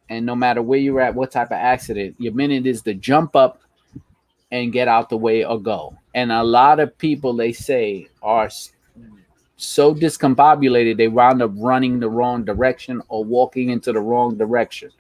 and 0.09 0.25
no 0.25 0.35
matter 0.35 0.63
where 0.63 0.79
you're 0.79 1.01
at, 1.01 1.15
what 1.15 1.31
type 1.31 1.49
of 1.49 1.59
accident, 1.59 2.17
your 2.19 2.33
minute 2.33 2.67
is 2.67 2.83
to 2.83 2.95
jump 2.95 3.37
up 3.37 3.61
and 4.63 4.73
get 4.73 4.89
out 4.89 5.09
the 5.09 5.17
way 5.17 5.45
or 5.45 5.61
go. 5.61 5.97
And 6.15 6.33
a 6.33 6.43
lot 6.43 6.81
of 6.81 6.97
people, 6.99 7.35
they 7.35 7.53
say, 7.53 8.09
are 8.23 8.51
so 9.57 9.95
discombobulated, 9.95 10.97
they 10.97 11.09
wound 11.09 11.43
up 11.43 11.53
running 11.55 12.01
the 12.01 12.11
wrong 12.11 12.45
direction 12.45 13.03
or 13.09 13.25
walking 13.25 13.71
into 13.71 13.93
the 13.93 14.01
wrong 14.01 14.37
direction. 14.37 14.91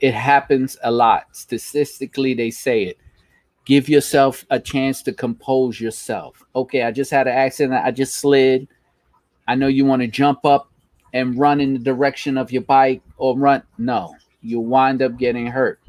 It 0.00 0.14
happens 0.14 0.76
a 0.82 0.90
lot. 0.90 1.34
Statistically, 1.34 2.34
they 2.34 2.50
say 2.50 2.84
it 2.84 2.98
give 3.66 3.88
yourself 3.88 4.46
a 4.48 4.58
chance 4.58 5.02
to 5.02 5.12
compose 5.12 5.78
yourself. 5.78 6.42
Okay, 6.54 6.82
I 6.82 6.92
just 6.92 7.10
had 7.10 7.26
an 7.26 7.34
accident. 7.34 7.84
I 7.84 7.90
just 7.90 8.14
slid. 8.14 8.68
I 9.46 9.56
know 9.56 9.66
you 9.66 9.84
want 9.84 10.02
to 10.02 10.08
jump 10.08 10.46
up 10.46 10.70
and 11.12 11.38
run 11.38 11.60
in 11.60 11.74
the 11.74 11.78
direction 11.80 12.38
of 12.38 12.50
your 12.50 12.62
bike 12.62 13.02
or 13.18 13.36
run. 13.36 13.62
No, 13.76 14.14
you 14.40 14.60
wind 14.60 15.02
up 15.02 15.18
getting 15.18 15.46
hurt. 15.46 15.80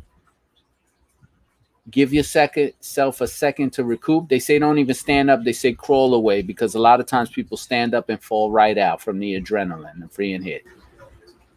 Give 1.90 2.14
your 2.14 2.24
second 2.24 2.74
self 2.82 3.22
a 3.22 3.28
second 3.28 3.72
to 3.74 3.86
recoup. 3.86 4.28
They 4.28 4.40
say 4.40 4.60
don't 4.60 4.78
even 4.78 4.96
stand 4.96 5.30
up. 5.30 5.44
They 5.44 5.54
say 5.54 5.74
crawl 5.74 6.14
away 6.14 6.42
because 6.42 6.76
a 6.76 6.80
lot 6.80 7.00
of 7.00 7.06
times 7.06 7.30
people 7.30 7.56
stand 7.56 7.94
up 7.94 8.10
and 8.10 8.22
fall 8.22 8.52
right 8.52 8.78
out 8.78 9.02
from 9.02 9.20
the 9.20 9.40
adrenaline 9.40 10.02
and 10.02 10.12
freeing 10.12 10.42
hit. 10.42 10.64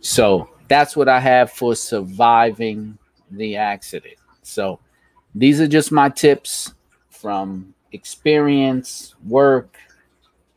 So 0.00 0.48
that's 0.68 0.96
what 0.96 1.08
I 1.08 1.18
have 1.18 1.50
for 1.50 1.74
surviving 1.74 2.96
the 3.30 3.56
accident. 3.56 4.14
So 4.42 4.78
these 5.34 5.60
are 5.60 5.66
just 5.66 5.90
my 5.90 6.08
tips 6.08 6.74
from 7.08 7.74
experience, 7.92 9.14
work, 9.26 9.76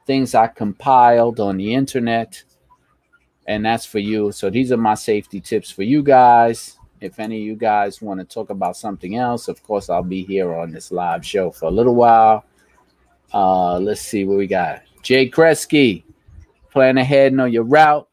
things 0.06 0.36
I 0.36 0.48
compiled 0.48 1.40
on 1.40 1.58
the 1.58 1.74
internet. 1.74 2.44
And 3.48 3.66
that's 3.66 3.86
for 3.86 4.00
you. 4.00 4.32
So 4.32 4.50
these 4.50 4.72
are 4.72 4.78
my 4.78 4.94
safety 4.94 5.42
tips 5.42 5.70
for 5.70 5.84
you 5.84 6.04
guys. 6.04 6.78
If 7.04 7.20
any 7.20 7.42
of 7.42 7.44
you 7.44 7.58
guys 7.58 8.02
want 8.02 8.22
to 8.22 8.26
talk 8.26 8.50
about 8.50 8.78
something 8.78 9.18
else, 9.18 9.50
of 9.50 9.62
course, 9.62 9.90
I'll 9.90 10.04
be 10.04 10.24
here 10.24 10.56
on 10.56 10.72
this 10.72 10.90
live 10.90 11.26
show 11.26 11.52
for 11.52 11.66
a 11.66 11.72
little 11.72 11.96
while. 11.96 12.46
Uh, 13.34 13.78
let's 13.78 14.00
see 14.00 14.24
what 14.24 14.38
we 14.38 14.48
got. 14.48 14.84
Jay 15.02 15.30
Kresge, 15.30 16.04
plan 16.72 16.98
ahead, 16.98 17.34
know 17.34 17.44
your 17.44 17.64
route. 17.64 18.08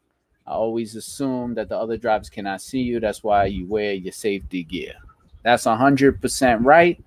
I 0.45 0.51
always 0.51 0.97
assume 0.97 1.53
that 1.53 1.69
the 1.69 1.77
other 1.77 1.95
drivers 1.95 2.29
cannot 2.29 2.61
see 2.61 2.81
you. 2.81 2.99
That's 2.99 3.23
why 3.23 3.45
you 3.45 3.65
wear 3.65 3.93
your 3.93 4.11
safety 4.11 4.63
gear. 4.65 4.95
That's 5.41 5.63
100% 5.63 6.65
right. 6.65 7.01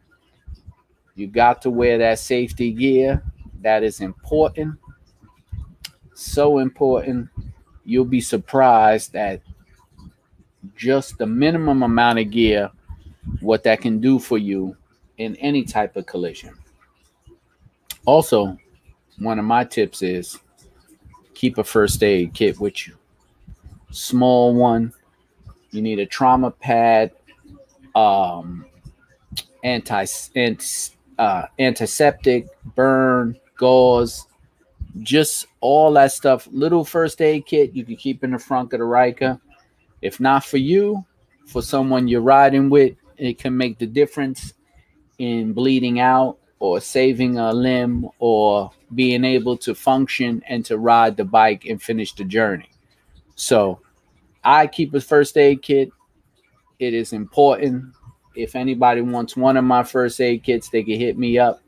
You 1.15 1.27
got 1.27 1.61
to 1.63 1.71
wear 1.71 1.99
that 1.99 2.19
safety 2.19 2.73
gear. 2.73 3.23
That 3.61 3.83
is 3.83 4.01
important. 4.01 4.79
So 6.15 6.61
important. 6.61 7.29
You'll 7.85 8.07
be 8.07 8.23
surprised 8.23 9.15
at 9.15 9.43
just 10.77 11.19
the 11.19 11.27
minimum 11.27 11.83
amount 11.83 12.19
of 12.19 12.31
gear, 12.31 12.71
what 13.41 13.63
that 13.65 13.81
can 13.81 14.01
do 14.01 14.19
for 14.19 14.39
you 14.39 14.77
in 15.19 15.37
any 15.37 15.65
type 15.65 15.97
of 15.97 16.07
collision. 16.07 16.55
Also, 18.07 18.57
one 19.19 19.39
of 19.39 19.45
my 19.45 19.65
tips 19.65 20.03
is 20.03 20.39
keep 21.35 21.59
a 21.59 21.65
first 21.65 22.03
aid 22.03 22.35
kit 22.35 22.59
with 22.59 22.87
you. 22.87 22.95
Small 23.91 24.55
one. 24.55 24.93
You 25.71 25.83
need 25.83 25.99
a 25.99 26.07
trauma 26.07 26.51
pad, 26.51 27.13
um, 27.95 28.67
anti, 29.63 30.07
uh, 31.19 31.47
antiseptic, 31.59 32.47
burn, 32.77 33.37
gauze, 33.57 34.27
just 35.01 35.47
all 35.61 35.93
that 35.93 36.13
stuff. 36.13 36.49
Little 36.53 36.85
first 36.85 37.21
aid 37.21 37.47
kit 37.47 37.75
you 37.75 37.85
can 37.85 37.97
keep 37.97 38.23
in 38.23 38.31
the 38.31 38.39
front 38.39 38.73
of 38.73 38.79
the 38.79 38.85
Ryker. 38.85 39.41
If 40.05 40.21
not 40.21 40.45
for 40.45 40.59
you, 40.59 41.05
for 41.47 41.63
someone 41.63 42.07
you're 42.07 42.21
riding 42.21 42.71
with, 42.71 42.95
it 43.17 43.39
can 43.39 43.57
make 43.57 43.79
the 43.79 43.87
difference 43.87 44.55
in 45.19 45.53
bleeding 45.53 45.99
out 45.99 46.39
or 46.59 46.81
saving 46.81 47.39
a 47.39 47.53
limb 47.53 48.09
or 48.19 48.71
being 48.95 49.25
able 49.25 49.57
to 49.57 49.75
function 49.75 50.43
and 50.49 50.65
to 50.67 50.79
ride 50.79 51.17
the 51.17 51.25
bike 51.25 51.65
and 51.65 51.83
finish 51.83 52.13
the 52.15 52.25
journey. 52.25 52.71
So 53.35 53.81
I 54.45 54.67
keep 54.67 54.95
a 54.95 55.01
first 55.01 55.37
aid 55.37 55.63
kit 55.63 55.91
it 56.79 56.95
is 56.95 57.13
important. 57.13 57.95
If 58.35 58.57
anybody 58.57 59.01
wants 59.01 59.37
one 59.37 59.57
of 59.57 59.65
my 59.65 59.83
first 59.85 60.21
aid 60.21 60.43
kits, 60.43 60.69
they 60.69 60.83
can 60.83 60.99
hit 60.99 61.19
me 61.19 61.39
up. 61.39 61.61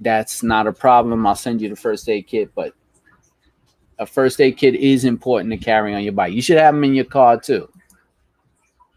That's 0.00 0.42
not 0.42 0.66
a 0.66 0.72
problem. 0.72 1.26
I'll 1.26 1.34
send 1.34 1.62
you 1.62 1.68
the 1.68 1.76
first 1.76 2.08
aid 2.08 2.26
kit, 2.26 2.50
but 2.54 2.74
a 3.98 4.06
first 4.06 4.40
aid 4.40 4.56
kit 4.56 4.74
is 4.74 5.04
important 5.04 5.50
to 5.52 5.56
carry 5.56 5.94
on 5.94 6.02
your 6.02 6.12
bike. 6.12 6.32
You 6.32 6.42
should 6.42 6.58
have 6.58 6.74
them 6.74 6.84
in 6.84 6.94
your 6.94 7.04
car 7.04 7.40
too. 7.40 7.68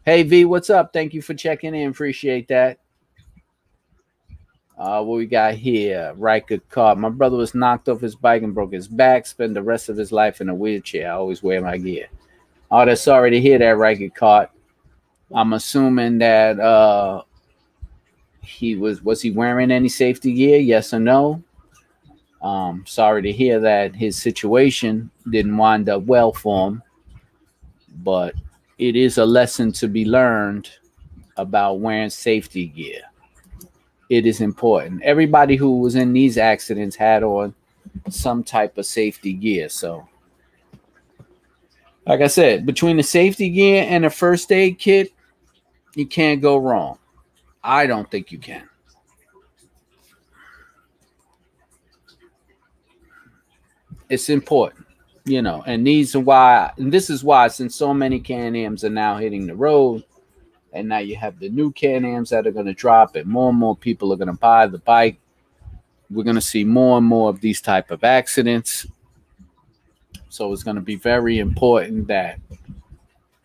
Hey 0.05 0.23
V, 0.23 0.45
what's 0.45 0.69
up? 0.69 0.91
Thank 0.91 1.13
you 1.13 1.21
for 1.21 1.33
checking 1.33 1.75
in. 1.75 1.89
Appreciate 1.89 2.47
that. 2.49 2.79
Uh, 4.77 5.03
what 5.03 5.17
we 5.17 5.25
got 5.25 5.55
here? 5.55 6.13
Ryker 6.15 6.59
car. 6.69 6.95
My 6.95 7.09
brother 7.09 7.35
was 7.35 7.53
knocked 7.53 7.89
off 7.89 7.99
his 7.99 8.15
bike 8.15 8.43
and 8.43 8.55
broke 8.55 8.71
his 8.71 8.87
back. 8.87 9.25
Spent 9.25 9.53
the 9.53 9.61
rest 9.61 9.89
of 9.89 9.97
his 9.97 10.13
life 10.13 10.39
in 10.39 10.47
a 10.47 10.55
wheelchair. 10.55 11.11
I 11.11 11.15
always 11.15 11.43
wear 11.43 11.61
my 11.61 11.77
gear. 11.77 12.07
Oh, 12.71 12.85
that's 12.85 13.01
sorry 13.01 13.29
to 13.31 13.41
hear 13.41 13.59
that, 13.59 13.77
Ryker 13.77 14.09
caught. 14.09 14.51
I'm 15.35 15.53
assuming 15.53 16.17
that 16.19 16.59
uh, 16.59 17.23
he 18.41 18.75
was 18.75 19.03
was 19.03 19.21
he 19.21 19.31
wearing 19.31 19.69
any 19.69 19.89
safety 19.89 20.33
gear? 20.33 20.59
Yes 20.59 20.93
or 20.93 20.99
no? 20.99 21.43
Um, 22.41 22.85
sorry 22.87 23.21
to 23.23 23.31
hear 23.31 23.59
that 23.59 23.95
his 23.95 24.17
situation 24.17 25.11
didn't 25.29 25.57
wind 25.57 25.89
up 25.89 26.03
well 26.03 26.31
for 26.31 26.69
him, 26.69 26.83
but 27.97 28.33
it 28.77 28.95
is 28.95 29.17
a 29.17 29.25
lesson 29.25 29.71
to 29.73 29.87
be 29.87 30.05
learned 30.05 30.69
about 31.35 31.79
wearing 31.79 32.09
safety 32.09 32.67
gear. 32.67 33.01
It 34.09 34.25
is 34.25 34.41
important. 34.41 35.03
Everybody 35.03 35.55
who 35.55 35.79
was 35.79 35.95
in 35.95 36.13
these 36.13 36.37
accidents 36.37 36.95
had 36.95 37.23
on 37.23 37.53
some 38.09 38.43
type 38.43 38.77
of 38.77 38.85
safety 38.85 39.33
gear. 39.33 39.67
So, 39.69 40.07
like 42.07 42.21
I 42.21 42.27
said, 42.27 42.65
between 42.65 42.97
the 42.97 43.03
safety 43.03 43.49
gear 43.49 43.85
and 43.87 44.03
the 44.03 44.09
first 44.09 44.51
aid 44.51 44.79
kit, 44.79 45.11
you 45.95 46.07
can't 46.07 46.41
go 46.41 46.57
wrong. 46.57 46.97
I 47.63 47.85
don't 47.85 48.09
think 48.09 48.31
you 48.31 48.37
can. 48.37 48.68
It's 54.09 54.29
important, 54.29 54.87
you 55.25 55.41
know, 55.41 55.63
and 55.67 55.85
these 55.85 56.15
are 56.15 56.19
why, 56.19 56.71
and 56.77 56.91
this 56.91 57.09
is 57.09 57.23
why, 57.23 57.47
since 57.47 57.75
so 57.75 57.93
many 57.93 58.19
Can-Ams 58.19 58.83
are 58.83 58.89
now 58.89 59.17
hitting 59.17 59.45
the 59.45 59.55
road, 59.55 60.03
and 60.73 60.87
now 60.89 60.97
you 60.97 61.15
have 61.15 61.39
the 61.39 61.49
new 61.49 61.71
Can-Ams 61.71 62.31
that 62.31 62.47
are 62.47 62.51
going 62.51 62.65
to 62.65 62.73
drop, 62.73 63.15
and 63.15 63.27
more 63.27 63.49
and 63.49 63.57
more 63.57 63.75
people 63.75 64.11
are 64.11 64.17
going 64.17 64.27
to 64.27 64.33
buy 64.33 64.67
the 64.67 64.79
bike. 64.79 65.19
We're 66.09 66.23
going 66.23 66.35
to 66.35 66.41
see 66.41 66.63
more 66.63 66.97
and 66.97 67.05
more 67.05 67.29
of 67.29 67.39
these 67.39 67.61
type 67.61 67.91
of 67.91 68.03
accidents. 68.03 68.87
So 70.29 70.51
it's 70.51 70.63
going 70.63 70.75
to 70.75 70.81
be 70.81 70.95
very 70.95 71.39
important 71.39 72.07
that 72.07 72.39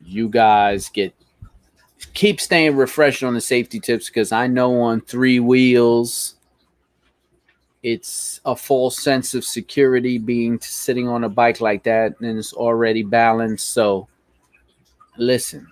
you 0.05 0.29
guys 0.29 0.89
get 0.89 1.15
keep 2.13 2.41
staying 2.41 2.77
refreshed 2.77 3.23
on 3.23 3.35
the 3.35 3.41
safety 3.41 3.81
tips 3.81 4.09
because 4.09 4.33
I 4.33 4.47
know 4.47 4.81
on 4.81 5.01
three 5.01 5.41
wheels, 5.41 6.35
it's 7.85 8.41
a 8.47 8.57
false 8.57 8.99
sense 8.99 9.35
of 9.35 9.45
security 9.45 10.17
being 10.17 10.59
sitting 10.59 11.07
on 11.07 11.25
a 11.25 11.29
bike 11.29 11.61
like 11.61 11.83
that 11.83 12.19
and 12.21 12.39
it's 12.39 12.55
already 12.55 13.03
balanced. 13.03 13.75
So, 13.75 14.09
listen, 15.19 15.71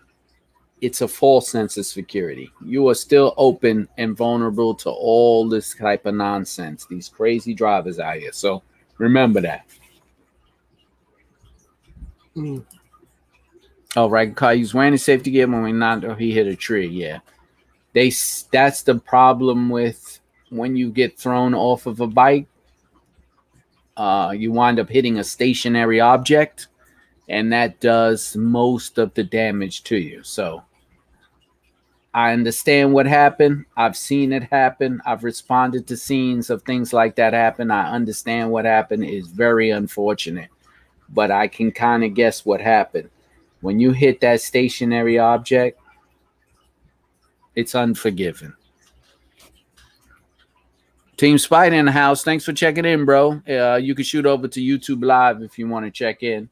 it's 0.82 1.00
a 1.00 1.08
false 1.08 1.48
sense 1.48 1.78
of 1.78 1.86
security. 1.86 2.52
You 2.62 2.86
are 2.90 2.94
still 2.94 3.32
open 3.38 3.88
and 3.96 4.14
vulnerable 4.14 4.74
to 4.74 4.90
all 4.90 5.48
this 5.48 5.74
type 5.74 6.04
of 6.04 6.14
nonsense, 6.14 6.84
these 6.84 7.08
crazy 7.08 7.54
drivers 7.54 7.98
out 7.98 8.18
here. 8.18 8.32
So, 8.32 8.62
remember 8.98 9.40
that. 9.40 9.64
Mm. 12.36 12.62
Oh, 13.96 14.10
right. 14.10 14.36
Car 14.36 14.54
he's 14.54 14.74
wearing 14.74 14.92
his 14.92 15.02
safety 15.02 15.30
gear 15.30 15.46
when 15.48 15.62
we 15.62 15.72
not 15.72 16.04
or 16.04 16.14
he 16.14 16.30
hit 16.32 16.46
a 16.46 16.56
tree. 16.56 16.88
Yeah. 16.88 17.20
They 17.94 18.12
that's 18.50 18.82
the 18.82 18.98
problem 18.98 19.70
with 19.70 20.20
when 20.52 20.76
you 20.76 20.90
get 20.90 21.18
thrown 21.18 21.54
off 21.54 21.86
of 21.86 22.00
a 22.00 22.06
bike. 22.06 22.46
Uh, 23.96 24.32
you 24.36 24.52
wind 24.52 24.78
up 24.78 24.88
hitting 24.88 25.18
a 25.18 25.24
stationary 25.24 26.00
object, 26.00 26.68
and 27.28 27.52
that 27.52 27.80
does 27.80 28.36
most 28.36 28.98
of 28.98 29.12
the 29.14 29.24
damage 29.24 29.84
to 29.84 29.96
you. 29.96 30.22
So 30.22 30.62
I 32.14 32.32
understand 32.32 32.92
what 32.92 33.06
happened. 33.06 33.66
I've 33.76 33.96
seen 33.96 34.32
it 34.32 34.44
happen. 34.44 35.00
I've 35.04 35.24
responded 35.24 35.86
to 35.86 35.96
scenes 35.96 36.50
of 36.50 36.62
things 36.62 36.92
like 36.92 37.16
that 37.16 37.32
happen. 37.32 37.70
I 37.70 37.90
understand 37.90 38.50
what 38.50 38.64
happened. 38.64 39.04
It's 39.04 39.28
very 39.28 39.70
unfortunate, 39.70 40.48
but 41.10 41.30
I 41.30 41.48
can 41.48 41.70
kind 41.70 42.04
of 42.04 42.14
guess 42.14 42.46
what 42.46 42.60
happened 42.60 43.10
when 43.62 43.78
you 43.78 43.92
hit 43.92 44.20
that 44.20 44.40
stationary 44.40 45.18
object, 45.18 45.80
it's 47.54 47.74
unforgiving. 47.74 48.52
Team 51.22 51.38
Spider 51.38 51.76
in 51.76 51.84
the 51.84 51.92
house. 51.92 52.24
Thanks 52.24 52.44
for 52.44 52.52
checking 52.52 52.84
in, 52.84 53.04
bro. 53.04 53.40
Uh, 53.48 53.76
you 53.76 53.94
can 53.94 54.04
shoot 54.04 54.26
over 54.26 54.48
to 54.48 54.60
YouTube 54.60 55.04
Live 55.04 55.40
if 55.40 55.56
you 55.56 55.68
want 55.68 55.86
to 55.86 55.90
check 55.92 56.24
in. 56.24 56.50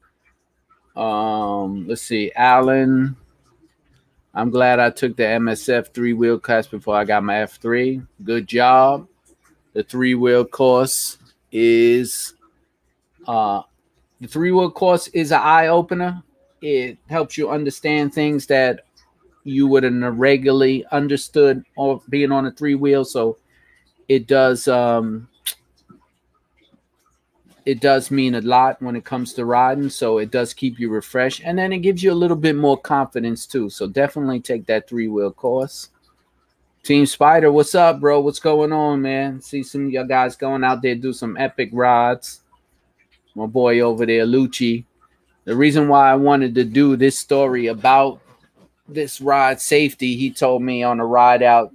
Um, 0.95 1.85
let's 1.89 2.03
see, 2.03 2.31
Alan. 2.37 3.17
I'm 4.33 4.49
glad 4.49 4.79
I 4.79 4.89
took 4.89 5.17
the 5.17 5.23
MSF 5.23 5.93
three 5.93 6.13
wheel 6.13 6.39
class 6.39 6.67
before 6.67 6.95
I 6.95 7.03
got 7.03 7.21
my 7.21 7.33
F3. 7.33 8.07
Good 8.23 8.47
job. 8.47 9.09
The 9.73 9.83
three 9.83 10.15
wheel 10.15 10.45
course 10.45 11.17
is 11.51 12.35
uh 13.27 13.63
the 14.21 14.27
three 14.29 14.53
wheel 14.53 14.71
course 14.71 15.09
is 15.09 15.33
an 15.33 15.41
eye 15.43 15.67
opener 15.67 16.23
it 16.61 16.97
helps 17.09 17.37
you 17.37 17.49
understand 17.49 18.13
things 18.13 18.45
that 18.45 18.85
you 19.43 19.67
wouldn't 19.67 20.01
have 20.01 20.17
regularly 20.17 20.85
understood 20.93 21.65
or 21.75 22.01
being 22.07 22.31
on 22.31 22.45
a 22.45 22.51
three 22.51 22.75
wheel. 22.75 23.03
So 23.03 23.37
it 24.11 24.27
does 24.27 24.67
um 24.67 25.29
it 27.65 27.79
does 27.79 28.11
mean 28.11 28.35
a 28.35 28.41
lot 28.41 28.81
when 28.81 28.97
it 28.97 29.05
comes 29.05 29.33
to 29.33 29.45
riding. 29.45 29.89
So 29.89 30.17
it 30.17 30.31
does 30.31 30.53
keep 30.53 30.79
you 30.79 30.89
refreshed. 30.89 31.43
And 31.45 31.57
then 31.57 31.71
it 31.71 31.77
gives 31.77 32.03
you 32.03 32.11
a 32.11 32.21
little 32.21 32.35
bit 32.35 32.55
more 32.55 32.77
confidence 32.77 33.45
too. 33.45 33.69
So 33.69 33.87
definitely 33.87 34.41
take 34.41 34.65
that 34.65 34.89
three 34.89 35.07
wheel 35.07 35.31
course. 35.31 35.89
Team 36.83 37.05
Spider, 37.05 37.51
what's 37.51 37.75
up, 37.75 38.01
bro? 38.01 38.19
What's 38.19 38.39
going 38.39 38.73
on, 38.73 39.01
man? 39.01 39.39
See 39.39 39.63
some 39.63 39.85
of 39.85 39.91
your 39.91 40.05
guys 40.05 40.35
going 40.35 40.63
out 40.63 40.81
there 40.81 40.95
do 40.95 41.13
some 41.13 41.37
epic 41.37 41.69
rides. 41.71 42.41
My 43.35 43.45
boy 43.45 43.79
over 43.79 44.05
there, 44.05 44.25
Lucci, 44.25 44.83
the 45.45 45.55
reason 45.55 45.87
why 45.87 46.11
I 46.11 46.15
wanted 46.15 46.55
to 46.55 46.65
do 46.65 46.97
this 46.97 47.17
story 47.17 47.67
about 47.67 48.19
this 48.89 49.21
ride 49.21 49.61
safety, 49.61 50.17
he 50.17 50.31
told 50.31 50.63
me 50.63 50.83
on 50.83 50.99
a 50.99 51.05
ride 51.05 51.43
out, 51.43 51.71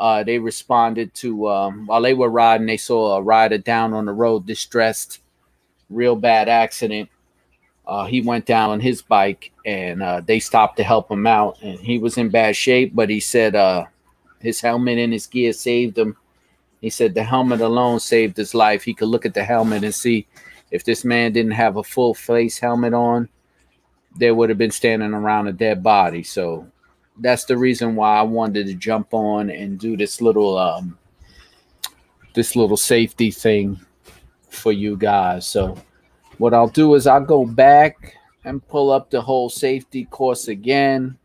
uh, 0.00 0.24
they 0.24 0.38
responded 0.38 1.12
to 1.12 1.46
um, 1.50 1.84
while 1.84 2.00
they 2.00 2.14
were 2.14 2.30
riding, 2.30 2.66
they 2.66 2.78
saw 2.78 3.16
a 3.16 3.22
rider 3.22 3.58
down 3.58 3.92
on 3.92 4.06
the 4.06 4.12
road, 4.12 4.46
distressed, 4.46 5.20
real 5.90 6.16
bad 6.16 6.48
accident. 6.48 7.10
Uh, 7.86 8.06
he 8.06 8.22
went 8.22 8.46
down 8.46 8.70
on 8.70 8.80
his 8.80 9.02
bike 9.02 9.52
and 9.66 10.02
uh, 10.02 10.22
they 10.24 10.40
stopped 10.40 10.78
to 10.78 10.82
help 10.82 11.10
him 11.10 11.26
out. 11.26 11.60
And 11.60 11.78
he 11.78 11.98
was 11.98 12.16
in 12.16 12.30
bad 12.30 12.56
shape, 12.56 12.94
but 12.94 13.10
he 13.10 13.20
said 13.20 13.54
uh, 13.54 13.84
his 14.40 14.58
helmet 14.62 14.96
and 14.96 15.12
his 15.12 15.26
gear 15.26 15.52
saved 15.52 15.98
him. 15.98 16.16
He 16.80 16.88
said 16.88 17.14
the 17.14 17.22
helmet 17.22 17.60
alone 17.60 18.00
saved 18.00 18.38
his 18.38 18.54
life. 18.54 18.82
He 18.82 18.94
could 18.94 19.08
look 19.08 19.26
at 19.26 19.34
the 19.34 19.44
helmet 19.44 19.84
and 19.84 19.94
see 19.94 20.26
if 20.70 20.82
this 20.82 21.04
man 21.04 21.32
didn't 21.32 21.52
have 21.52 21.76
a 21.76 21.82
full 21.82 22.14
face 22.14 22.58
helmet 22.58 22.94
on, 22.94 23.28
there 24.16 24.34
would 24.34 24.48
have 24.48 24.58
been 24.58 24.70
standing 24.70 25.12
around 25.12 25.48
a 25.48 25.52
dead 25.52 25.82
body. 25.82 26.22
So 26.22 26.66
that's 27.20 27.44
the 27.44 27.56
reason 27.56 27.94
why 27.94 28.18
I 28.18 28.22
wanted 28.22 28.66
to 28.66 28.74
jump 28.74 29.12
on 29.12 29.50
and 29.50 29.78
do 29.78 29.96
this 29.96 30.20
little 30.20 30.58
um 30.58 30.98
this 32.34 32.56
little 32.56 32.76
safety 32.76 33.30
thing 33.30 33.78
for 34.48 34.72
you 34.72 34.96
guys. 34.96 35.46
So 35.46 35.76
what 36.38 36.54
I'll 36.54 36.68
do 36.68 36.94
is 36.94 37.06
I'll 37.06 37.24
go 37.24 37.44
back 37.44 38.16
and 38.44 38.66
pull 38.68 38.90
up 38.90 39.10
the 39.10 39.20
whole 39.20 39.48
safety 39.48 40.04
course 40.04 40.48
again. 40.48 41.18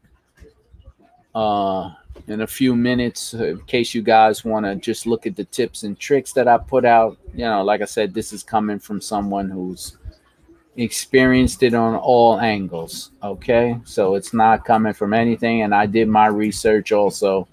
Uh 1.33 1.91
in 2.27 2.41
a 2.41 2.47
few 2.47 2.75
minutes 2.75 3.33
in 3.33 3.59
case 3.67 3.93
you 3.93 4.01
guys 4.01 4.43
want 4.43 4.65
to 4.65 4.75
just 4.75 5.05
look 5.05 5.27
at 5.27 5.35
the 5.35 5.43
tips 5.45 5.83
and 5.83 5.99
tricks 5.99 6.33
that 6.33 6.47
I 6.47 6.57
put 6.57 6.85
out. 6.85 7.17
You 7.33 7.45
know, 7.45 7.63
like 7.63 7.81
I 7.81 7.85
said, 7.85 8.13
this 8.13 8.33
is 8.33 8.41
coming 8.41 8.79
from 8.79 9.01
someone 9.01 9.49
who's 9.49 9.97
experienced 10.77 11.63
it 11.63 11.73
on 11.73 11.95
all 11.95 12.39
angles. 12.39 13.11
Okay. 13.23 13.79
So 13.85 14.15
it's 14.15 14.33
not 14.33 14.65
coming 14.65 14.93
from 14.93 15.13
anything. 15.13 15.61
And 15.61 15.73
I 15.73 15.85
did 15.85 16.07
my 16.07 16.27
research 16.27 16.91
also 16.91 17.47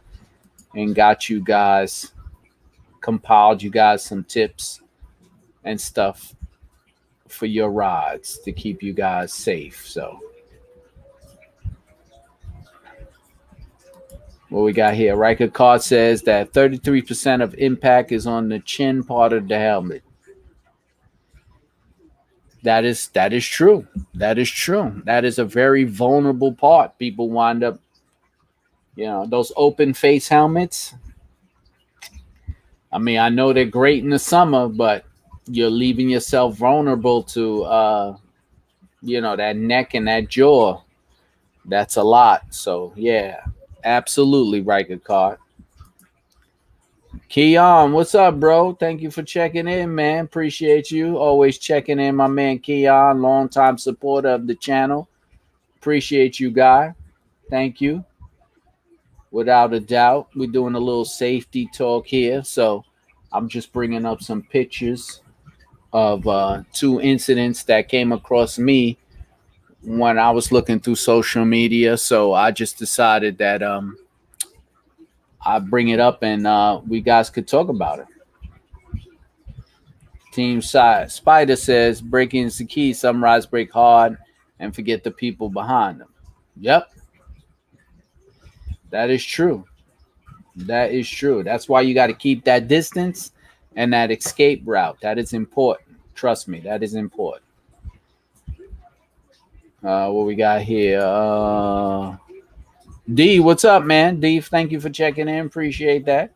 and 0.75 0.95
got 0.95 1.29
you 1.29 1.41
guys, 1.41 2.13
compiled 3.01 3.63
you 3.63 3.71
guys 3.71 4.05
some 4.05 4.25
tips 4.25 4.81
and 5.65 5.81
stuff 5.81 6.35
for 7.29 7.47
your 7.47 7.71
rides 7.71 8.39
to 8.41 8.53
keep 8.53 8.83
you 8.83 8.93
guys 8.93 9.33
safe. 9.33 9.87
So, 9.87 10.19
what 14.49 14.63
we 14.63 14.73
got 14.73 14.95
here. 14.95 15.17
Riker 15.17 15.49
Card 15.49 15.83
says 15.83 16.23
that 16.23 16.53
33% 16.53 17.43
of 17.43 17.55
impact 17.55 18.13
is 18.13 18.27
on 18.27 18.49
the 18.49 18.59
chin 18.61 19.03
part 19.03 19.33
of 19.33 19.49
the 19.49 19.59
helmet. 19.59 20.03
That 22.63 22.85
is 22.85 23.09
that 23.09 23.33
is 23.33 23.45
true. 23.47 23.87
That 24.15 24.39
is 24.39 24.51
true. 24.51 25.03
That 25.05 25.25
is 25.25 25.39
a 25.39 25.45
very 25.45 25.85
vulnerable 25.85 26.53
part. 26.53 26.99
People 26.99 27.29
wind 27.29 27.65
up, 27.65 27.81
you 28.95 29.07
know, 29.07 29.27
those 29.27 29.53
open 29.57 29.95
face 29.95 30.29
helmets. 30.29 30.95
I 32.93 32.99
mean, 32.99 33.19
I 33.19 33.31
know 33.31 33.53
they're 33.53 33.65
great 33.65 34.05
in 34.05 34.11
the 34.11 34.19
summer, 34.19 34.69
but 34.69 35.05
you're 35.47 35.71
leaving 35.71 36.09
yourself 36.09 36.57
vulnerable 36.57 37.25
to 37.25 37.65
uh 37.65 38.17
you 39.03 39.21
know 39.21 39.35
that 39.35 39.57
neck 39.57 39.95
and 39.95 40.07
that 40.07 40.29
jaw. 40.29 40.81
That's 41.65 41.97
a 41.97 42.03
lot. 42.03 42.55
So 42.55 42.93
yeah. 42.97 43.41
Absolutely 43.85 44.61
right, 44.61 45.03
card. 45.03 45.39
Keon, 47.33 47.93
what's 47.93 48.15
up, 48.15 48.39
bro? 48.39 48.75
Thank 48.75 49.01
you 49.01 49.11
for 49.11 49.23
checking 49.23 49.67
in, 49.67 49.95
man. 49.95 50.27
Appreciate 50.27 50.91
you. 50.91 51.17
Always 51.17 51.57
checking 51.57 51.99
in, 51.99 52.15
my 52.15 52.27
man 52.27 52.59
Keon, 52.59 53.23
longtime 53.23 53.79
supporter 53.79 54.29
of 54.29 54.47
the 54.47 54.55
channel. 54.55 55.09
Appreciate 55.79 56.39
you, 56.39 56.51
guy. 56.51 56.95
Thank 57.49 57.81
you. 57.81 58.05
Without 59.31 59.73
a 59.73 59.81
doubt, 59.81 60.29
we're 60.37 60.51
doing 60.51 60.75
a 60.75 60.79
little 60.79 61.07
safety 61.07 61.71
talk 61.73 62.07
here. 62.07 62.45
So 62.45 62.85
I'm 63.33 63.49
just 63.49 63.73
bringing 63.73 64.05
up 64.05 64.23
some 64.23 64.43
pictures 64.43 65.23
of 65.95 66.29
uh, 66.29 66.65
two 66.75 67.01
incidents 67.01 67.63
that 67.63 67.89
came 67.89 68.13
across 68.13 68.59
me 68.59 68.99
when 69.81 70.19
I 70.19 70.31
was 70.33 70.53
looking 70.53 70.81
through 70.81 70.97
social 70.97 71.47
media. 71.47 71.97
So 71.97 72.35
I 72.35 72.51
just 72.51 72.77
decided 72.77 73.39
that 73.39 73.63
um 73.63 73.97
I 75.45 75.59
bring 75.59 75.89
it 75.89 76.01
up 76.01 76.23
and 76.23 76.47
uh 76.47 76.81
we 76.87 77.01
guys 77.01 77.31
could 77.31 77.49
talk 77.49 77.69
about 77.69 77.99
it. 77.99 78.07
Team 80.33 80.63
Spider 80.63 81.57
says 81.57 82.01
breaking 82.01 82.45
is 82.45 82.59
the 82.59 82.65
key. 82.65 82.95
Some 82.95 83.23
rides 83.23 83.45
break 83.45 83.71
hard 83.71 84.17
and 84.59 84.75
forget 84.75 85.05
the 85.05 85.11
people 85.11 85.51
behind 85.51 86.01
them. 86.01 86.09
Yep. 86.59 86.91
That 88.91 89.11
is 89.11 89.25
true. 89.25 89.65
That 90.57 90.93
is 90.93 91.09
true. 91.09 91.43
That's 91.43 91.69
why 91.69 91.83
you 91.83 91.95
got 91.95 92.09
to 92.09 92.15
keep 92.15 92.45
that 92.45 92.69
distance 92.69 93.33
and 93.77 93.93
that 93.93 94.11
escape 94.11 94.63
route. 94.65 94.99
That 95.01 95.19
is 95.19 95.33
important. 95.33 95.99
Trust 96.15 96.49
me, 96.49 96.61
that 96.61 96.83
is 96.83 96.95
important. 96.95 97.45
Uh, 99.83 100.11
what 100.11 100.27
we 100.27 100.35
got 100.35 100.63
here? 100.63 101.01
Uh, 101.01 102.17
D, 103.11 103.41
what's 103.41 103.65
up, 103.65 103.83
man? 103.83 104.21
D, 104.21 104.41
thank 104.41 104.71
you 104.71 104.81
for 104.81 104.89
checking 104.89 105.29
in. 105.29 105.47
Appreciate 105.47 106.05
that. 106.05 106.33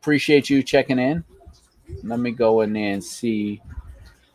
Appreciate 0.00 0.48
you 0.48 0.62
checking 0.62 0.98
in. 0.98 1.22
Let 2.02 2.20
me 2.20 2.30
go 2.30 2.62
in 2.62 2.72
there 2.72 2.92
and 2.92 3.04
see 3.04 3.60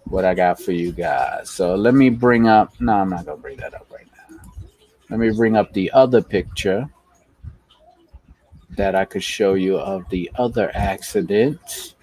what 0.06 0.26
I 0.26 0.36
got 0.36 0.62
for 0.62 0.74
you 0.74 0.92
guys. 0.92 1.50
So 1.50 1.74
let 1.74 1.96
me 1.96 2.10
bring 2.10 2.48
up. 2.48 2.80
No, 2.80 2.94
I'm 2.94 3.10
not 3.10 3.26
gonna 3.26 3.42
bring 3.42 3.58
that 3.58 3.74
up 3.74 3.88
right 3.92 4.06
now. 4.30 4.38
Let 5.10 5.20
me 5.20 5.32
bring 5.32 5.56
up 5.56 5.74
the 5.74 5.90
other 5.92 6.22
picture 6.22 6.88
that 8.78 8.94
I 8.94 9.04
could 9.04 9.24
show 9.24 9.56
you 9.56 9.78
of 9.78 10.08
the 10.10 10.30
other 10.36 10.70
accident. 10.76 11.96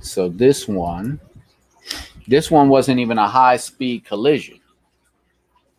So 0.00 0.28
this 0.28 0.68
one, 0.68 1.18
this 2.28 2.50
one 2.50 2.68
wasn't 2.68 3.00
even 3.00 3.16
a 3.16 3.28
high 3.28 3.56
speed 3.56 4.04
collision. 4.04 4.60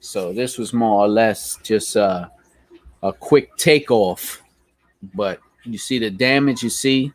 So 0.07 0.31
this 0.31 0.57
was 0.57 0.71
more 0.71 1.03
or 1.03 1.09
less 1.09 1.59
just 1.63 1.97
a, 1.97 2.31
a 3.03 3.11
quick 3.11 3.53
takeoff. 3.57 4.41
But 5.13 5.41
you 5.65 5.77
see 5.77 5.99
the 5.99 6.09
damage 6.09 6.63
you 6.63 6.69
see 6.69 7.11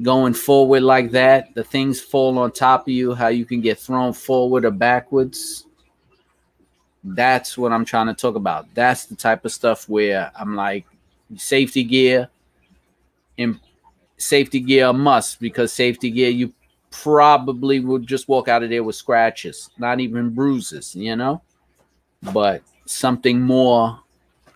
going 0.00 0.32
forward 0.32 0.82
like 0.82 1.10
that, 1.10 1.54
the 1.54 1.62
things 1.62 2.00
fall 2.00 2.38
on 2.38 2.52
top 2.52 2.88
of 2.88 2.88
you, 2.88 3.12
how 3.12 3.28
you 3.28 3.44
can 3.44 3.60
get 3.60 3.78
thrown 3.78 4.14
forward 4.14 4.64
or 4.64 4.70
backwards. 4.70 5.66
That's 7.04 7.58
what 7.58 7.70
I'm 7.70 7.84
trying 7.84 8.06
to 8.06 8.14
talk 8.14 8.36
about. 8.36 8.66
That's 8.74 9.04
the 9.04 9.14
type 9.14 9.44
of 9.44 9.52
stuff 9.52 9.86
where 9.86 10.32
I'm 10.34 10.56
like, 10.56 10.86
safety 11.36 11.84
gear, 11.84 12.30
and 13.36 13.60
safety 14.16 14.60
gear 14.60 14.90
must 14.94 15.38
because 15.38 15.70
safety 15.70 16.10
gear 16.10 16.30
you 16.30 16.50
probably 16.90 17.80
would 17.80 18.06
just 18.06 18.26
walk 18.26 18.48
out 18.48 18.62
of 18.62 18.70
there 18.70 18.82
with 18.82 18.96
scratches, 18.96 19.68
not 19.76 20.00
even 20.00 20.30
bruises, 20.30 20.96
you 20.96 21.14
know. 21.14 21.42
But 22.32 22.62
something 22.86 23.40
more 23.40 24.00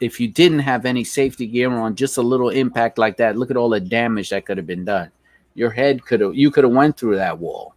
if 0.00 0.20
you 0.20 0.28
didn't 0.28 0.60
have 0.60 0.86
any 0.86 1.04
safety 1.04 1.46
gear 1.46 1.70
on, 1.72 1.96
just 1.96 2.18
a 2.18 2.22
little 2.22 2.50
impact 2.50 2.98
like 2.98 3.16
that, 3.16 3.36
look 3.36 3.50
at 3.50 3.56
all 3.56 3.68
the 3.68 3.80
damage 3.80 4.30
that 4.30 4.46
could 4.46 4.56
have 4.56 4.66
been 4.66 4.84
done. 4.84 5.10
Your 5.54 5.70
head 5.70 6.04
could 6.04 6.20
have 6.20 6.36
you 6.36 6.50
could 6.50 6.64
have 6.64 6.72
went 6.72 6.96
through 6.96 7.16
that 7.16 7.38
wall. 7.38 7.74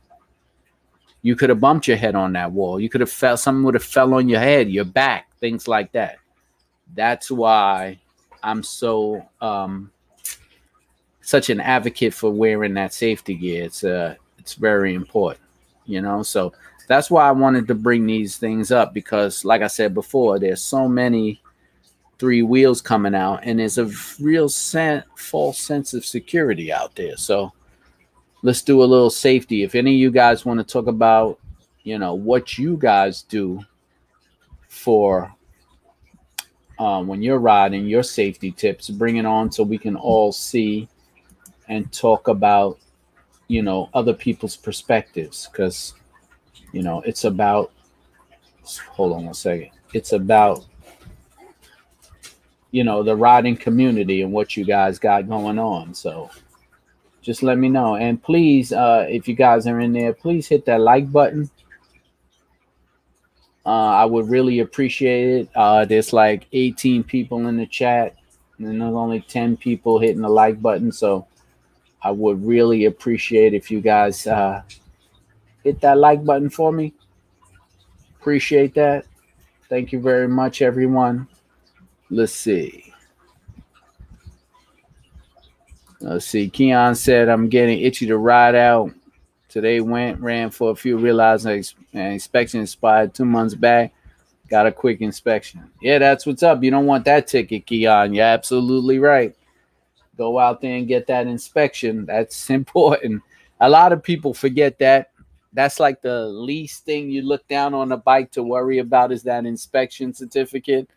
You 1.23 1.35
could 1.35 1.49
have 1.49 1.59
bumped 1.59 1.87
your 1.87 1.97
head 1.97 2.15
on 2.15 2.33
that 2.33 2.51
wall. 2.51 2.79
You 2.79 2.89
could 2.89 3.01
have 3.01 3.11
fell 3.11 3.37
something 3.37 3.63
would 3.63 3.73
have 3.73 3.83
fell 3.83 4.13
on 4.13 4.29
your 4.29 4.39
head, 4.39 4.69
your 4.69 4.85
back, 4.85 5.31
things 5.39 5.67
like 5.67 5.91
that. 5.93 6.17
That's 6.93 7.31
why 7.31 7.99
I'm 8.43 8.61
so 8.61 9.25
um 9.39 9.91
such 11.21 11.49
an 11.49 11.59
advocate 11.59 12.13
for 12.13 12.31
wearing 12.31 12.75
that 12.75 12.93
safety 12.93 13.33
gear. 13.33 13.63
It's 13.63 13.83
uh 13.83 14.15
it's 14.37 14.53
very 14.53 14.93
important, 14.93 15.45
you 15.85 16.01
know. 16.01 16.21
So 16.21 16.53
that's 16.91 17.09
why 17.09 17.27
I 17.27 17.31
wanted 17.31 17.67
to 17.67 17.75
bring 17.75 18.05
these 18.05 18.37
things 18.37 18.71
up 18.71 18.93
because, 18.93 19.45
like 19.45 19.61
I 19.61 19.67
said 19.67 19.93
before, 19.93 20.37
there's 20.37 20.61
so 20.61 20.87
many 20.87 21.41
three 22.19 22.43
wheels 22.43 22.81
coming 22.81 23.15
out, 23.15 23.39
and 23.43 23.59
there's 23.59 23.77
a 23.77 23.89
real 24.19 24.49
sen- 24.49 25.03
false 25.15 25.57
sense 25.57 25.93
of 25.93 26.05
security 26.05 26.71
out 26.71 26.95
there. 26.95 27.17
So 27.17 27.51
let's 28.43 28.61
do 28.61 28.83
a 28.83 28.85
little 28.85 29.09
safety. 29.09 29.63
If 29.63 29.73
any 29.73 29.93
of 29.95 29.99
you 29.99 30.11
guys 30.11 30.45
want 30.45 30.59
to 30.59 30.63
talk 30.63 30.87
about, 30.87 31.39
you 31.83 31.97
know, 31.97 32.13
what 32.13 32.57
you 32.57 32.77
guys 32.77 33.23
do 33.23 33.63
for 34.67 35.33
um, 36.77 37.07
when 37.07 37.21
you're 37.21 37.39
riding, 37.39 37.85
your 37.85 38.03
safety 38.03 38.51
tips, 38.51 38.89
bring 38.89 39.17
it 39.17 39.25
on 39.25 39.51
so 39.51 39.63
we 39.63 39.77
can 39.77 39.95
all 39.95 40.31
see 40.31 40.87
and 41.67 41.91
talk 41.91 42.27
about, 42.27 42.79
you 43.47 43.61
know, 43.61 43.89
other 43.93 44.13
people's 44.13 44.57
perspectives. 44.57 45.47
Because, 45.51 45.93
you 46.71 46.81
know, 46.81 47.01
it's 47.01 47.23
about, 47.23 47.71
hold 48.89 49.13
on 49.13 49.27
a 49.27 49.33
second, 49.33 49.71
it's 49.93 50.13
about, 50.13 50.65
you 52.71 52.83
know, 52.83 53.03
the 53.03 53.15
riding 53.15 53.57
community 53.57 54.21
and 54.21 54.31
what 54.31 54.55
you 54.55 54.63
guys 54.63 54.99
got 54.99 55.27
going 55.27 55.59
on. 55.59 55.93
So, 55.93 56.29
just 57.21 57.43
let 57.43 57.57
me 57.57 57.69
know. 57.69 57.95
And 57.95 58.21
please, 58.21 58.73
uh, 58.73 59.05
if 59.07 59.27
you 59.27 59.35
guys 59.35 59.67
are 59.67 59.79
in 59.79 59.93
there, 59.93 60.13
please 60.13 60.47
hit 60.47 60.65
that 60.65 60.81
like 60.81 61.11
button. 61.11 61.49
Uh, 63.63 63.69
I 63.69 64.05
would 64.05 64.27
really 64.27 64.59
appreciate 64.59 65.29
it. 65.29 65.49
Uh, 65.53 65.85
there's 65.85 66.13
like 66.13 66.47
18 66.51 67.03
people 67.03 67.47
in 67.47 67.57
the 67.57 67.67
chat, 67.67 68.15
and 68.57 68.81
there's 68.81 68.93
only 68.93 69.21
10 69.21 69.55
people 69.57 69.99
hitting 69.99 70.21
the 70.21 70.29
like 70.29 70.61
button. 70.61 70.91
So 70.91 71.27
I 72.01 72.09
would 72.09 72.43
really 72.43 72.85
appreciate 72.85 73.53
if 73.53 73.69
you 73.69 73.81
guys 73.81 74.25
uh, 74.25 74.63
hit 75.63 75.81
that 75.81 75.97
like 75.97 76.23
button 76.23 76.49
for 76.49 76.71
me. 76.71 76.93
Appreciate 78.19 78.73
that. 78.75 79.05
Thank 79.69 79.91
you 79.91 79.99
very 79.99 80.27
much, 80.27 80.61
everyone. 80.61 81.27
Let's 82.09 82.33
see. 82.33 82.91
Let's 86.01 86.25
see. 86.25 86.49
Keon 86.49 86.95
said, 86.95 87.29
I'm 87.29 87.47
getting 87.47 87.79
itchy 87.79 88.07
to 88.07 88.17
ride 88.17 88.55
out. 88.55 88.91
Today 89.49 89.81
went, 89.81 90.19
ran 90.19 90.49
for 90.49 90.71
a 90.71 90.75
few, 90.75 90.97
realized 90.97 91.45
an 91.45 91.63
inspection 91.93 92.61
expired 92.61 93.13
two 93.13 93.25
months 93.25 93.53
back. 93.53 93.93
Got 94.49 94.67
a 94.67 94.71
quick 94.71 95.01
inspection. 95.01 95.69
Yeah, 95.81 95.99
that's 95.99 96.25
what's 96.25 96.43
up. 96.43 96.63
You 96.63 96.71
don't 96.71 96.85
want 96.85 97.05
that 97.05 97.27
ticket, 97.27 97.65
Keon. 97.65 98.13
You're 98.13 98.25
absolutely 98.25 98.99
right. 98.99 99.35
Go 100.17 100.37
out 100.39 100.61
there 100.61 100.75
and 100.75 100.87
get 100.87 101.07
that 101.07 101.27
inspection. 101.27 102.05
That's 102.05 102.49
important. 102.49 103.21
A 103.59 103.69
lot 103.69 103.93
of 103.93 104.03
people 104.03 104.33
forget 104.33 104.79
that. 104.79 105.10
That's 105.53 105.79
like 105.79 106.01
the 106.01 106.25
least 106.27 106.85
thing 106.85 107.09
you 107.09 107.23
look 107.23 107.47
down 107.47 107.73
on 107.73 107.91
a 107.91 107.97
bike 107.97 108.31
to 108.31 108.43
worry 108.43 108.77
about 108.79 109.11
is 109.11 109.23
that 109.23 109.45
inspection 109.45 110.13
certificate. 110.13 110.89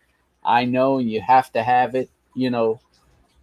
I 0.44 0.64
know 0.64 0.98
you 0.98 1.20
have 1.20 1.50
to 1.52 1.62
have 1.62 1.94
it, 1.94 2.08
you 2.34 2.50
know, 2.50 2.80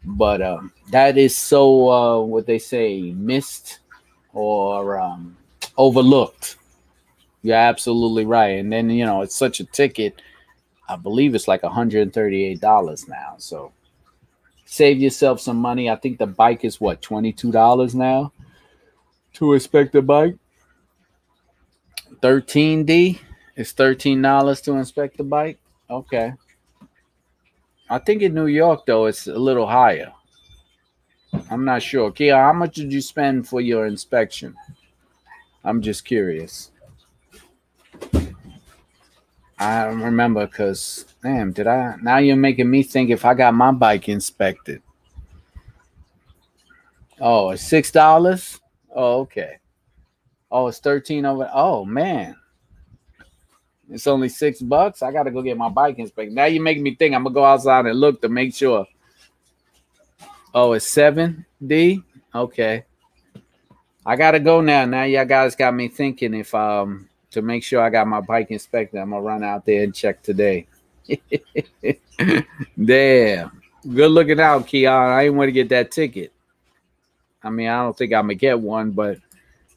but 0.05 0.41
um, 0.41 0.71
that 0.91 1.17
is 1.17 1.35
so 1.35 1.89
uh, 1.89 2.21
what 2.21 2.45
they 2.45 2.59
say 2.59 3.11
missed 3.11 3.79
or 4.33 4.99
um, 4.99 5.35
overlooked. 5.77 6.57
You're 7.43 7.55
absolutely 7.55 8.25
right. 8.25 8.59
And 8.59 8.71
then 8.71 8.89
you 8.89 9.05
know 9.05 9.21
it's 9.21 9.35
such 9.35 9.59
a 9.59 9.65
ticket. 9.65 10.21
I 10.87 10.95
believe 10.95 11.35
it's 11.35 11.47
like 11.47 11.61
$138 11.61 13.07
now. 13.07 13.35
So 13.37 13.71
save 14.65 14.99
yourself 14.99 15.39
some 15.39 15.57
money. 15.57 15.89
I 15.89 15.95
think 15.95 16.17
the 16.17 16.27
bike 16.27 16.65
is 16.65 16.81
what 16.81 17.01
$22 17.01 17.95
now 17.95 18.31
to 19.33 19.53
inspect 19.53 19.93
the 19.93 20.01
bike. 20.01 20.35
13D 22.21 23.19
is 23.55 23.73
$13 23.73 24.63
to 24.63 24.73
inspect 24.73 25.17
the 25.17 25.23
bike. 25.23 25.59
Okay. 25.89 26.33
I 27.89 27.99
think 27.99 28.21
in 28.21 28.33
New 28.33 28.47
York 28.47 28.85
though 28.85 29.05
it's 29.05 29.27
a 29.27 29.37
little 29.37 29.67
higher. 29.67 30.13
I'm 31.49 31.65
not 31.65 31.81
sure. 31.81 32.11
Kia, 32.11 32.35
how 32.35 32.53
much 32.53 32.75
did 32.75 32.91
you 32.91 33.01
spend 33.01 33.47
for 33.47 33.61
your 33.61 33.87
inspection? 33.87 34.55
I'm 35.63 35.81
just 35.81 36.05
curious. 36.05 36.71
I 39.59 39.85
don't 39.85 40.01
remember 40.01 40.47
because 40.47 41.05
damn, 41.21 41.51
did 41.51 41.67
I 41.67 41.95
now 42.01 42.17
you're 42.17 42.35
making 42.35 42.69
me 42.69 42.81
think 42.81 43.11
if 43.11 43.25
I 43.25 43.33
got 43.35 43.53
my 43.53 43.71
bike 43.71 44.09
inspected. 44.09 44.81
Oh, 47.19 47.51
it's 47.51 47.61
six 47.61 47.91
dollars? 47.91 48.59
Oh, 48.93 49.19
okay. 49.21 49.60
Oh, 50.51 50.67
it's 50.67 50.79
13 50.79 51.25
over. 51.25 51.49
Oh 51.53 51.85
man. 51.85 52.35
It's 53.89 54.07
only 54.07 54.29
six 54.29 54.61
bucks. 54.61 55.01
I 55.01 55.11
gotta 55.11 55.31
go 55.31 55.41
get 55.41 55.57
my 55.57 55.69
bike 55.69 55.99
inspected. 55.99 56.33
Now 56.33 56.45
you're 56.45 56.63
making 56.63 56.83
me 56.83 56.95
think 56.95 57.13
I'm 57.13 57.23
gonna 57.23 57.33
go 57.33 57.43
outside 57.43 57.85
and 57.85 57.99
look 57.99 58.21
to 58.21 58.29
make 58.29 58.53
sure. 58.53 58.85
Oh, 60.53 60.73
it's 60.73 60.87
seven 60.87 61.45
D. 61.65 62.03
Okay. 62.33 62.85
I 64.05 64.15
gotta 64.15 64.39
go 64.39 64.61
now. 64.61 64.85
Now 64.85 65.03
y'all 65.03 65.25
guys 65.25 65.55
got 65.55 65.73
me 65.73 65.87
thinking 65.87 66.33
if 66.33 66.55
um 66.55 67.09
to 67.31 67.41
make 67.41 67.63
sure 67.63 67.81
I 67.81 67.89
got 67.89 68.07
my 68.07 68.21
bike 68.21 68.51
inspected, 68.51 68.99
I'm 68.99 69.11
gonna 69.11 69.21
run 69.21 69.43
out 69.43 69.65
there 69.65 69.83
and 69.83 69.95
check 69.95 70.21
today. 70.21 70.67
Damn. 72.83 73.61
Good 73.83 74.11
looking 74.11 74.39
out, 74.39 74.67
Keon. 74.67 74.93
I 74.93 75.23
didn't 75.23 75.37
want 75.37 75.47
to 75.47 75.53
get 75.53 75.69
that 75.69 75.91
ticket. 75.91 76.31
I 77.43 77.49
mean, 77.49 77.67
I 77.67 77.81
don't 77.81 77.97
think 77.97 78.13
I'm 78.13 78.25
gonna 78.25 78.35
get 78.35 78.59
one, 78.59 78.91
but 78.91 79.17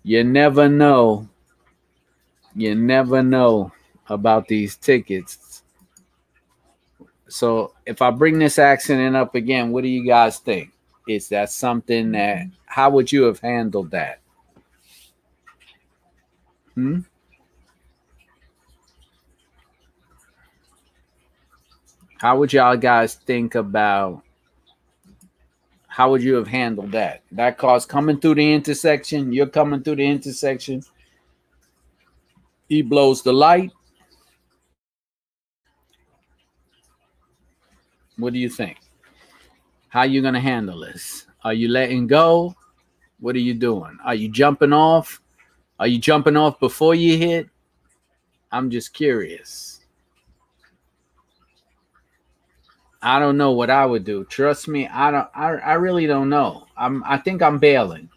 you 0.05 0.23
never 0.23 0.69
know. 0.69 1.29
You 2.55 2.77
never 2.77 3.23
know 3.23 3.73
about 4.09 4.47
these 4.47 4.77
tickets. 4.77 5.63
So 7.29 7.73
if 7.85 8.01
I 8.01 8.11
bring 8.11 8.39
this 8.39 8.59
accident 8.59 9.17
up 9.17 9.35
again, 9.35 9.73
what 9.73 9.83
do 9.83 9.89
you 9.89 10.07
guys 10.07 10.39
think? 10.39 10.71
Is 11.09 11.29
that 11.31 11.51
something 11.51 12.13
that 12.13 12.47
how 12.67 12.91
would 12.91 13.11
you 13.11 13.25
have 13.25 13.41
handled 13.41 13.91
that? 13.91 14.21
Hmm? 16.75 17.01
How 22.19 22.39
would 22.39 22.53
y'all 22.53 22.77
guys 22.77 23.15
think 23.15 23.55
about 23.55 24.23
how 25.95 26.11
would 26.11 26.25
you 26.25 26.35
have 26.35 26.49
handled 26.49 26.91
that? 26.91 27.23
That 27.31 27.57
car's 27.57 27.87
coming 27.87 28.19
through 28.19 28.35
the 28.35 28.53
intersection, 28.53 29.33
you're 29.33 29.47
coming 29.47 29.81
through 29.81 29.95
the 29.95 30.05
intersection. 30.05 30.83
He 32.69 32.83
blows 32.83 33.23
the 33.23 33.33
light, 33.33 33.71
What 38.17 38.33
do 38.33 38.41
you 38.41 38.49
think? 38.49 38.79
How 39.89 40.03
you 40.03 40.21
gonna 40.21 40.41
handle 40.41 40.81
this? 40.81 41.27
Are 41.45 41.55
you 41.55 41.69
letting 41.69 42.09
go? 42.09 42.57
What 43.21 43.37
are 43.37 43.41
you 43.41 43.55
doing? 43.55 43.97
Are 44.05 44.17
you 44.17 44.29
jumping 44.29 44.73
off? 44.73 45.21
Are 45.79 45.87
you 45.87 45.99
jumping 45.99 46.37
off 46.37 46.59
before 46.59 46.97
you 46.97 47.17
hit? 47.17 47.49
I'm 48.51 48.69
just 48.69 48.95
curious. 48.95 49.74
I 53.05 53.19
don't 53.19 53.37
know 53.37 53.53
what 53.53 53.69
I 53.69 53.85
would 53.85 54.05
do. 54.05 54.25
Trust 54.25 54.67
me, 54.67 54.89
I 54.89 55.11
don't 55.11 55.29
I, 55.35 55.49
I 55.57 55.75
really 55.75 56.07
don't 56.07 56.31
know. 56.31 56.67
I'm 56.75 57.05
I 57.05 57.19
think 57.19 57.43
I'm 57.43 57.59
bailing. 57.59 58.09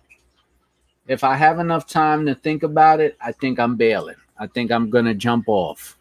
if 1.08 1.24
I 1.26 1.36
have 1.36 1.60
enough 1.60 1.88
time 1.88 2.26
to 2.26 2.34
think 2.36 2.64
about 2.64 3.02
it, 3.02 3.18
I 3.22 3.34
think 3.34 3.60
I'm 3.60 3.76
bailing. 3.76 4.16
I 4.40 4.48
think 4.48 4.72
I'm 4.72 4.90
gonna 4.90 5.14
jump 5.14 5.46
off. 5.48 5.98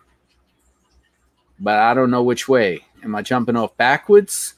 But 1.58 1.78
I 1.80 1.94
don't 1.94 2.10
know 2.12 2.22
which 2.22 2.48
way. 2.48 2.84
Am 3.02 3.14
I 3.16 3.22
jumping 3.22 3.56
off 3.56 3.76
backwards? 3.76 4.54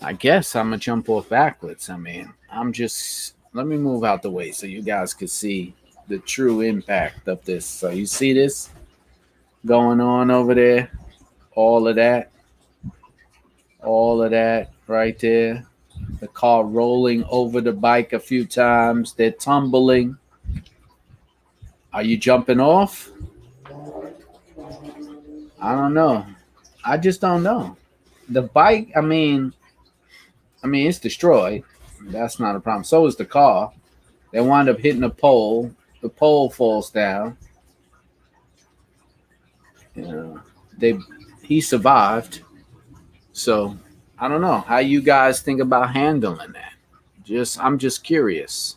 I 0.00 0.14
guess 0.14 0.56
I'm 0.56 0.66
gonna 0.68 0.78
jump 0.78 1.10
off 1.10 1.28
backwards. 1.28 1.90
I 1.90 1.98
mean, 1.98 2.32
I'm 2.50 2.72
just 2.72 3.34
let 3.52 3.66
me 3.66 3.76
move 3.76 4.04
out 4.04 4.22
the 4.22 4.30
way 4.30 4.52
so 4.52 4.66
you 4.66 4.80
guys 4.80 5.12
can 5.12 5.28
see 5.28 5.74
the 6.08 6.18
true 6.20 6.62
impact 6.62 7.28
of 7.28 7.44
this. 7.44 7.66
So 7.66 7.90
you 7.90 8.06
see 8.06 8.32
this 8.32 8.70
going 9.66 10.00
on 10.00 10.30
over 10.30 10.54
there? 10.54 10.90
All 11.54 11.86
of 11.88 11.96
that. 11.96 12.30
All 13.82 14.22
of 14.22 14.30
that 14.32 14.72
right 14.86 15.18
there. 15.18 15.66
The 16.20 16.28
car 16.28 16.64
rolling 16.64 17.24
over 17.24 17.60
the 17.60 17.72
bike 17.72 18.12
a 18.12 18.20
few 18.20 18.44
times. 18.44 19.12
They're 19.12 19.30
tumbling. 19.30 20.16
Are 21.92 22.02
you 22.02 22.16
jumping 22.16 22.60
off? 22.60 23.10
I 25.60 25.74
don't 25.74 25.94
know. 25.94 26.26
I 26.84 26.96
just 26.96 27.20
don't 27.20 27.42
know. 27.42 27.76
The 28.28 28.42
bike, 28.42 28.92
I 28.96 29.00
mean, 29.00 29.52
I 30.62 30.66
mean, 30.66 30.86
it's 30.86 30.98
destroyed. 30.98 31.64
That's 32.00 32.38
not 32.38 32.56
a 32.56 32.60
problem. 32.60 32.84
So 32.84 33.06
is 33.06 33.16
the 33.16 33.24
car. 33.24 33.72
They 34.32 34.40
wind 34.40 34.68
up 34.68 34.78
hitting 34.78 35.02
a 35.02 35.10
pole. 35.10 35.74
The 36.00 36.08
pole 36.08 36.50
falls 36.50 36.90
down. 36.90 37.36
Know, 39.96 40.40
they 40.76 40.96
he 41.42 41.60
survived. 41.60 42.42
So 43.38 43.76
I 44.18 44.26
don't 44.26 44.40
know 44.40 44.58
how 44.58 44.78
you 44.78 45.00
guys 45.00 45.40
think 45.40 45.60
about 45.60 45.94
handling 45.94 46.52
that. 46.52 46.72
Just 47.22 47.62
I'm 47.62 47.78
just 47.78 48.02
curious. 48.02 48.76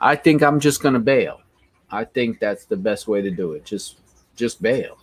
I 0.00 0.16
think 0.16 0.42
I'm 0.42 0.58
just 0.58 0.82
gonna 0.82 0.98
bail. 0.98 1.40
I 1.92 2.04
think 2.04 2.40
that's 2.40 2.64
the 2.64 2.76
best 2.76 3.06
way 3.06 3.22
to 3.22 3.30
do 3.30 3.52
it. 3.52 3.64
Just 3.64 3.98
just 4.34 4.60
bail. 4.60 4.98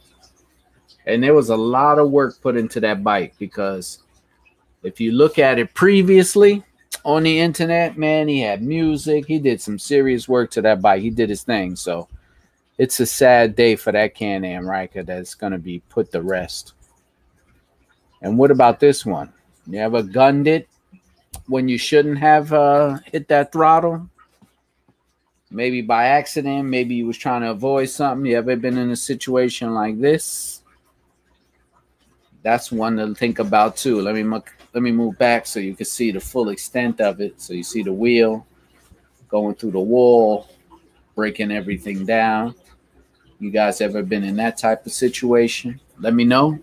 And 1.06 1.24
there 1.24 1.34
was 1.34 1.50
a 1.50 1.56
lot 1.56 2.00
of 2.00 2.12
work 2.12 2.42
put 2.42 2.58
into 2.58 2.82
that 2.82 3.02
bike 3.02 3.34
because 3.40 4.04
if 4.84 5.00
you 5.00 5.14
look 5.14 5.40
at 5.40 5.58
it 5.58 5.74
previously 5.74 6.62
on 7.06 7.24
the 7.24 7.40
internet, 7.40 7.98
man, 7.98 8.28
he 8.28 8.42
had 8.42 8.62
music. 8.62 9.26
He 9.26 9.40
did 9.40 9.62
some 9.62 9.80
serious 9.80 10.28
work 10.28 10.52
to 10.52 10.62
that 10.64 10.82
bike. 10.82 11.02
He 11.02 11.10
did 11.10 11.30
his 11.30 11.44
thing. 11.44 11.78
So 11.78 12.10
it's 12.78 13.00
a 13.00 13.06
sad 13.06 13.56
day 13.56 13.78
for 13.78 13.94
that 13.94 14.16
Can 14.16 14.44
Am 14.44 14.70
Ryker 14.70 15.04
that's 15.04 15.34
going 15.34 15.54
to 15.54 15.60
be 15.60 15.80
put 15.90 16.12
to 16.12 16.22
rest. 16.22 16.74
And 18.22 18.38
what 18.38 18.52
about 18.52 18.80
this 18.80 19.06
one? 19.06 19.34
You 19.68 19.80
ever 19.80 20.04
gunned 20.04 20.48
it 20.48 20.68
when 21.48 21.68
you 21.68 21.78
shouldn't 21.78 22.20
have 22.20 22.54
uh, 22.54 23.00
hit 23.06 23.28
that 23.30 23.52
throttle? 23.52 24.10
Maybe 25.50 25.82
by 25.82 26.06
accident, 26.06 26.66
maybe 26.66 26.96
you 26.96 27.08
was 27.08 27.18
trying 27.18 27.42
to 27.42 27.52
avoid 27.52 27.90
something. 27.90 28.26
You 28.26 28.38
ever 28.38 28.56
been 28.56 28.78
in 28.78 28.92
a 28.92 28.96
situation 28.96 29.74
like 29.74 30.00
this? 30.00 30.62
That's 32.42 32.72
one 32.72 32.98
to 32.98 33.14
think 33.14 33.40
about 33.40 33.76
too. 33.76 34.02
Let 34.02 34.16
me 34.16 34.24
let 34.74 34.82
me 34.82 34.92
move 34.92 35.18
back 35.18 35.46
so 35.46 35.60
you 35.60 35.76
can 35.76 35.86
see 35.86 36.12
the 36.12 36.20
full 36.20 36.50
extent 36.50 37.02
of 37.02 37.20
it. 37.20 37.42
So 37.42 37.54
you 37.54 37.64
see 37.64 37.84
the 37.84 37.92
wheel 37.92 38.48
going 39.28 39.56
through 39.56 39.72
the 39.72 39.80
wall, 39.80 40.48
breaking 41.16 41.52
everything 41.52 42.06
down. 42.06 42.56
You 43.40 43.52
guys 43.52 43.82
ever 43.82 44.02
been 44.02 44.24
in 44.24 44.38
that 44.38 44.58
type 44.58 44.86
of 44.86 44.92
situation? 44.92 45.80
Let 46.00 46.14
me 46.14 46.24
know. 46.24 46.60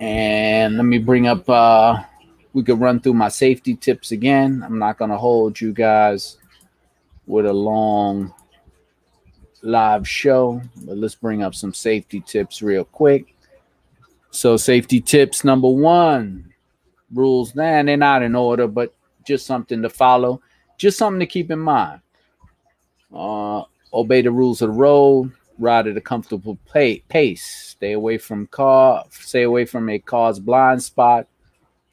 And 0.00 0.76
let 0.76 0.84
me 0.84 0.98
bring 0.98 1.26
up 1.26 1.48
uh 1.48 2.02
we 2.56 2.62
could 2.62 2.80
run 2.80 3.00
through 3.00 3.12
my 3.12 3.28
safety 3.28 3.74
tips 3.74 4.12
again. 4.12 4.62
I'm 4.64 4.78
not 4.78 4.96
going 4.96 5.10
to 5.10 5.18
hold 5.18 5.60
you 5.60 5.74
guys 5.74 6.38
with 7.26 7.44
a 7.44 7.52
long 7.52 8.32
live 9.60 10.08
show, 10.08 10.62
but 10.86 10.96
let's 10.96 11.14
bring 11.14 11.42
up 11.42 11.54
some 11.54 11.74
safety 11.74 12.20
tips 12.20 12.62
real 12.62 12.84
quick. 12.84 13.34
So, 14.30 14.56
safety 14.56 15.02
tips 15.02 15.44
number 15.44 15.68
one 15.68 16.50
rules, 17.12 17.54
man, 17.54 17.86
they're 17.86 17.98
not 17.98 18.22
in 18.22 18.34
order, 18.34 18.66
but 18.66 18.94
just 19.26 19.44
something 19.44 19.82
to 19.82 19.90
follow, 19.90 20.40
just 20.78 20.96
something 20.96 21.20
to 21.20 21.26
keep 21.26 21.50
in 21.50 21.58
mind. 21.58 22.00
Uh, 23.14 23.64
obey 23.92 24.22
the 24.22 24.30
rules 24.30 24.62
of 24.62 24.70
the 24.70 24.76
road, 24.76 25.30
ride 25.58 25.86
at 25.86 25.96
a 25.96 26.00
comfortable 26.00 26.58
pace, 26.72 27.44
stay 27.44 27.92
away 27.92 28.18
from 28.18 28.46
car, 28.48 29.04
stay 29.10 29.42
away 29.42 29.64
from 29.64 29.88
a 29.88 29.98
car's 29.98 30.38
blind 30.38 30.82
spot, 30.82 31.26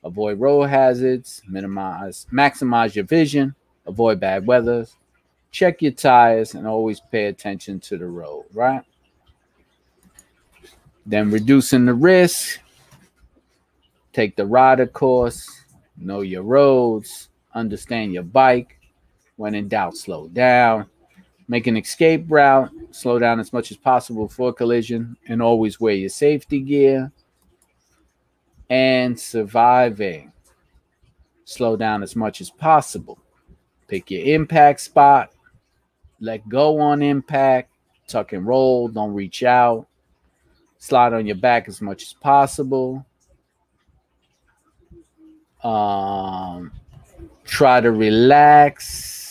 avoid 0.03 0.39
road 0.39 0.63
hazards, 0.63 1.41
minimize, 1.47 2.27
maximize 2.31 2.95
your 2.95 3.05
vision, 3.05 3.55
avoid 3.85 4.19
bad 4.19 4.45
weather, 4.45 4.85
check 5.51 5.81
your 5.81 5.91
tires, 5.91 6.55
and 6.55 6.67
always 6.67 6.99
pay 6.99 7.25
attention 7.25 7.79
to 7.79 7.97
the 7.97 8.05
road, 8.05 8.45
right? 8.53 8.81
Then 11.05 11.31
reducing 11.31 11.85
the 11.85 11.93
risk, 11.93 12.59
take 14.13 14.35
the 14.35 14.45
rider 14.45 14.87
course, 14.87 15.49
know 15.97 16.21
your 16.21 16.43
roads, 16.43 17.29
understand 17.53 18.13
your 18.13 18.23
bike. 18.23 18.79
When 19.35 19.55
in 19.55 19.67
doubt, 19.67 19.97
slow 19.97 20.27
down. 20.27 20.87
Make 21.53 21.67
an 21.67 21.77
escape 21.77 22.25
route, 22.29 22.71
slow 22.89 23.19
down 23.19 23.39
as 23.39 23.53
much 23.53 23.69
as 23.69 23.77
possible 23.77 24.27
for 24.27 24.51
collision, 24.51 25.15
and 25.27 25.39
always 25.39 25.79
wear 25.79 25.93
your 25.93 26.09
safety 26.09 26.59
gear. 26.59 27.11
And 28.71 29.19
surviving, 29.19 30.31
slow 31.45 31.77
down 31.77 32.01
as 32.01 32.15
much 32.15 32.41
as 32.41 32.49
possible. 32.49 33.19
Pick 33.87 34.09
your 34.09 34.25
impact 34.25 34.81
spot, 34.81 35.29
let 36.19 36.49
go 36.49 36.79
on 36.79 37.03
impact, 37.03 37.69
tuck 38.07 38.33
and 38.33 38.47
roll, 38.47 38.87
don't 38.87 39.13
reach 39.13 39.43
out 39.43 39.85
slide 40.79 41.13
on 41.13 41.27
your 41.27 41.35
back 41.35 41.67
as 41.67 41.81
much 41.81 42.01
as 42.01 42.13
possible. 42.13 43.05
Um, 45.63 46.71
try 47.45 47.79
to 47.79 47.91
relax 47.91 49.22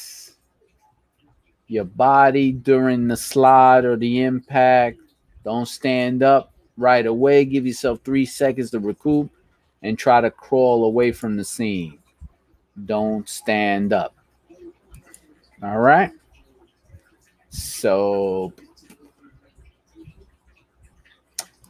your 1.72 1.84
body 1.84 2.52
during 2.52 3.08
the 3.08 3.16
slide 3.16 3.84
or 3.84 3.96
the 3.96 4.22
impact. 4.22 4.98
Don't 5.42 5.66
stand 5.66 6.22
up 6.22 6.52
right 6.76 7.06
away. 7.06 7.44
Give 7.44 7.66
yourself 7.66 8.00
three 8.04 8.26
seconds 8.26 8.70
to 8.72 8.78
recoup 8.78 9.30
and 9.82 9.98
try 9.98 10.20
to 10.20 10.30
crawl 10.30 10.84
away 10.84 11.12
from 11.12 11.36
the 11.36 11.44
scene. 11.44 11.98
Don't 12.84 13.28
stand 13.28 13.92
up. 13.92 14.14
All 15.62 15.78
right. 15.78 16.12
So 17.48 18.52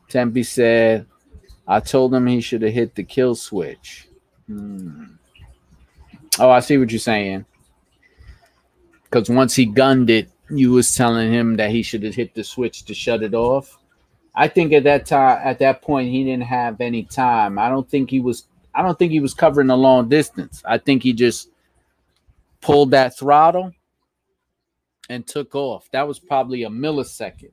Tempe 0.08 0.42
said, 0.42 1.06
I 1.66 1.80
told 1.80 2.12
him 2.12 2.26
he 2.26 2.40
should 2.40 2.62
have 2.62 2.74
hit 2.74 2.94
the 2.94 3.04
kill 3.04 3.34
switch. 3.34 4.08
Hmm. 4.46 5.04
Oh, 6.40 6.50
I 6.50 6.60
see 6.60 6.76
what 6.76 6.90
you're 6.90 6.98
saying. 6.98 7.44
Because 9.12 9.28
once 9.28 9.54
he 9.54 9.66
gunned 9.66 10.08
it, 10.08 10.30
you 10.48 10.72
was 10.72 10.94
telling 10.94 11.30
him 11.30 11.56
that 11.56 11.70
he 11.70 11.82
should 11.82 12.02
have 12.02 12.14
hit 12.14 12.34
the 12.34 12.42
switch 12.42 12.86
to 12.86 12.94
shut 12.94 13.22
it 13.22 13.34
off. 13.34 13.78
I 14.34 14.48
think 14.48 14.72
at 14.72 14.84
that 14.84 15.04
time, 15.04 15.38
at 15.44 15.58
that 15.58 15.82
point, 15.82 16.08
he 16.08 16.24
didn't 16.24 16.44
have 16.44 16.80
any 16.80 17.02
time. 17.02 17.58
I 17.58 17.68
don't 17.68 17.86
think 17.86 18.08
he 18.08 18.20
was. 18.20 18.44
I 18.74 18.80
don't 18.80 18.98
think 18.98 19.12
he 19.12 19.20
was 19.20 19.34
covering 19.34 19.68
a 19.68 19.76
long 19.76 20.08
distance. 20.08 20.62
I 20.64 20.78
think 20.78 21.02
he 21.02 21.12
just 21.12 21.50
pulled 22.62 22.92
that 22.92 23.18
throttle 23.18 23.74
and 25.10 25.26
took 25.26 25.54
off. 25.54 25.90
That 25.92 26.08
was 26.08 26.18
probably 26.18 26.62
a 26.62 26.70
millisecond 26.70 27.52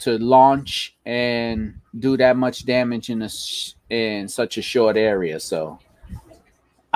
to 0.00 0.18
launch 0.18 0.98
and 1.06 1.76
do 1.98 2.18
that 2.18 2.36
much 2.36 2.66
damage 2.66 3.08
in 3.08 3.22
a 3.22 3.30
in 3.88 4.28
such 4.28 4.58
a 4.58 4.62
short 4.62 4.98
area. 4.98 5.40
So 5.40 5.78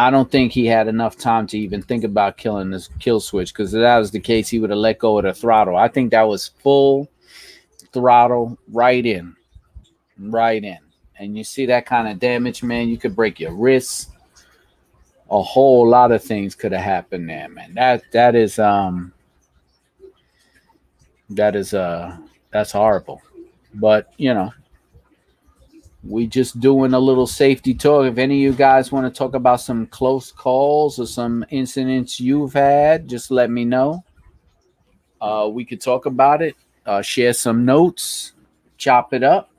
I 0.01 0.09
don't 0.09 0.31
think 0.31 0.53
he 0.53 0.65
had 0.65 0.89
enough 0.89 1.19
time 1.19 1.47
to 1.49 1.59
even 1.59 1.83
think 1.83 2.05
about 2.05 2.39
killing 2.39 2.71
this 2.71 2.89
kill 3.01 3.21
switch 3.21 3.53
because 3.53 3.75
if 3.75 3.83
that 3.83 3.99
was 3.99 4.11
the 4.11 4.19
case, 4.19 4.49
he 4.49 4.59
would 4.59 4.71
have 4.71 4.79
let 4.79 4.99
go 4.99 5.19
of 5.19 5.25
the 5.25 5.35
throttle. 5.35 5.77
I 5.77 5.89
think 5.89 6.11
that 6.11 6.23
was 6.23 6.53
full 6.63 7.07
throttle 7.93 8.57
right 8.73 9.05
in, 9.05 9.37
right 10.19 10.65
in. 10.65 10.79
And 11.17 11.37
you 11.37 11.45
see 11.45 11.67
that 11.67 11.85
kind 11.85 12.09
of 12.09 12.19
damage, 12.19 12.63
man, 12.63 12.89
you 12.89 12.97
could 12.97 13.15
break 13.15 13.39
your 13.39 13.53
wrists. 13.53 14.07
A 15.31 15.43
whole 15.43 15.87
lot 15.87 16.13
of 16.13 16.25
things 16.25 16.55
could 16.55 16.73
have 16.73 16.81
happened 16.83 17.29
there, 17.29 17.51
man. 17.51 17.75
That 17.75 18.03
that 18.13 18.35
is 18.35 18.59
um 18.59 19.13
that 21.29 21.55
is 21.55 21.75
uh 21.75 22.17
that's 22.51 22.73
horrible. 22.73 23.21
But 23.75 24.15
you 24.17 24.33
know, 24.33 24.51
we 26.03 26.27
just 26.27 26.61
doing 26.61 26.95
a 26.95 26.99
little 26.99 27.27
safety 27.27 27.75
talk. 27.75 28.07
If 28.07 28.19
any 28.19 28.47
of 28.47 28.53
you 28.53 28.57
guys 28.57 28.91
want 28.91 29.13
to 29.13 29.17
talk 29.17 29.35
about 29.35 29.61
some 29.61 29.87
close 29.87 30.33
calls 30.33 30.99
or 30.99 31.07
some 31.07 31.45
incidents 31.51 32.19
you've 32.19 32.55
had, 32.55 33.09
just 33.09 33.31
let 33.31 33.51
me 33.51 33.65
know. 33.65 34.05
Uh, 35.21 35.51
we 35.53 35.65
could 35.65 35.81
talk 35.81 36.07
about 36.07 36.41
it, 36.41 36.57
uh, 36.87 37.03
share 37.03 37.35
some 37.35 37.67
notes, 37.67 38.33
chop 38.79 39.13
it 39.13 39.23
up. 39.23 39.51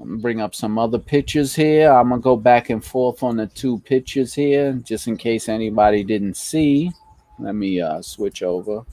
I'm 0.00 0.20
bring 0.20 0.40
up 0.40 0.54
some 0.54 0.78
other 0.78 1.00
pictures 1.00 1.56
here. 1.56 1.90
I'm 1.90 2.10
gonna 2.10 2.20
go 2.20 2.36
back 2.36 2.70
and 2.70 2.84
forth 2.84 3.24
on 3.24 3.36
the 3.36 3.48
two 3.48 3.80
pictures 3.80 4.32
here, 4.32 4.74
just 4.84 5.08
in 5.08 5.16
case 5.16 5.48
anybody 5.48 6.04
didn't 6.04 6.36
see. 6.36 6.92
Let 7.40 7.56
me 7.56 7.80
uh, 7.80 8.00
switch 8.02 8.44
over 8.44 8.84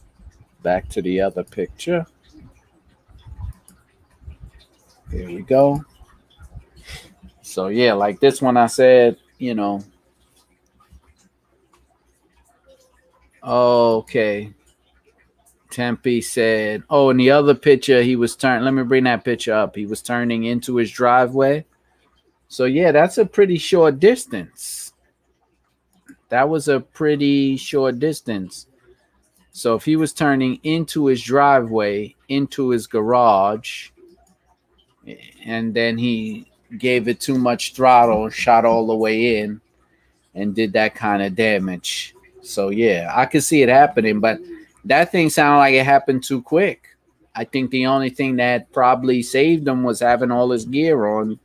back 0.63 0.89
to 0.89 1.01
the 1.03 1.21
other 1.21 1.43
picture. 1.43 2.07
Here 5.11 5.27
we 5.27 5.41
go. 5.41 5.83
So 7.41 7.67
yeah, 7.67 7.93
like 7.93 8.19
this 8.19 8.41
one, 8.41 8.57
I 8.57 8.67
said, 8.67 9.17
you 9.37 9.53
know. 9.53 9.81
Okay. 13.43 14.53
Tempe 15.69 16.21
said, 16.21 16.83
"Oh, 16.89 17.09
in 17.09 17.17
the 17.17 17.31
other 17.31 17.53
picture, 17.53 18.01
he 18.01 18.15
was 18.15 18.35
turning. 18.35 18.63
Let 18.63 18.73
me 18.73 18.83
bring 18.83 19.03
that 19.03 19.25
picture 19.25 19.53
up. 19.53 19.75
He 19.75 19.85
was 19.85 20.01
turning 20.01 20.45
into 20.45 20.77
his 20.77 20.89
driveway. 20.89 21.65
So 22.47 22.65
yeah, 22.65 22.91
that's 22.91 23.17
a 23.17 23.25
pretty 23.25 23.57
short 23.57 23.99
distance. 23.99 24.93
That 26.29 26.49
was 26.49 26.67
a 26.67 26.79
pretty 26.79 27.57
short 27.57 27.99
distance. 27.99 28.67
So 29.51 29.75
if 29.75 29.85
he 29.85 29.95
was 29.95 30.13
turning 30.13 30.59
into 30.63 31.05
his 31.07 31.21
driveway, 31.21 32.15
into 32.29 32.69
his 32.69 32.87
garage, 32.87 33.89
and 35.45 35.73
then 35.73 35.97
he 35.97 36.45
gave 36.77 37.07
it 37.07 37.19
too 37.19 37.37
much 37.37 37.73
throttle, 37.73 38.29
shot 38.29 38.65
all 38.65 38.87
the 38.87 38.95
way 38.95 39.39
in, 39.39 39.61
and 40.33 40.55
did 40.55 40.73
that 40.73 40.95
kind 40.95 41.21
of 41.23 41.35
damage. 41.35 42.15
So 42.41 42.69
yeah, 42.69 43.11
I 43.13 43.25
could 43.25 43.43
see 43.43 43.61
it 43.61 43.69
happening, 43.69 44.19
but." 44.19 44.39
that 44.85 45.11
thing 45.11 45.29
sounded 45.29 45.57
like 45.57 45.73
it 45.73 45.83
happened 45.83 46.23
too 46.23 46.41
quick. 46.41 46.95
I 47.35 47.43
think 47.43 47.71
the 47.71 47.87
only 47.87 48.11
thing 48.11 48.37
that 48.37 48.71
probably 48.71 49.21
saved 49.23 49.67
him 49.67 49.83
was 49.83 49.99
having 49.99 50.31
all 50.31 50.51
his 50.51 50.63
gear 50.63 51.05
on, 51.07 51.39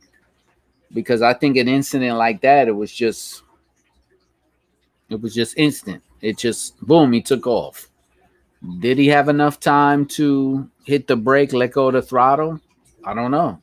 because 0.93 1.21
I 1.21 1.33
think 1.33 1.57
an 1.57 1.67
incident 1.67 2.17
like 2.17 2.41
that, 2.41 2.67
it 2.67 2.71
was 2.71 2.93
just, 2.93 3.41
it 5.09 5.19
was 5.19 5.33
just 5.33 5.57
instant. 5.57 6.01
It 6.21 6.37
just 6.37 6.79
boom, 6.81 7.11
he 7.11 7.21
took 7.21 7.47
off. 7.47 7.89
Did 8.79 8.99
he 8.99 9.07
have 9.07 9.27
enough 9.27 9.59
time 9.59 10.05
to 10.05 10.69
hit 10.85 11.07
the 11.07 11.15
brake, 11.15 11.51
let 11.51 11.71
go 11.71 11.87
of 11.87 11.93
the 11.93 12.01
throttle? 12.01 12.61
I 13.05 13.13
don't 13.13 13.31
know. 13.31 13.61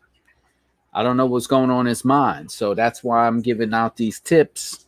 I 0.92 1.02
don't 1.02 1.16
know 1.16 1.26
what's 1.26 1.46
going 1.46 1.70
on 1.70 1.80
in 1.80 1.90
his 1.90 2.04
mind. 2.04 2.50
So 2.50 2.74
that's 2.74 3.04
why 3.04 3.26
I'm 3.26 3.40
giving 3.40 3.74
out 3.74 3.96
these 3.96 4.20
tips 4.20 4.86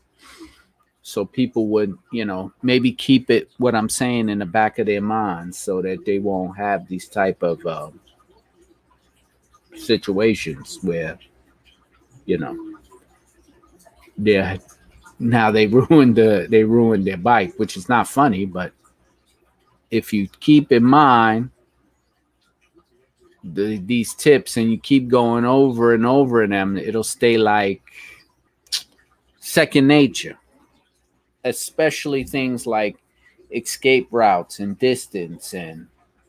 so 1.10 1.24
people 1.24 1.66
would 1.66 1.96
you 2.12 2.24
know 2.24 2.52
maybe 2.62 2.92
keep 2.92 3.30
it 3.30 3.50
what 3.58 3.74
i'm 3.74 3.88
saying 3.88 4.28
in 4.28 4.38
the 4.38 4.46
back 4.46 4.78
of 4.78 4.86
their 4.86 5.00
minds 5.00 5.58
so 5.58 5.82
that 5.82 6.04
they 6.04 6.18
won't 6.18 6.56
have 6.56 6.86
these 6.86 7.08
type 7.08 7.42
of 7.42 7.64
uh, 7.66 7.90
situations 9.74 10.78
where 10.82 11.18
you 12.26 12.38
know 12.38 12.56
they're 14.18 14.58
now 15.18 15.50
they 15.50 15.66
ruined 15.78 16.14
the 16.14 16.46
they 16.48 16.62
ruined 16.62 17.06
their 17.06 17.16
bike 17.16 17.52
which 17.56 17.76
is 17.76 17.88
not 17.88 18.06
funny 18.06 18.44
but 18.44 18.72
if 19.90 20.12
you 20.12 20.28
keep 20.38 20.70
in 20.70 20.84
mind 20.84 21.50
the, 23.42 23.78
these 23.78 24.14
tips 24.14 24.56
and 24.56 24.70
you 24.70 24.78
keep 24.78 25.08
going 25.08 25.44
over 25.44 25.94
and 25.94 26.04
over 26.04 26.46
them 26.46 26.76
it'll 26.76 27.02
stay 27.02 27.38
like 27.38 27.82
second 29.38 29.86
nature 29.86 30.36
especially 31.44 32.24
things 32.24 32.66
like 32.66 32.96
escape 33.52 34.08
routes 34.10 34.60
and 34.60 34.78
distance 34.78 35.54
and 35.54 35.86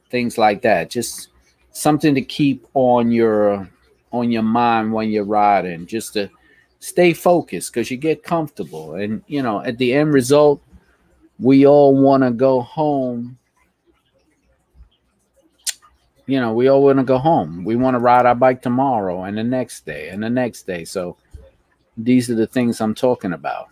things 0.09 0.37
like 0.37 0.61
that. 0.61 0.89
Just 0.89 1.29
something 1.71 2.15
to 2.15 2.21
keep 2.21 2.65
on 2.73 3.11
your 3.11 3.69
on 4.11 4.29
your 4.31 4.43
mind 4.43 4.91
when 4.91 5.09
you're 5.09 5.23
riding, 5.23 5.85
just 5.85 6.13
to 6.13 6.29
stay 6.79 7.13
focused 7.13 7.73
because 7.73 7.89
you 7.89 7.97
get 7.97 8.23
comfortable. 8.23 8.95
And 8.95 9.23
you 9.27 9.41
know, 9.41 9.61
at 9.61 9.77
the 9.77 9.93
end 9.93 10.13
result, 10.13 10.61
we 11.39 11.65
all 11.65 11.95
want 11.95 12.23
to 12.23 12.31
go 12.31 12.61
home. 12.61 13.37
You 16.27 16.39
know, 16.39 16.53
we 16.53 16.67
all 16.67 16.83
want 16.83 16.99
to 16.99 17.03
go 17.03 17.17
home. 17.17 17.63
We 17.63 17.75
want 17.75 17.95
to 17.95 17.99
ride 17.99 18.25
our 18.25 18.35
bike 18.35 18.61
tomorrow 18.61 19.23
and 19.23 19.37
the 19.37 19.43
next 19.43 19.85
day 19.85 20.09
and 20.09 20.23
the 20.23 20.29
next 20.29 20.63
day. 20.63 20.85
So 20.85 21.17
these 21.97 22.29
are 22.29 22.35
the 22.35 22.47
things 22.47 22.79
I'm 22.79 22.95
talking 22.95 23.33
about. 23.33 23.67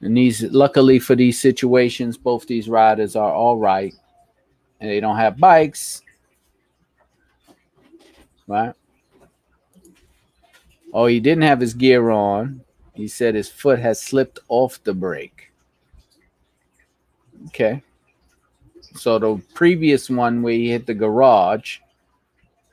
And 0.00 0.16
these, 0.16 0.42
luckily 0.44 0.98
for 0.98 1.14
these 1.14 1.38
situations, 1.38 2.16
both 2.16 2.46
these 2.46 2.68
riders 2.68 3.16
are 3.16 3.32
all 3.32 3.58
right, 3.58 3.94
and 4.80 4.88
they 4.88 4.98
don't 4.98 5.16
have 5.16 5.36
bikes, 5.36 6.00
right? 8.46 8.72
Oh, 10.92 11.06
he 11.06 11.20
didn't 11.20 11.42
have 11.42 11.60
his 11.60 11.74
gear 11.74 12.08
on. 12.10 12.62
He 12.94 13.08
said 13.08 13.34
his 13.34 13.50
foot 13.50 13.78
has 13.78 14.00
slipped 14.00 14.38
off 14.48 14.82
the 14.82 14.94
brake. 14.94 15.52
Okay. 17.48 17.82
So 19.00 19.18
the 19.18 19.40
previous 19.54 20.10
one 20.10 20.42
where 20.42 20.52
he 20.52 20.68
hit 20.68 20.84
the 20.84 20.92
garage, 20.92 21.78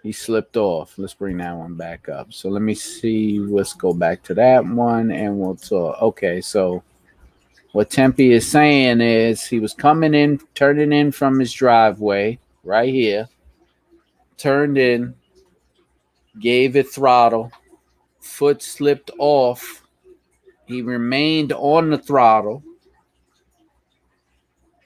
he 0.03 0.11
slipped 0.11 0.57
off. 0.57 0.93
Let's 0.97 1.13
bring 1.13 1.37
that 1.37 1.55
one 1.55 1.75
back 1.75 2.09
up. 2.09 2.33
So 2.33 2.49
let 2.49 2.61
me 2.61 2.75
see. 2.75 3.39
Let's 3.39 3.73
go 3.73 3.93
back 3.93 4.23
to 4.23 4.33
that 4.33 4.65
one 4.65 5.09
and 5.09 5.39
we'll 5.39 5.55
talk. 5.55 6.01
Okay, 6.01 6.41
so 6.41 6.83
what 7.71 7.89
Tempe 7.89 8.33
is 8.33 8.45
saying 8.45 8.99
is 8.99 9.45
he 9.45 9.61
was 9.61 9.73
coming 9.73 10.13
in, 10.13 10.41
turning 10.53 10.91
in 10.91 11.13
from 11.13 11.39
his 11.39 11.53
driveway 11.53 12.39
right 12.65 12.93
here, 12.93 13.29
turned 14.35 14.77
in, 14.77 15.15
gave 16.41 16.75
it 16.75 16.89
throttle, 16.89 17.53
foot 18.19 18.61
slipped 18.61 19.11
off. 19.17 19.81
He 20.65 20.81
remained 20.81 21.53
on 21.53 21.89
the 21.89 21.97
throttle, 21.97 22.63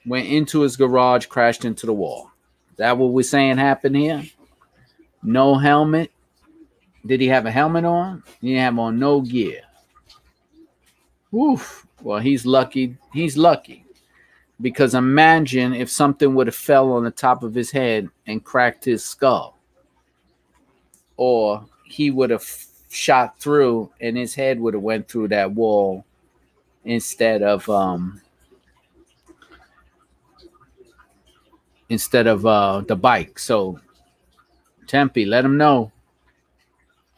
went 0.06 0.26
into 0.26 0.60
his 0.60 0.76
garage, 0.76 1.26
crashed 1.26 1.64
into 1.64 1.86
the 1.86 1.92
wall. 1.92 2.30
Is 2.70 2.76
that 2.78 2.98
what 2.98 3.12
we're 3.12 3.22
saying 3.22 3.58
happened 3.58 3.96
here? 3.96 4.24
No 5.22 5.56
helmet. 5.56 6.10
Did 7.06 7.20
he 7.20 7.28
have 7.28 7.46
a 7.46 7.50
helmet 7.50 7.84
on? 7.84 8.22
He 8.40 8.48
didn't 8.48 8.62
have 8.62 8.78
on 8.78 8.98
no 8.98 9.20
gear. 9.20 9.62
Woof. 11.30 11.86
Well, 12.02 12.18
he's 12.18 12.44
lucky. 12.44 12.96
He's 13.12 13.36
lucky 13.36 13.84
because 14.62 14.94
imagine 14.94 15.74
if 15.74 15.90
something 15.90 16.34
would 16.34 16.46
have 16.46 16.56
fell 16.56 16.92
on 16.92 17.04
the 17.04 17.10
top 17.10 17.42
of 17.42 17.54
his 17.54 17.70
head 17.70 18.08
and 18.26 18.44
cracked 18.44 18.84
his 18.84 19.04
skull, 19.04 19.58
or 21.16 21.66
he 21.84 22.10
would 22.10 22.30
have 22.30 22.46
shot 22.88 23.38
through 23.38 23.90
and 24.00 24.16
his 24.16 24.34
head 24.34 24.60
would 24.60 24.74
have 24.74 24.82
went 24.82 25.08
through 25.08 25.28
that 25.28 25.50
wall 25.50 26.04
instead 26.84 27.42
of 27.42 27.68
um 27.68 28.20
instead 31.92 32.26
of 32.26 32.46
uh 32.46 32.80
the 32.80 32.96
bike. 32.96 33.38
So 33.38 33.78
Tempe, 34.86 35.26
let 35.26 35.44
him 35.44 35.56
know. 35.56 35.92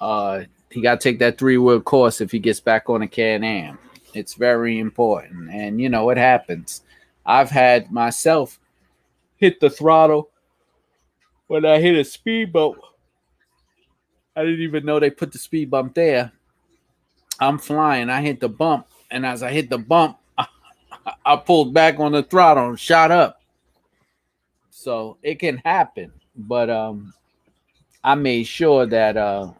Uh 0.00 0.44
he 0.70 0.80
got 0.80 1.00
to 1.00 1.08
take 1.08 1.20
that 1.20 1.38
three 1.38 1.56
wheel 1.56 1.80
course 1.80 2.20
if 2.20 2.32
he 2.32 2.40
gets 2.40 2.58
back 2.58 2.90
on 2.90 3.02
a 3.02 3.06
Can 3.06 3.44
Am. 3.44 3.78
It's 4.12 4.34
very 4.34 4.80
important. 4.80 5.50
And 5.50 5.80
you 5.80 5.88
know, 5.88 6.10
it 6.10 6.18
happens. 6.18 6.82
I've 7.24 7.50
had 7.50 7.92
myself 7.92 8.58
hit 9.36 9.60
the 9.60 9.70
throttle 9.70 10.30
when 11.46 11.64
I 11.64 11.80
hit 11.80 11.94
a 11.94 12.04
speed 12.04 12.52
bump. 12.52 12.78
I 14.36 14.42
didn't 14.42 14.62
even 14.62 14.84
know 14.84 14.98
they 14.98 15.10
put 15.10 15.32
the 15.32 15.38
speed 15.38 15.70
bump 15.70 15.94
there. 15.94 16.32
I'm 17.38 17.58
flying. 17.58 18.10
I 18.10 18.20
hit 18.20 18.40
the 18.40 18.48
bump. 18.48 18.88
And 19.10 19.24
as 19.24 19.42
I 19.42 19.52
hit 19.52 19.70
the 19.70 19.78
bump, 19.78 20.18
I, 20.36 20.46
I 21.24 21.36
pulled 21.36 21.72
back 21.72 22.00
on 22.00 22.12
the 22.12 22.24
throttle 22.24 22.70
and 22.70 22.80
shot 22.80 23.10
up. 23.10 23.40
So 24.76 25.18
it 25.22 25.38
can 25.38 25.58
happen. 25.58 26.12
But 26.34 26.68
um 26.68 27.14
I 28.02 28.16
made 28.16 28.42
sure 28.42 28.84
that 28.86 29.16
uh 29.16 29.52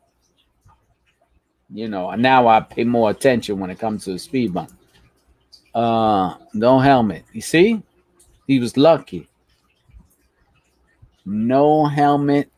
you 1.73 1.89
know, 1.89 2.11
now 2.17 2.49
I 2.49 2.61
pay 2.61 2.83
more 2.85 3.11
attention 3.11 3.61
when 3.61 3.71
it 3.71 3.79
comes 3.79 4.05
to 4.05 4.13
the 4.13 4.19
speed 4.19 4.53
bump. 4.53 4.73
Uh, 5.75 6.35
no 6.53 6.79
helmet. 6.79 7.25
You 7.33 7.41
see, 7.41 7.83
he 8.47 8.61
was 8.61 8.77
lucky. 8.77 9.29
No 11.25 11.87
helmet 11.87 12.51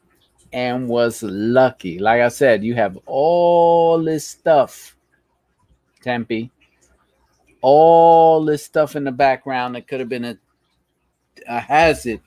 and 0.52 0.88
was 0.88 1.22
lucky. 1.22 1.98
Like 1.98 2.20
I 2.20 2.28
said, 2.28 2.64
you 2.64 2.74
have 2.74 2.98
all 3.06 4.02
this 4.02 4.26
stuff, 4.26 4.96
Tempe, 6.02 6.50
all 7.62 8.44
this 8.44 8.64
stuff 8.64 8.96
in 8.96 9.04
the 9.04 9.12
background 9.12 9.76
that 9.76 9.88
could 9.88 10.00
have 10.00 10.10
been 10.10 10.24
a, 10.24 10.38
a 11.48 11.60
hazard 11.60 12.20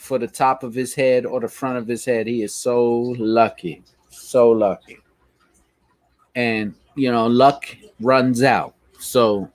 for 0.00 0.18
the 0.18 0.28
top 0.28 0.64
of 0.64 0.74
his 0.74 0.94
head 0.94 1.26
or 1.26 1.40
the 1.40 1.48
front 1.48 1.78
of 1.78 1.86
his 1.86 2.04
head. 2.04 2.26
He 2.26 2.42
is 2.42 2.54
so 2.54 3.14
lucky. 3.18 3.82
So 4.10 4.50
lucky 4.50 4.98
and 6.34 6.74
you 6.94 7.10
know 7.10 7.26
luck 7.26 7.76
runs 8.00 8.42
out 8.42 8.74
so 8.98 9.50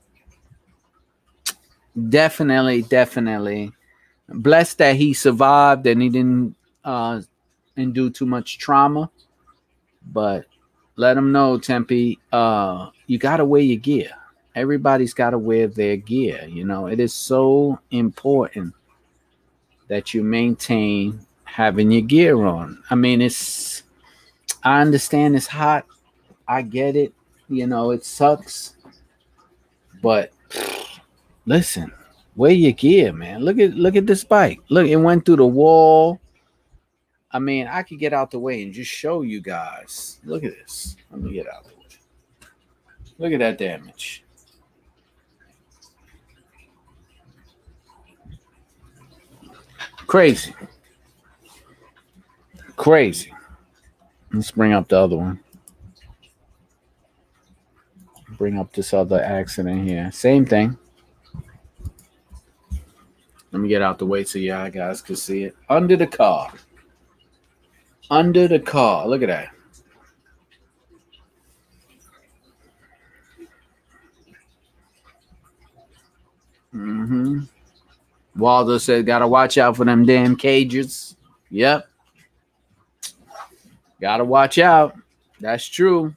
definitely 2.09 2.81
definitely 2.83 3.71
blessed 4.29 4.79
that 4.79 4.95
he 4.95 5.13
survived 5.13 5.85
and 5.87 6.01
he 6.01 6.09
didn't 6.09 6.55
uh 6.83 7.21
endure 7.77 8.09
too 8.09 8.25
much 8.25 8.57
trauma 8.57 9.09
But 10.13 10.45
let 10.97 11.15
them 11.15 11.31
know, 11.31 11.57
Tempe, 11.57 12.19
uh, 12.31 12.89
you 13.07 13.17
got 13.17 13.37
to 13.37 13.45
wear 13.45 13.61
your 13.61 13.79
gear. 13.79 14.11
Everybody's 14.55 15.13
got 15.13 15.31
to 15.31 15.37
wear 15.37 15.67
their 15.67 15.97
gear. 15.97 16.45
You 16.47 16.65
know, 16.65 16.87
it 16.87 16.99
is 16.99 17.13
so 17.13 17.79
important 17.91 18.73
that 19.87 20.13
you 20.13 20.23
maintain 20.23 21.19
having 21.43 21.91
your 21.91 22.01
gear 22.01 22.43
on. 22.45 22.83
I 22.89 22.95
mean, 22.95 23.21
it's, 23.21 23.83
I 24.63 24.81
understand 24.81 25.35
it's 25.35 25.47
hot. 25.47 25.85
I 26.47 26.61
get 26.61 26.95
it. 26.95 27.13
You 27.47 27.67
know, 27.67 27.91
it 27.91 28.03
sucks. 28.03 28.75
But 30.01 30.31
listen, 31.45 31.91
wear 32.35 32.51
your 32.51 32.73
gear, 32.73 33.13
man. 33.13 33.41
Look 33.41 33.59
at 33.59 33.75
look 33.75 33.95
at 33.95 34.07
this 34.07 34.23
bike. 34.23 34.59
Look, 34.69 34.87
it 34.87 34.97
went 34.97 35.25
through 35.25 35.37
the 35.37 35.45
wall. 35.45 36.19
I 37.31 37.39
mean, 37.39 37.67
I 37.67 37.83
could 37.83 37.99
get 37.99 38.13
out 38.13 38.31
the 38.31 38.39
way 38.39 38.63
and 38.63 38.73
just 38.73 38.91
show 38.91 39.21
you 39.21 39.41
guys. 39.41 40.19
Look 40.23 40.43
at 40.43 40.53
this. 40.53 40.95
Let 41.11 41.21
me 41.21 41.33
get 41.33 41.47
out 41.47 41.63
the 41.63 41.69
way. 41.69 41.75
Look 43.17 43.33
at 43.33 43.39
that 43.39 43.57
damage. 43.57 44.24
Crazy. 50.07 50.53
Crazy. 52.75 53.33
Let's 54.31 54.51
bring 54.51 54.73
up 54.73 54.87
the 54.87 54.99
other 54.99 55.17
one. 55.17 55.39
Bring 58.37 58.57
up 58.57 58.73
this 58.73 58.93
other 58.93 59.21
accident 59.21 59.87
here. 59.87 60.11
Same 60.11 60.45
thing. 60.45 60.77
Let 63.51 63.61
me 63.61 63.69
get 63.69 63.81
out 63.81 63.97
the 63.97 64.05
way 64.05 64.25
so 64.25 64.37
y'all 64.37 64.69
guys 64.69 65.01
can 65.01 65.15
see 65.15 65.45
it. 65.45 65.55
Under 65.69 65.95
the 65.95 66.07
car. 66.07 66.51
Under 68.11 68.47
the 68.47 68.59
car. 68.59 69.07
Look 69.07 69.21
at 69.21 69.27
that. 69.29 69.49
Mm-hmm. 76.73 77.43
Waldo 78.37 78.77
said, 78.77 79.05
"Gotta 79.05 79.27
watch 79.27 79.57
out 79.57 79.77
for 79.77 79.85
them 79.85 80.05
damn 80.05 80.35
cages." 80.35 81.15
Yep. 81.49 81.87
Gotta 84.01 84.25
watch 84.25 84.57
out. 84.57 84.95
That's 85.39 85.65
true. 85.67 86.13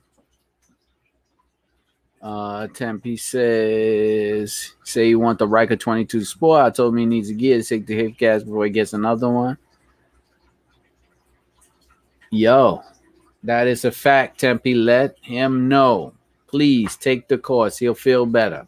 Uh, 2.20 2.66
Tempe 2.68 3.16
says, 3.16 4.74
"Say 4.82 5.10
you 5.10 5.20
want 5.20 5.38
the 5.38 5.46
Ryker 5.46 5.76
22 5.76 6.24
Sport." 6.24 6.62
I 6.62 6.70
told 6.70 6.92
him 6.92 6.98
he 6.98 7.06
needs 7.06 7.30
a 7.30 7.34
gear 7.34 7.58
to 7.58 7.64
take 7.64 7.86
the 7.86 7.94
hip 7.94 8.18
gas 8.18 8.42
before 8.42 8.64
he 8.64 8.70
gets 8.70 8.92
another 8.92 9.28
one. 9.28 9.56
Yo, 12.30 12.82
that 13.44 13.66
is 13.66 13.84
a 13.84 13.92
fact, 13.92 14.40
Tempe. 14.40 14.74
Let 14.74 15.16
him 15.22 15.68
know. 15.68 16.12
Please 16.48 16.96
take 16.96 17.28
the 17.28 17.38
course. 17.38 17.78
He'll 17.78 17.94
feel 17.94 18.26
better. 18.26 18.66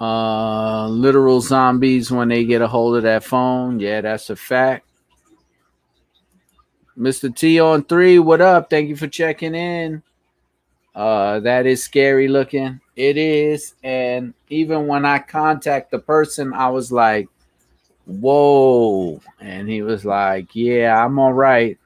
Uh, 0.00 0.88
literal 0.88 1.42
zombies 1.42 2.10
when 2.10 2.28
they 2.28 2.44
get 2.44 2.62
a 2.62 2.66
hold 2.66 2.96
of 2.96 3.02
that 3.02 3.22
phone. 3.22 3.78
Yeah, 3.78 4.00
that's 4.00 4.30
a 4.30 4.36
fact. 4.36 4.86
Mr. 6.96 7.34
T 7.34 7.60
on 7.60 7.84
three, 7.84 8.18
what 8.18 8.40
up? 8.40 8.70
Thank 8.70 8.88
you 8.88 8.96
for 8.96 9.08
checking 9.08 9.54
in. 9.54 10.02
Uh, 10.94 11.40
that 11.40 11.66
is 11.66 11.82
scary 11.84 12.28
looking. 12.28 12.80
It 12.96 13.16
is. 13.16 13.74
And 13.82 14.34
even 14.48 14.86
when 14.86 15.04
I 15.04 15.18
contact 15.18 15.90
the 15.90 15.98
person, 15.98 16.52
I 16.52 16.68
was 16.70 16.90
like, 16.90 17.28
whoa. 18.06 19.20
And 19.40 19.68
he 19.68 19.82
was 19.82 20.04
like, 20.04 20.48
yeah, 20.54 21.02
I'm 21.02 21.18
all 21.18 21.32
right. 21.32 21.78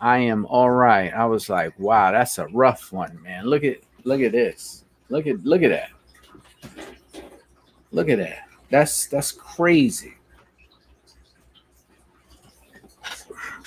I 0.00 0.18
am 0.18 0.46
all 0.46 0.70
right. 0.70 1.12
I 1.12 1.24
was 1.26 1.48
like, 1.48 1.78
wow, 1.78 2.12
that's 2.12 2.38
a 2.38 2.46
rough 2.48 2.92
one, 2.92 3.20
man. 3.22 3.46
Look 3.46 3.64
at 3.64 3.78
look 4.04 4.20
at 4.20 4.32
this. 4.32 4.84
Look 5.08 5.26
at 5.26 5.44
look 5.44 5.62
at 5.62 5.70
that. 5.70 5.90
Look 7.92 8.08
at 8.08 8.18
that. 8.18 8.48
That's 8.70 9.06
that's 9.06 9.32
crazy. 9.32 10.14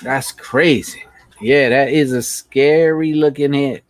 That's 0.01 0.31
crazy. 0.31 1.03
Yeah, 1.41 1.69
that 1.69 1.89
is 1.89 2.11
a 2.11 2.21
scary 2.21 3.13
looking 3.13 3.53
hit. 3.53 3.83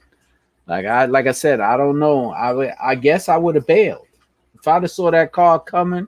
Like 0.68 0.86
I 0.86 1.06
like 1.06 1.28
I 1.28 1.32
said, 1.32 1.60
I 1.60 1.78
don't 1.78 2.00
know. 2.00 2.32
I 2.32 2.74
I 2.92 2.96
guess 2.96 3.28
I 3.28 3.38
would 3.38 3.56
have 3.56 3.68
bailed. 3.68 4.08
If 4.56 4.68
I'd 4.68 4.84
have 4.84 4.92
saw 4.92 5.10
that 5.12 5.32
car 5.32 5.60
coming, 5.60 6.08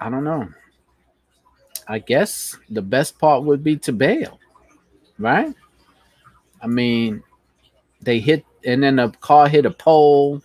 I 0.00 0.08
don't 0.08 0.24
know. 0.24 0.48
I 1.88 1.98
guess 1.98 2.56
the 2.70 2.82
best 2.82 3.18
part 3.18 3.44
would 3.44 3.62
be 3.62 3.76
to 3.78 3.92
bail, 3.92 4.38
right? 5.18 5.54
I 6.62 6.66
mean, 6.66 7.22
they 8.00 8.20
hit 8.20 8.44
and 8.64 8.82
then 8.82 8.96
the 8.96 9.08
car 9.20 9.48
hit 9.48 9.66
a 9.66 9.70
pole 9.70 10.42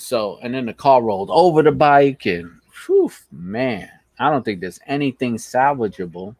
so, 0.00 0.38
and 0.42 0.54
then 0.54 0.66
the 0.66 0.72
car 0.72 1.02
rolled 1.02 1.30
over 1.30 1.62
the 1.62 1.72
bike, 1.72 2.26
and 2.26 2.50
whew, 2.86 3.10
man, 3.30 3.88
I 4.18 4.30
don't 4.30 4.44
think 4.44 4.60
there's 4.60 4.80
anything 4.86 5.36
salvageable 5.36 6.34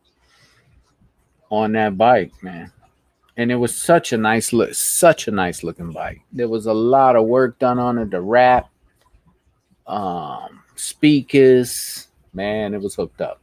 on 1.50 1.72
that 1.72 1.98
bike, 1.98 2.32
man. 2.42 2.72
And 3.36 3.52
it 3.52 3.56
was 3.56 3.76
such 3.76 4.12
a 4.12 4.16
nice 4.16 4.52
look, 4.52 4.74
such 4.74 5.28
a 5.28 5.30
nice 5.30 5.62
looking 5.62 5.92
bike. 5.92 6.20
There 6.32 6.48
was 6.48 6.66
a 6.66 6.72
lot 6.72 7.16
of 7.16 7.26
work 7.26 7.58
done 7.58 7.78
on 7.78 7.98
it, 7.98 8.10
the 8.10 8.20
wrap, 8.20 8.70
um, 9.86 10.62
speakers, 10.76 12.08
man, 12.32 12.74
it 12.74 12.80
was 12.80 12.94
hooked 12.94 13.20
up. 13.20 13.40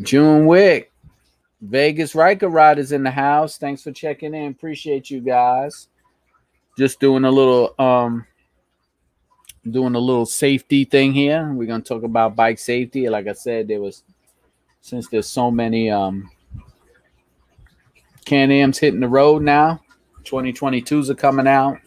June 0.00 0.46
Wick, 0.46 0.92
Vegas 1.60 2.14
Ryker 2.14 2.48
Riders 2.48 2.92
in 2.92 3.02
the 3.02 3.10
house. 3.10 3.58
Thanks 3.58 3.82
for 3.82 3.92
checking 3.92 4.34
in. 4.34 4.50
Appreciate 4.50 5.10
you 5.10 5.20
guys 5.20 5.88
just 6.76 7.00
doing 7.00 7.24
a 7.24 7.30
little 7.30 7.74
um 7.78 8.26
doing 9.70 9.94
a 9.94 9.98
little 9.98 10.26
safety 10.26 10.84
thing 10.84 11.12
here. 11.12 11.52
We're 11.52 11.66
gonna 11.66 11.82
talk 11.82 12.02
about 12.02 12.36
bike 12.36 12.58
safety. 12.58 13.08
Like 13.08 13.28
I 13.28 13.32
said, 13.32 13.68
there 13.68 13.80
was 13.80 14.02
since 14.80 15.08
there's 15.08 15.28
so 15.28 15.50
many 15.50 15.90
um 15.90 16.30
Can-Ams 18.24 18.78
hitting 18.78 19.00
the 19.00 19.08
road 19.08 19.42
now. 19.42 19.80
2022s 20.24 21.10
are 21.10 21.14
coming 21.14 21.48
out. 21.48 21.78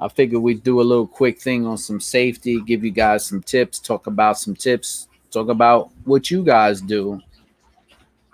I 0.00 0.08
figured 0.08 0.42
we'd 0.42 0.64
do 0.64 0.80
a 0.80 0.82
little 0.82 1.06
quick 1.06 1.40
thing 1.40 1.66
on 1.66 1.78
some 1.78 2.00
safety, 2.00 2.60
give 2.60 2.84
you 2.84 2.90
guys 2.90 3.24
some 3.24 3.42
tips, 3.42 3.78
talk 3.78 4.08
about 4.08 4.38
some 4.38 4.56
tips, 4.56 5.08
talk 5.30 5.48
about 5.48 5.90
what 6.04 6.30
you 6.30 6.42
guys 6.42 6.80
do 6.80 7.20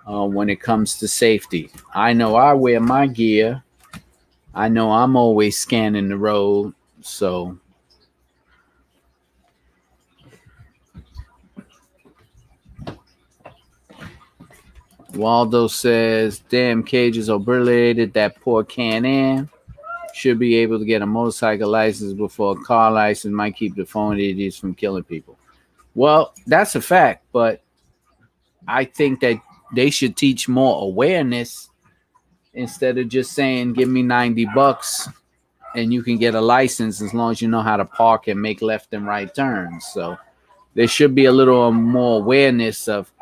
uh, 0.08 0.24
when 0.24 0.48
it 0.48 0.60
comes 0.60 0.98
to 0.98 1.06
safety. 1.06 1.70
I 1.94 2.14
know 2.14 2.34
I 2.34 2.54
wear 2.54 2.80
my 2.80 3.06
gear 3.06 3.62
I 4.54 4.68
know 4.68 4.90
I'm 4.90 5.16
always 5.16 5.56
scanning 5.56 6.08
the 6.08 6.16
road, 6.16 6.74
so 7.00 7.58
Waldo 15.14 15.66
says, 15.68 16.40
"Damn 16.48 16.82
cages 16.82 17.28
obliterated 17.28 18.12
that 18.14 18.40
poor 18.40 18.64
Can-Am. 18.64 19.48
Should 20.12 20.38
be 20.38 20.56
able 20.56 20.78
to 20.80 20.84
get 20.84 21.02
a 21.02 21.06
motorcycle 21.06 21.70
license 21.70 22.12
before 22.12 22.52
a 22.52 22.64
car 22.64 22.90
license 22.90 23.32
might 23.32 23.56
keep 23.56 23.76
the 23.76 23.86
phone 23.86 24.18
idiots 24.18 24.58
from 24.58 24.74
killing 24.74 25.04
people." 25.04 25.38
Well, 25.94 26.34
that's 26.46 26.74
a 26.74 26.80
fact, 26.80 27.24
but 27.32 27.62
I 28.66 28.84
think 28.84 29.20
that 29.20 29.40
they 29.72 29.90
should 29.90 30.16
teach 30.16 30.48
more 30.48 30.82
awareness 30.82 31.69
instead 32.54 32.98
of 32.98 33.08
just 33.08 33.32
saying 33.32 33.72
give 33.72 33.88
me 33.88 34.02
90 34.02 34.46
bucks 34.54 35.08
and 35.74 35.92
you 35.92 36.02
can 36.02 36.16
get 36.16 36.34
a 36.34 36.40
license 36.40 37.00
as 37.00 37.14
long 37.14 37.30
as 37.30 37.40
you 37.40 37.48
know 37.48 37.62
how 37.62 37.76
to 37.76 37.84
park 37.84 38.26
and 38.28 38.40
make 38.40 38.60
left 38.60 38.92
and 38.92 39.06
right 39.06 39.32
turns. 39.34 39.86
So 39.86 40.18
there 40.74 40.88
should 40.88 41.14
be 41.14 41.26
a 41.26 41.32
little 41.32 41.70
more 41.70 42.20
awareness 42.20 42.88
of 42.88 43.12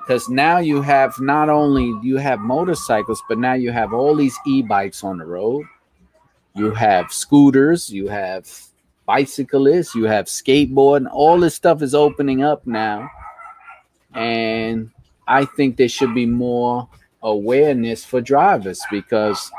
because 0.00 0.28
now 0.28 0.58
you 0.58 0.82
have 0.82 1.18
not 1.18 1.48
only 1.48 1.94
you 2.06 2.16
have 2.18 2.38
motorcycles 2.40 3.22
but 3.28 3.38
now 3.38 3.54
you 3.54 3.72
have 3.72 3.92
all 3.92 4.14
these 4.14 4.38
e-bikes 4.46 5.02
on 5.02 5.18
the 5.18 5.26
road. 5.26 5.64
You 6.54 6.70
have 6.72 7.12
scooters 7.12 7.90
you 7.90 8.08
have 8.08 8.48
bicyclists 9.06 9.94
you 9.94 10.04
have 10.04 10.26
skateboard 10.26 10.98
and 10.98 11.08
all 11.08 11.38
this 11.38 11.54
stuff 11.54 11.80
is 11.80 11.94
opening 11.94 12.42
up 12.42 12.66
now. 12.66 13.08
And 14.14 14.90
i 15.28 15.44
think 15.44 15.76
there 15.76 15.88
should 15.88 16.14
be 16.14 16.26
more 16.26 16.88
awareness 17.26 18.04
for 18.04 18.20
drivers 18.20 18.80
because 18.90 19.50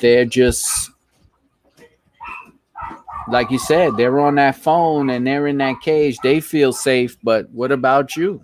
they're 0.00 0.24
just 0.24 0.90
like 3.28 3.50
you 3.50 3.58
said, 3.58 3.96
they're 3.96 4.20
on 4.20 4.34
that 4.34 4.56
phone 4.56 5.08
and 5.08 5.26
they're 5.26 5.46
in 5.46 5.58
that 5.58 5.80
cage. 5.80 6.18
They 6.22 6.40
feel 6.40 6.72
safe, 6.72 7.16
but 7.22 7.48
what 7.50 7.72
about 7.72 8.16
you? 8.16 8.42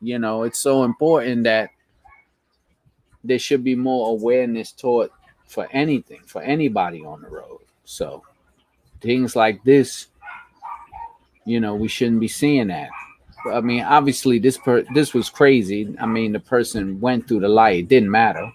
You 0.00 0.18
know, 0.18 0.44
it's 0.44 0.58
so 0.58 0.84
important 0.84 1.44
that 1.44 1.70
there 3.22 3.38
should 3.38 3.62
be 3.62 3.74
more 3.74 4.10
awareness 4.10 4.72
taught 4.72 5.12
for 5.46 5.68
anything, 5.70 6.20
for 6.24 6.40
anybody 6.40 7.04
on 7.04 7.20
the 7.20 7.28
road. 7.28 7.60
So 7.84 8.22
things 9.00 9.36
like 9.36 9.62
this 9.64 10.06
you 11.44 11.60
know, 11.60 11.74
we 11.74 11.88
shouldn't 11.88 12.20
be 12.20 12.28
seeing 12.28 12.68
that. 12.68 12.90
I 13.50 13.60
mean, 13.60 13.82
obviously 13.82 14.38
this 14.38 14.56
per 14.58 14.84
this 14.94 15.14
was 15.14 15.28
crazy. 15.28 15.94
I 16.00 16.06
mean, 16.06 16.32
the 16.32 16.40
person 16.40 17.00
went 17.00 17.26
through 17.26 17.40
the 17.40 17.48
light. 17.48 17.80
It 17.80 17.88
didn't 17.88 18.10
matter. 18.10 18.52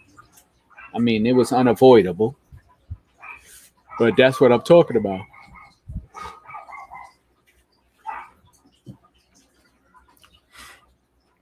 I 0.94 1.00
mean, 1.00 1.26
it 1.26 1.34
was 1.34 1.52
unavoidable. 1.52 2.36
But 4.00 4.16
that's 4.16 4.40
what 4.40 4.52
I'm 4.52 4.62
talking 4.62 4.98
about. 4.98 5.22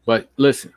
But 0.06 0.30
listen, 0.38 0.72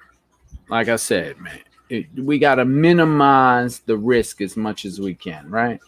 like 0.69 0.89
I 0.89 0.97
said, 0.97 1.39
man, 1.39 1.61
it, 1.89 2.07
we 2.17 2.39
got 2.39 2.57
to 2.57 2.65
minimize 2.65 3.81
the 3.81 3.97
risk 3.97 4.41
as 4.41 4.57
much 4.57 4.85
as 4.85 5.01
we 5.01 5.15
can, 5.15 5.49
right? 5.51 5.81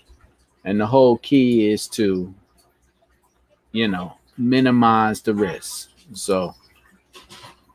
And 0.64 0.78
the 0.80 0.86
whole 0.86 1.16
key 1.18 1.70
is 1.70 1.88
to, 1.88 2.34
you 3.72 3.88
know, 3.88 4.16
minimize 4.36 5.22
the 5.22 5.34
risk. 5.34 5.90
So 6.12 6.54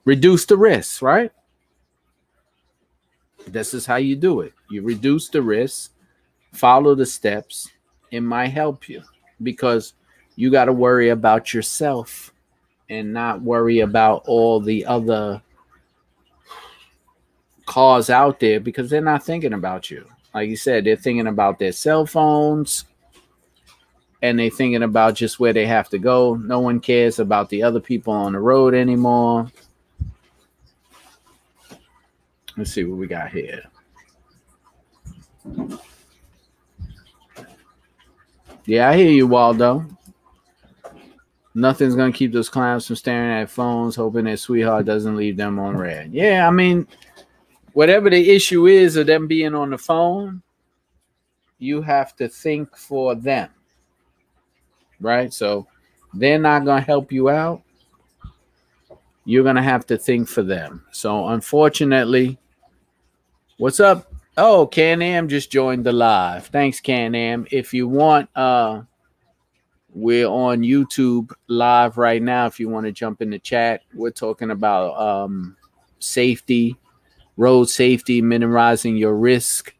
reduce 0.05 0.45
the 0.45 0.57
risk, 0.57 1.01
right? 1.01 1.31
This 3.47 3.73
is 3.73 3.85
how 3.85 3.97
you 3.97 4.15
do 4.15 4.41
it. 4.41 4.53
You 4.69 4.81
reduce 4.81 5.29
the 5.29 5.41
risk, 5.41 5.91
follow 6.53 6.95
the 6.95 7.05
steps. 7.05 7.69
It 8.11 8.21
might 8.21 8.47
help 8.47 8.87
you 8.87 9.03
because 9.43 9.93
you 10.35 10.49
got 10.49 10.65
to 10.65 10.73
worry 10.73 11.09
about 11.09 11.53
yourself 11.53 12.33
and 12.89 13.13
not 13.13 13.41
worry 13.41 13.79
about 13.79 14.23
all 14.27 14.59
the 14.59 14.85
other 14.85 15.41
cars 17.65 18.09
out 18.09 18.39
there 18.39 18.59
because 18.59 18.89
they're 18.89 19.01
not 19.01 19.23
thinking 19.23 19.53
about 19.53 19.89
you. 19.89 20.05
Like 20.33 20.49
you 20.49 20.55
said, 20.57 20.83
they're 20.83 20.95
thinking 20.95 21.27
about 21.27 21.59
their 21.59 21.71
cell 21.71 22.05
phones 22.05 22.85
and 24.21 24.37
they're 24.37 24.49
thinking 24.49 24.83
about 24.83 25.15
just 25.15 25.39
where 25.39 25.53
they 25.53 25.65
have 25.65 25.89
to 25.89 25.97
go. 25.97 26.35
No 26.35 26.59
one 26.59 26.79
cares 26.79 27.19
about 27.19 27.49
the 27.49 27.63
other 27.63 27.79
people 27.79 28.13
on 28.13 28.33
the 28.33 28.39
road 28.39 28.73
anymore. 28.73 29.47
Let's 32.57 32.71
see 32.71 32.83
what 32.85 32.97
we 32.97 33.07
got 33.07 33.31
here. 33.31 33.63
Yeah, 38.65 38.89
I 38.89 38.95
hear 38.95 39.11
you, 39.11 39.27
Waldo. 39.27 39.85
Nothing's 41.53 41.95
gonna 41.95 42.11
keep 42.11 42.33
those 42.33 42.49
clowns 42.49 42.87
from 42.87 42.95
staring 42.95 43.41
at 43.41 43.49
phones, 43.49 43.95
hoping 43.95 44.25
their 44.25 44.37
sweetheart 44.37 44.85
doesn't 44.85 45.15
leave 45.15 45.37
them 45.37 45.59
on 45.59 45.77
red. 45.77 46.11
Yeah, 46.13 46.47
I 46.47 46.51
mean, 46.51 46.87
whatever 47.73 48.09
the 48.09 48.31
issue 48.31 48.67
is 48.67 48.95
of 48.95 49.07
them 49.07 49.27
being 49.27 49.53
on 49.53 49.69
the 49.69 49.77
phone, 49.77 50.41
you 51.59 51.81
have 51.81 52.15
to 52.17 52.27
think 52.27 52.75
for 52.75 53.15
them. 53.15 53.49
Right? 54.99 55.33
So 55.33 55.67
they're 56.13 56.39
not 56.39 56.65
to 56.81 56.85
help 56.85 57.11
you 57.11 57.29
out. 57.29 57.61
You're 59.25 59.43
to 59.55 59.61
have 59.61 59.85
to 59.87 59.97
think 59.97 60.27
for 60.27 60.43
them. 60.43 60.85
So 60.91 61.27
unfortunately, 61.27 62.37
what's 63.57 63.79
up? 63.79 64.11
Oh, 64.37 64.67
Can 64.67 65.01
Am 65.01 65.27
just 65.27 65.51
joined 65.51 65.85
the 65.85 65.93
live. 65.93 66.47
Thanks, 66.47 66.79
Can 66.79 67.15
Am. 67.15 67.47
If 67.51 67.73
you 67.73 67.87
want, 67.87 68.29
uh, 68.35 68.81
we're 69.93 70.27
on 70.27 70.61
YouTube 70.61 71.31
live 71.47 71.97
right 71.97 72.21
now. 72.21 72.47
If 72.47 72.59
you 72.59 72.67
want 72.67 72.85
to 72.85 72.91
jump 72.91 73.21
in 73.21 73.29
the 73.29 73.39
chat, 73.39 73.81
we're 73.93 74.11
talking 74.11 74.51
about 74.51 74.99
um, 74.99 75.55
safety 75.99 76.77
road 77.37 77.65
safety, 77.65 78.21
minimizing 78.21 78.95
your 78.95 79.15
risk 79.15 79.75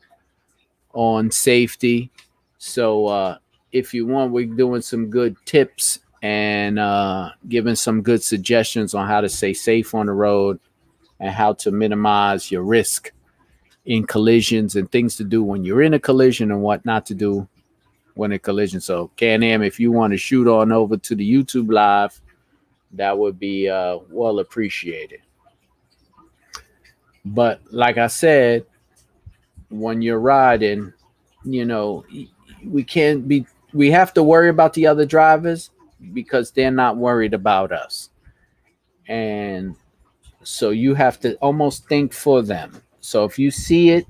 on 0.94 1.32
safety. 1.32 2.12
So 2.58 3.08
uh, 3.08 3.38
if 3.72 3.94
you 3.94 4.06
want, 4.06 4.32
we're 4.32 4.46
doing 4.46 4.82
some 4.82 5.10
good 5.10 5.36
tips 5.46 6.00
and 6.22 6.80
uh, 6.80 7.32
giving 7.48 7.76
some 7.76 8.02
good 8.02 8.24
suggestions 8.24 8.94
on 8.94 9.08
how 9.08 9.22
to 9.22 9.30
stay 9.30 9.54
safe 9.54 9.94
on 9.94 10.08
the 10.08 10.14
road 10.14 10.60
and 11.20 11.30
how 11.30 11.54
to 11.54 11.72
minimize 11.72 12.52
your 12.52 12.64
risk 12.64 13.12
in 13.86 14.06
collisions 14.06 14.76
and 14.76 14.92
things 14.92 15.16
to 15.16 15.24
do 15.24 15.44
when 15.44 15.64
you're 15.64 15.84
in 15.84 15.94
a 15.94 16.00
collision 16.00 16.52
and 16.52 16.62
what 16.62 16.84
not 16.86 17.06
to 17.06 17.14
do 17.14 17.48
when 18.16 18.32
a 18.32 18.40
collision. 18.40 18.82
So 18.82 19.12
Can 19.16 19.44
Am, 19.44 19.62
if 19.62 19.80
you 19.80 19.92
want 19.92 20.12
to 20.12 20.18
shoot 20.18 20.48
on 20.48 20.72
over 20.72 20.98
to 20.98 21.16
the 21.16 21.34
YouTube 21.34 21.72
live, 21.72 22.20
that 22.94 23.18
would 23.18 23.40
be 23.40 23.70
uh, 23.70 24.00
well 24.10 24.40
appreciated. 24.40 25.22
But 27.26 27.62
like 27.72 27.98
I 27.98 28.08
said, 28.08 28.66
when 29.70 30.02
you're 30.02 30.20
riding, 30.20 30.94
you 31.44 31.66
know, 31.66 32.06
we 32.64 32.84
can't 32.84 33.28
be, 33.28 33.46
we 33.74 33.92
have 33.92 34.14
to 34.14 34.24
worry 34.24 34.50
about 34.50 34.74
the 34.74 34.88
other 34.88 35.06
drivers 35.06 35.72
because 36.14 36.52
they're 36.52 36.72
not 36.72 36.98
worried 36.98 37.34
about 37.34 37.72
us. 37.72 38.10
And 39.08 39.76
so 40.44 40.70
you 40.70 40.94
have 40.94 41.20
to 41.22 41.36
almost 41.36 41.88
think 41.88 42.14
for 42.14 42.42
them. 42.42 42.82
So 43.06 43.24
if 43.24 43.38
you 43.38 43.52
see 43.52 43.92
it, 43.92 44.06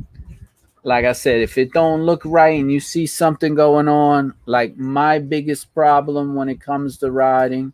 like 0.84 1.04
I 1.04 1.12
said, 1.12 1.42
if 1.42 1.58
it 1.58 1.74
don't 1.74 2.04
look 2.04 2.22
right 2.24 2.60
and 2.60 2.72
you 2.72 2.80
see 2.80 3.08
something 3.08 3.56
going 3.56 3.88
on, 3.88 4.34
like 4.46 4.78
my 4.78 5.20
biggest 5.20 5.74
problem 5.74 6.36
when 6.36 6.48
it 6.48 6.62
comes 6.62 6.98
to 7.00 7.12
riding, 7.12 7.74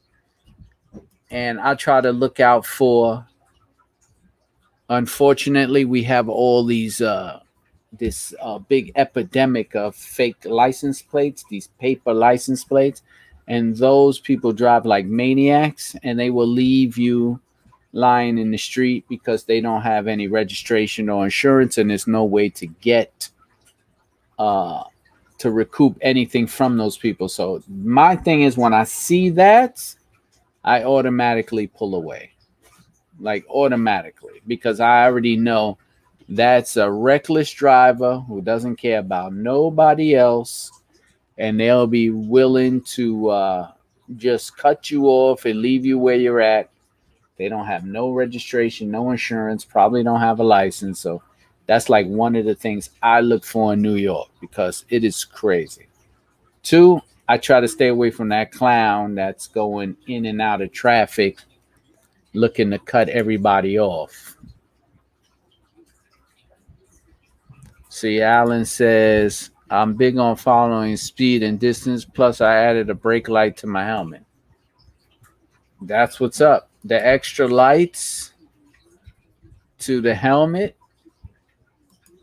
and 1.30 1.60
I 1.60 1.76
try 1.76 2.02
to 2.02 2.12
look 2.12 2.40
out 2.40 2.66
for 2.66 3.26
unfortunately 4.90 5.86
we 5.86 6.04
have 6.04 6.28
all 6.28 6.66
these 6.66 7.02
uh 7.02 7.40
this 7.98 8.34
uh, 8.42 8.60
big 8.60 8.92
epidemic 8.96 9.74
of 9.74 9.96
fake 9.96 10.44
license 10.44 11.02
plates 11.02 11.46
these 11.50 11.68
paper 11.80 12.14
license 12.14 12.66
plates 12.66 13.02
and 13.48 13.78
those 13.78 14.20
people 14.20 14.52
drive 14.52 14.86
like 14.86 15.06
maniacs 15.06 15.96
and 16.04 16.20
they 16.20 16.30
will 16.30 16.48
leave 16.48 16.98
you 16.98 17.40
lying 17.94 18.38
in 18.38 18.52
the 18.52 18.58
street 18.58 19.06
because 19.10 19.44
they 19.44 19.60
don't 19.60 19.82
have 19.82 20.08
any 20.08 20.28
registration 20.28 21.10
or 21.10 21.26
insurance 21.26 21.78
and 21.78 21.90
there's 21.90 22.08
no 22.08 22.24
way 22.24 22.50
to 22.50 22.68
get 22.68 23.30
uh 24.40 24.84
to 25.38 25.52
recoup 25.52 25.98
anything 26.02 26.48
from 26.48 26.78
those 26.78 26.98
people 26.98 27.28
so 27.28 27.62
my 27.68 28.16
thing 28.16 28.44
is 28.44 28.58
when 28.58 28.74
i 28.74 28.84
see 28.84 29.30
that 29.30 29.94
i 30.64 30.84
automatically 30.84 31.68
pull 31.68 31.96
away 31.96 32.32
like 33.22 33.46
automatically 33.50 34.42
because 34.48 34.80
I 34.80 35.06
already 35.06 35.38
know 35.38 35.78
that's 36.28 36.78
a 36.78 36.92
reckless 36.92 37.52
driver 37.52 38.20
who 38.20 38.42
doesn't 38.42 38.78
care 38.78 39.00
about 39.00 39.34
nobody 39.34 40.16
else 40.16 40.72
and 41.38 41.60
they'll 41.60 41.88
be 41.88 42.10
willing 42.10 42.82
to 42.82 43.30
uh, 43.30 43.72
just 44.18 44.58
cut 44.58 44.92
you 44.92 45.06
off 45.06 45.46
and 45.46 45.62
leave 45.62 45.86
you 45.86 45.98
where 45.98 46.16
you're 46.16 46.42
at. 46.42 46.70
They 47.42 47.50
don't 47.50 47.66
have 47.66 47.88
no 47.88 48.12
registration, 48.12 48.92
no 48.92 49.10
insurance, 49.10 49.66
probably 49.66 50.04
don't 50.04 50.20
have 50.20 50.40
a 50.40 50.44
license. 50.44 51.00
So 51.00 51.24
that's 51.66 51.90
like 51.90 52.06
one 52.06 52.36
of 52.36 52.46
the 52.46 52.54
things 52.54 52.92
I 53.02 53.22
look 53.22 53.44
for 53.44 53.74
in 53.74 53.82
New 53.82 53.96
York 53.96 54.30
because 54.40 54.86
it 54.90 55.04
is 55.04 55.26
crazy. 55.26 55.88
Two, 56.62 57.02
I 57.28 57.40
try 57.40 57.60
to 57.60 57.68
stay 57.68 57.88
away 57.88 58.12
from 58.12 58.30
that 58.30 58.52
clown 58.52 59.16
that's 59.16 59.48
going 59.48 59.98
in 60.06 60.28
and 60.28 60.40
out 60.40 60.62
of 60.62 60.72
traffic 60.72 61.40
looking 62.34 62.70
to 62.70 62.78
cut 62.78 63.10
everybody 63.10 63.80
off. 63.80 64.38
See, 67.90 68.22
Alan 68.22 68.66
says, 68.66 69.50
I'm 69.72 69.96
big 69.96 70.20
on 70.20 70.36
following 70.36 70.96
speed 70.96 71.42
and 71.42 71.60
distance. 71.60 72.06
Plus, 72.06 72.40
I 72.40 72.54
added 72.58 72.92
a 72.92 72.94
brake 72.94 73.30
light 73.30 73.58
to 73.58 73.66
my 73.66 73.84
helmet. 73.84 74.24
That's 75.82 76.20
what's 76.20 76.40
up. 76.40 76.71
The 76.84 77.06
extra 77.06 77.48
lights 77.48 78.34
to 79.80 80.02
the 80.02 80.16
helmet 80.16 80.76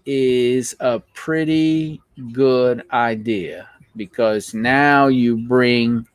is 0.05 0.75
a 0.81 1.01
pretty 1.15 2.01
good 2.33 2.83
idea 2.93 3.69
because 3.95 4.55
now 4.55 5.09
you 5.09 5.37
bring 5.37 6.07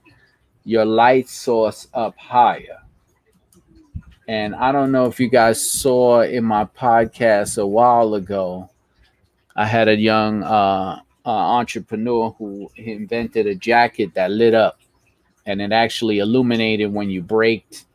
your 0.66 0.86
light 0.86 1.30
source 1.30 1.88
up 1.94 2.18
higher. 2.18 2.80
And 4.28 4.56
I 4.56 4.72
don't 4.72 4.92
know 4.92 5.06
if 5.06 5.20
you 5.20 5.30
guys 5.30 5.66
saw 5.70 6.22
in 6.22 6.46
my 6.46 6.66
podcast 6.66 7.62
a 7.62 7.68
while 7.68 8.16
ago, 8.16 8.70
I 9.56 9.66
had 9.66 9.88
a 9.88 9.96
young 9.96 10.44
uh, 10.44 11.00
uh, 11.26 11.30
entrepreneur 11.30 12.32
who 12.38 12.70
invented 12.76 13.48
a 13.48 13.56
jacket 13.56 14.14
that 14.16 14.32
lit 14.32 14.54
up 14.54 14.80
and 15.46 15.62
it 15.62 15.72
actually 15.72 16.20
illuminated 16.20 16.92
when 16.92 17.10
you 17.10 17.22
braked 17.22 17.86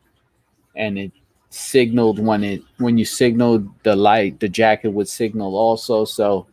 and 0.78 0.98
it 0.98 1.12
signaled 1.50 2.18
when 2.18 2.42
it 2.42 2.62
when 2.78 2.96
you 2.96 3.04
signaled 3.04 3.68
the 3.82 3.94
light 3.94 4.38
the 4.40 4.48
jacket 4.48 4.88
would 4.88 5.08
signal 5.08 5.56
also 5.56 6.04
so 6.04 6.46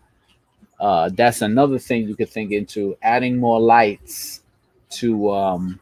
uh, 0.80 1.10
that's 1.14 1.42
another 1.42 1.80
thing 1.80 2.08
you 2.08 2.16
could 2.16 2.30
think 2.30 2.52
into 2.52 2.98
adding 3.02 3.38
more 3.38 3.60
lights 3.60 4.42
to 4.90 5.32
um, 5.32 5.80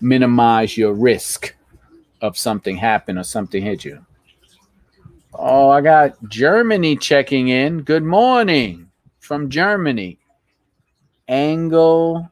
minimize 0.00 0.76
your 0.76 0.92
risk 0.94 1.54
of 2.20 2.36
something 2.36 2.76
happen 2.76 3.18
or 3.18 3.24
something 3.24 3.62
hit 3.62 3.84
you. 3.84 4.04
Oh, 5.34 5.70
I 5.70 5.80
got 5.80 6.16
Germany 6.28 6.96
checking 6.96 7.48
in. 7.48 7.82
Good 7.82 8.04
morning 8.04 8.90
from 9.20 9.48
Germany. 9.48 10.18
Angle 11.28 12.30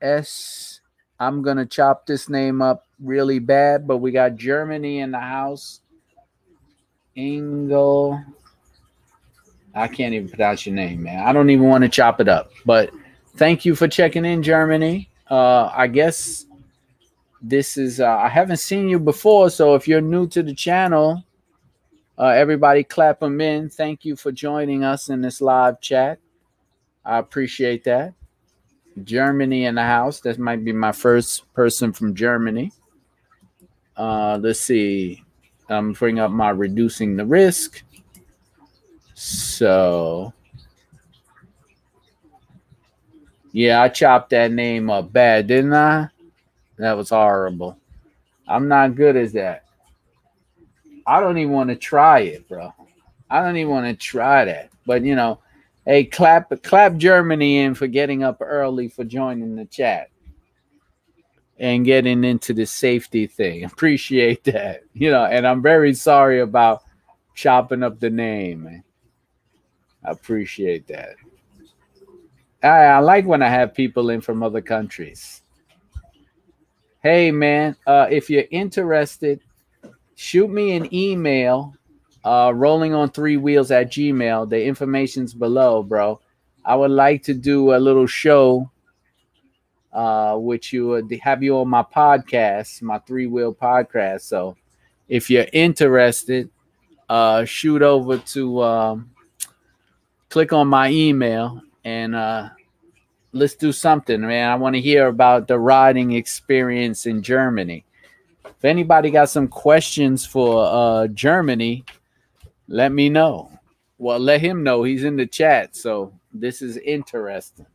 S 0.00 0.80
I'm 1.20 1.42
gonna 1.42 1.66
chop 1.66 2.06
this 2.06 2.28
name 2.28 2.60
up 2.60 2.84
really 3.02 3.38
bad, 3.38 3.86
but 3.86 3.98
we 3.98 4.10
got 4.10 4.36
Germany 4.36 5.00
in 5.00 5.10
the 5.10 5.20
house. 5.20 5.80
Engel. 7.16 8.22
I 9.74 9.88
can't 9.88 10.14
even 10.14 10.28
pronounce 10.28 10.66
your 10.66 10.74
name, 10.74 11.02
man. 11.02 11.26
I 11.26 11.32
don't 11.32 11.50
even 11.50 11.68
want 11.68 11.82
to 11.82 11.88
chop 11.88 12.20
it 12.20 12.28
up. 12.28 12.50
But 12.64 12.90
thank 13.36 13.64
you 13.64 13.74
for 13.74 13.88
checking 13.88 14.24
in, 14.24 14.42
Germany. 14.42 15.10
Uh, 15.30 15.70
I 15.74 15.86
guess 15.86 16.46
this 17.42 17.76
is 17.76 18.00
uh, 18.00 18.16
I 18.16 18.28
haven't 18.28 18.56
seen 18.56 18.88
you 18.88 18.98
before, 18.98 19.50
so 19.50 19.74
if 19.74 19.86
you're 19.86 20.00
new 20.00 20.26
to 20.28 20.42
the 20.42 20.54
channel, 20.54 21.24
uh, 22.18 22.28
everybody 22.28 22.82
clap 22.82 23.20
them 23.20 23.40
in. 23.40 23.68
Thank 23.68 24.04
you 24.04 24.16
for 24.16 24.32
joining 24.32 24.82
us 24.82 25.08
in 25.08 25.20
this 25.20 25.40
live 25.40 25.80
chat. 25.80 26.18
I 27.04 27.18
appreciate 27.18 27.84
that. 27.84 28.14
Germany 29.04 29.66
in 29.66 29.76
the 29.76 29.82
house. 29.82 30.20
That 30.20 30.38
might 30.38 30.64
be 30.64 30.72
my 30.72 30.92
first 30.92 31.52
person 31.54 31.92
from 31.92 32.14
Germany. 32.14 32.72
Uh, 33.98 34.38
let's 34.40 34.60
see. 34.60 35.24
I'm 35.68 35.92
bringing 35.92 36.20
up 36.20 36.30
my 36.30 36.50
reducing 36.50 37.16
the 37.16 37.26
risk. 37.26 37.82
So, 39.14 40.32
yeah, 43.52 43.82
I 43.82 43.88
chopped 43.88 44.30
that 44.30 44.52
name 44.52 44.88
up 44.88 45.12
bad, 45.12 45.48
didn't 45.48 45.74
I? 45.74 46.08
That 46.78 46.96
was 46.96 47.10
horrible. 47.10 47.76
I'm 48.46 48.68
not 48.68 48.94
good 48.94 49.16
at 49.16 49.32
that. 49.32 49.64
I 51.04 51.20
don't 51.20 51.38
even 51.38 51.52
want 51.52 51.70
to 51.70 51.76
try 51.76 52.20
it, 52.20 52.48
bro. 52.48 52.72
I 53.28 53.42
don't 53.42 53.56
even 53.56 53.72
want 53.72 53.86
to 53.86 53.94
try 53.94 54.44
that. 54.44 54.70
But 54.86 55.02
you 55.02 55.16
know, 55.16 55.40
hey, 55.84 56.04
clap 56.04 56.52
clap 56.62 56.96
Germany 56.96 57.58
in 57.58 57.74
for 57.74 57.88
getting 57.88 58.22
up 58.22 58.38
early 58.40 58.88
for 58.88 59.04
joining 59.04 59.56
the 59.56 59.64
chat 59.64 60.10
and 61.58 61.84
getting 61.84 62.24
into 62.24 62.52
the 62.52 62.66
safety 62.66 63.26
thing. 63.26 63.64
Appreciate 63.72 64.44
that. 64.44 64.82
You 64.94 65.10
know, 65.10 65.24
and 65.24 65.46
I'm 65.46 65.62
very 65.62 65.94
sorry 65.94 66.40
about 66.40 66.82
chopping 67.34 67.82
up 67.82 68.00
the 68.00 68.10
name. 68.10 68.82
I 70.04 70.10
appreciate 70.10 70.86
that. 70.88 71.16
I, 72.62 72.68
I 72.68 72.98
like 72.98 73.26
when 73.26 73.42
I 73.42 73.48
have 73.48 73.74
people 73.74 74.10
in 74.10 74.20
from 74.20 74.42
other 74.42 74.60
countries. 74.60 75.42
Hey 77.02 77.30
man, 77.30 77.76
uh, 77.86 78.06
if 78.10 78.28
you're 78.28 78.44
interested, 78.50 79.40
shoot 80.16 80.50
me 80.50 80.72
an 80.76 80.92
email. 80.92 81.74
Uh, 82.24 82.52
rolling 82.54 82.92
on 82.92 83.08
three 83.08 83.36
wheels 83.36 83.70
at 83.70 83.90
Gmail. 83.90 84.50
The 84.50 84.62
information's 84.64 85.32
below, 85.32 85.82
bro. 85.82 86.20
I 86.64 86.74
would 86.74 86.90
like 86.90 87.22
to 87.24 87.34
do 87.34 87.74
a 87.74 87.78
little 87.78 88.06
show, 88.08 88.70
uh, 89.92 90.36
which 90.36 90.72
you 90.72 90.88
would 90.88 91.12
have 91.22 91.42
you 91.42 91.58
on 91.58 91.68
my 91.68 91.82
podcast, 91.82 92.82
my 92.82 92.98
three 92.98 93.26
wheel 93.26 93.54
podcast. 93.54 94.22
So, 94.22 94.56
if 95.08 95.30
you're 95.30 95.46
interested, 95.52 96.50
uh, 97.08 97.44
shoot 97.44 97.82
over 97.82 98.18
to 98.18 98.62
um, 98.62 99.10
click 100.28 100.52
on 100.52 100.68
my 100.68 100.90
email 100.90 101.62
and 101.84 102.14
uh, 102.14 102.50
let's 103.32 103.54
do 103.54 103.72
something, 103.72 104.20
man. 104.20 104.50
I 104.50 104.54
want 104.56 104.74
to 104.74 104.80
hear 104.80 105.06
about 105.06 105.48
the 105.48 105.58
riding 105.58 106.12
experience 106.12 107.06
in 107.06 107.22
Germany. 107.22 107.84
If 108.44 108.64
anybody 108.64 109.10
got 109.10 109.30
some 109.30 109.48
questions 109.48 110.26
for 110.26 110.64
uh, 110.66 111.06
Germany, 111.08 111.84
let 112.66 112.92
me 112.92 113.08
know. 113.08 113.50
Well, 113.98 114.18
let 114.18 114.40
him 114.40 114.62
know. 114.62 114.82
He's 114.82 115.04
in 115.04 115.16
the 115.16 115.26
chat. 115.26 115.76
So 115.76 116.12
this 116.32 116.60
is 116.62 116.76
interesting. 116.76 117.66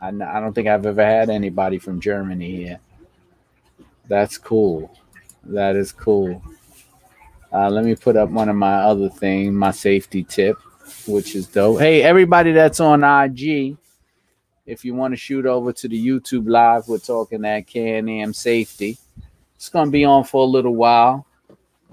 I, 0.00 0.08
I 0.08 0.40
don't 0.40 0.52
think 0.52 0.68
I've 0.68 0.86
ever 0.86 1.04
had 1.04 1.30
anybody 1.30 1.78
from 1.78 2.00
Germany 2.00 2.56
here. 2.56 2.80
That's 4.06 4.38
cool. 4.38 4.96
That 5.44 5.76
is 5.76 5.92
cool. 5.92 6.42
Uh, 7.52 7.70
let 7.70 7.84
me 7.84 7.94
put 7.94 8.16
up 8.16 8.28
one 8.30 8.48
of 8.48 8.56
my 8.56 8.74
other 8.74 9.08
things, 9.08 9.52
my 9.52 9.70
safety 9.70 10.22
tip, 10.22 10.58
which 11.06 11.34
is 11.34 11.46
dope. 11.46 11.80
Hey, 11.80 12.02
everybody 12.02 12.52
that's 12.52 12.80
on 12.80 13.02
IG, 13.02 13.76
if 14.66 14.84
you 14.84 14.94
want 14.94 15.12
to 15.12 15.16
shoot 15.16 15.46
over 15.46 15.72
to 15.72 15.88
the 15.88 16.06
YouTube 16.06 16.48
live, 16.48 16.86
we're 16.88 16.98
talking 16.98 17.40
that 17.42 17.66
Can-Am 17.66 18.34
safety. 18.34 18.98
It's 19.56 19.70
going 19.70 19.86
to 19.86 19.90
be 19.90 20.04
on 20.04 20.24
for 20.24 20.42
a 20.42 20.46
little 20.46 20.74
while. 20.74 21.26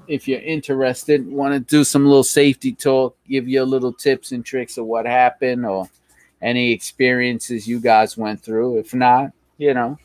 If 0.08 0.28
you're 0.28 0.41
interested, 0.41 1.26
want 1.26 1.53
to 1.53 1.60
do 1.60 1.84
some 1.84 2.06
little 2.06 2.24
safety 2.24 2.74
talk, 2.74 3.18
give 3.28 3.47
you 3.47 3.64
a 3.64 3.66
little 3.66 3.93
tips 3.93 4.34
and 4.34 4.45
tricks 4.45 4.78
of 4.78 4.86
what 4.86 5.06
happened 5.06 5.66
or 5.66 5.89
any 6.46 6.72
experiences 6.72 7.68
you 7.68 7.80
guys 7.80 8.16
went 8.16 8.41
through. 8.41 8.78
If 8.78 8.93
not, 8.93 9.32
you 9.58 9.74
know, 9.74 9.98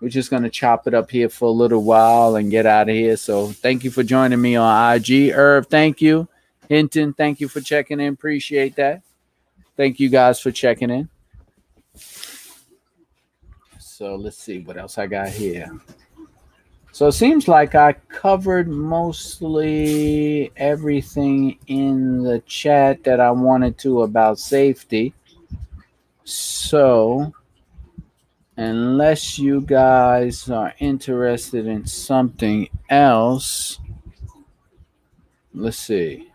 we're 0.00 0.10
just 0.10 0.30
going 0.30 0.42
to 0.42 0.50
chop 0.50 0.86
it 0.86 0.94
up 0.94 1.10
here 1.10 1.28
for 1.28 1.46
a 1.46 1.52
little 1.52 1.82
while 1.82 2.36
and 2.36 2.50
get 2.50 2.66
out 2.66 2.88
of 2.88 2.94
here. 2.94 3.16
So 3.16 3.48
thank 3.48 3.82
you 3.82 3.90
for 3.90 4.02
joining 4.02 4.40
me 4.40 4.56
on 4.56 4.94
IG. 4.94 5.32
Irv, 5.34 5.66
thank 5.68 6.02
you. 6.02 6.28
Hinton, 6.68 7.14
thank 7.14 7.40
you 7.40 7.48
for 7.48 7.60
checking 7.60 7.98
in. 7.98 8.12
Appreciate 8.12 8.76
that. 8.76 9.02
Thank 9.76 9.98
you 9.98 10.10
guys 10.10 10.38
for 10.38 10.50
checking 10.50 10.90
in. 10.90 11.08
So 13.78 14.16
let's 14.16 14.38
see 14.38 14.60
what 14.60 14.76
else 14.76 14.98
I 14.98 15.06
got 15.06 15.28
here. 15.28 15.70
So 16.92 17.06
it 17.06 17.12
seems 17.12 17.48
like 17.48 17.74
I 17.74 17.94
covered 18.08 18.68
mostly 18.68 20.52
everything 20.56 21.58
in 21.68 22.22
the 22.22 22.40
chat 22.40 23.04
that 23.04 23.20
I 23.20 23.30
wanted 23.30 23.78
to 23.78 24.02
about 24.02 24.38
safety. 24.38 25.14
So 26.24 27.32
unless 28.56 29.38
you 29.38 29.60
guys 29.60 30.48
are 30.50 30.74
interested 30.78 31.66
in 31.66 31.86
something 31.86 32.68
else, 32.88 33.78
let's 35.54 35.78
see. 35.78 36.28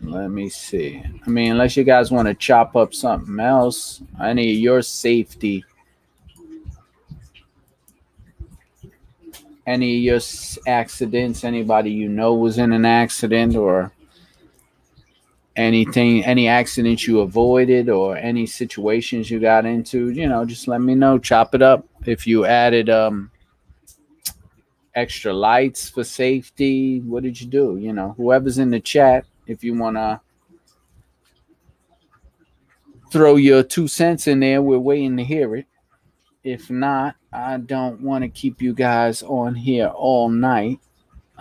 Let 0.00 0.30
me 0.30 0.48
see. 0.48 1.02
I 1.24 1.30
mean, 1.30 1.52
unless 1.52 1.76
you 1.76 1.84
guys 1.84 2.10
want 2.10 2.26
to 2.26 2.34
chop 2.34 2.74
up 2.74 2.92
something 2.92 3.38
else, 3.38 4.02
any 4.20 4.52
of 4.52 4.58
your 4.58 4.82
safety 4.82 5.64
any 9.66 9.96
of 9.96 10.02
your 10.02 10.20
accidents, 10.66 11.44
anybody 11.44 11.90
you 11.90 12.08
know 12.08 12.34
was 12.34 12.58
in 12.58 12.72
an 12.72 12.84
accident 12.84 13.56
or 13.56 13.92
anything, 15.56 16.24
any 16.24 16.48
accidents 16.48 17.06
you 17.06 17.20
avoided 17.20 17.88
or 17.88 18.16
any 18.16 18.46
situations 18.46 19.30
you 19.30 19.38
got 19.38 19.66
into, 19.66 20.10
you 20.10 20.28
know, 20.28 20.44
just 20.44 20.68
let 20.68 20.80
me 20.80 20.94
know. 20.94 21.18
Chop 21.18 21.54
it 21.54 21.62
up. 21.62 21.86
If 22.06 22.26
you 22.26 22.44
added 22.44 22.88
um 22.90 23.30
extra 24.94 25.32
lights 25.32 25.88
for 25.88 26.04
safety, 26.04 27.00
what 27.00 27.22
did 27.22 27.40
you 27.40 27.46
do? 27.46 27.78
You 27.78 27.92
know, 27.92 28.14
whoever's 28.16 28.58
in 28.58 28.70
the 28.70 28.80
chat, 28.80 29.24
if 29.46 29.64
you 29.64 29.74
want 29.74 29.96
to 29.96 30.20
throw 33.10 33.36
your 33.36 33.62
two 33.62 33.88
cents 33.88 34.26
in 34.26 34.40
there, 34.40 34.62
we're 34.62 34.78
waiting 34.78 35.16
to 35.18 35.24
hear 35.24 35.54
it. 35.56 35.66
If 36.44 36.70
not, 36.70 37.16
I 37.32 37.58
don't 37.58 38.00
want 38.00 38.22
to 38.22 38.28
keep 38.28 38.60
you 38.60 38.74
guys 38.74 39.22
on 39.22 39.54
here 39.54 39.88
all 39.88 40.28
night. 40.28 40.80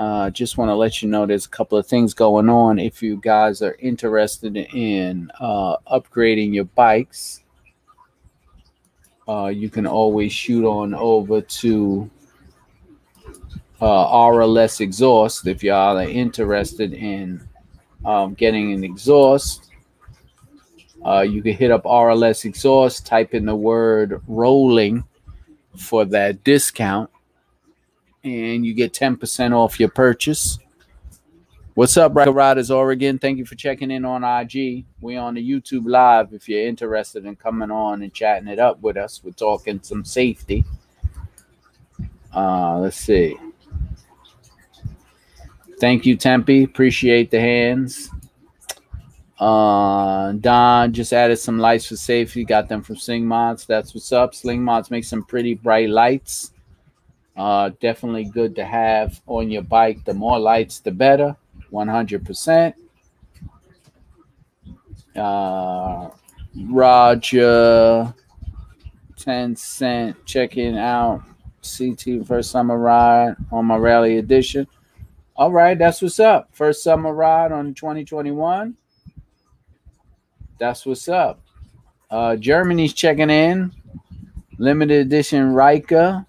Uh, 0.02 0.32
just 0.32 0.58
want 0.58 0.68
to 0.68 0.74
let 0.74 1.04
you 1.04 1.08
know 1.08 1.28
there's 1.28 1.46
a 1.46 1.50
couple 1.50 1.78
of 1.78 1.86
things 1.86 2.16
going 2.16 2.50
on. 2.50 2.80
If 2.80 3.04
you 3.04 3.18
guys 3.18 3.62
are 3.62 3.76
interested 3.78 4.58
in 4.58 5.30
uh, 5.40 5.78
upgrading 5.92 6.56
your 6.56 6.64
bikes, 6.64 7.44
uh, 9.30 9.52
you 9.54 9.70
can 9.70 9.86
always 9.86 10.34
shoot 10.34 10.66
on 10.66 10.96
over 10.96 11.40
to 11.40 12.10
uh, 13.80 14.08
RLS 14.08 14.82
Exhaust 14.82 15.46
if 15.46 15.62
y'all 15.62 16.00
are 16.00 16.10
interested 16.10 16.94
in 16.94 17.48
um, 18.04 18.34
getting 18.34 18.74
an 18.74 18.84
exhaust. 18.84 19.70
Uh, 21.06 21.22
you 21.22 21.44
can 21.44 21.54
hit 21.54 21.70
up 21.70 21.84
RLS 21.84 22.44
Exhaust, 22.46 23.06
type 23.06 23.36
in 23.36 23.46
the 23.46 23.56
word 23.56 24.20
rolling 24.28 25.04
for 25.78 26.06
that 26.06 26.44
discount, 26.44 27.08
and 28.24 28.66
you 28.66 28.74
get 28.74 28.94
10% 28.94 29.54
off 29.54 29.80
your 29.80 29.90
purchase. 29.90 30.60
What's 31.74 31.96
up, 31.96 32.14
Rocket 32.14 32.34
Riders 32.34 32.70
Oregon? 32.70 33.18
Thank 33.18 33.38
you 33.38 33.46
for 33.46 33.56
checking 33.56 33.92
in 33.92 34.04
on 34.04 34.24
IG. 34.24 34.86
We 35.00 35.16
on 35.16 35.36
the 35.36 35.50
YouTube 35.50 35.84
live 35.86 36.34
if 36.34 36.50
you're 36.50 36.68
interested 36.68 37.26
in 37.26 37.36
coming 37.38 37.72
on 37.72 38.02
and 38.02 38.14
chatting 38.14 38.50
it 38.50 38.60
up 38.60 38.82
with 38.82 38.98
us. 38.98 39.22
We're 39.24 39.32
talking 39.32 39.80
some 39.82 40.04
safety. 40.04 40.66
Uh, 42.36 42.80
let's 42.80 42.98
see. 42.98 43.38
Thank 45.80 46.06
you, 46.06 46.16
Tempe. 46.18 46.64
Appreciate 46.64 47.32
the 47.32 47.40
hands. 47.40 48.10
Uh, 49.40 50.34
Don 50.34 50.94
just 50.94 51.14
added 51.14 51.38
some 51.38 51.58
lights 51.58 51.88
for 51.88 51.96
safety. 51.96 52.46
Got 52.46 52.70
them 52.70 52.84
from 52.84 52.98
Sling 52.98 53.26
Mods. 53.26 53.66
That's 53.66 53.96
what's 53.96 54.12
up. 54.12 54.36
Sling 54.36 54.64
Mods 54.64 54.92
make 54.92 55.06
some 55.06 55.24
pretty 55.24 55.56
bright 55.56 55.90
lights. 55.90 56.52
Uh, 57.36 57.72
definitely 57.80 58.26
good 58.26 58.56
to 58.56 58.66
have 58.66 59.22
on 59.26 59.50
your 59.50 59.62
bike. 59.62 60.04
The 60.06 60.14
more 60.14 60.40
lights, 60.40 60.80
the 60.80 60.92
better. 60.92 61.36
100%. 61.72 62.74
Uh, 65.16 66.10
Roger, 66.70 68.14
10 69.18 69.56
cent 69.56 70.26
checking 70.26 70.78
out. 70.78 71.24
CT 71.64 72.26
first 72.26 72.50
summer 72.50 72.78
ride 72.78 73.36
on 73.52 73.66
my 73.66 73.78
rally 73.78 74.18
edition. 74.18 74.68
All 75.36 75.52
right, 75.52 75.78
that's 75.78 76.02
what's 76.02 76.20
up. 76.20 76.50
First 76.52 76.84
summer 76.84 77.14
ride 77.14 77.52
on 77.52 77.74
2021. 77.74 78.76
That's 80.60 80.86
what's 80.86 81.08
up. 81.08 81.40
Uh, 82.10 82.36
Germany's 82.36 82.94
checking 82.94 83.30
in. 83.30 83.72
Limited 84.58 85.06
edition 85.06 85.54
Ryker 85.54 86.26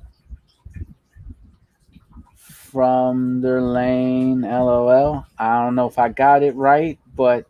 from 2.73 3.43
their 3.43 3.61
lane. 3.61 4.41
LOL. 4.41 5.27
I 5.39 5.63
don't 5.63 5.75
know 5.75 5.87
if 5.87 5.99
I 5.99 6.09
got 6.09 6.43
it 6.43 6.57
right, 6.57 6.99
but 7.15 7.47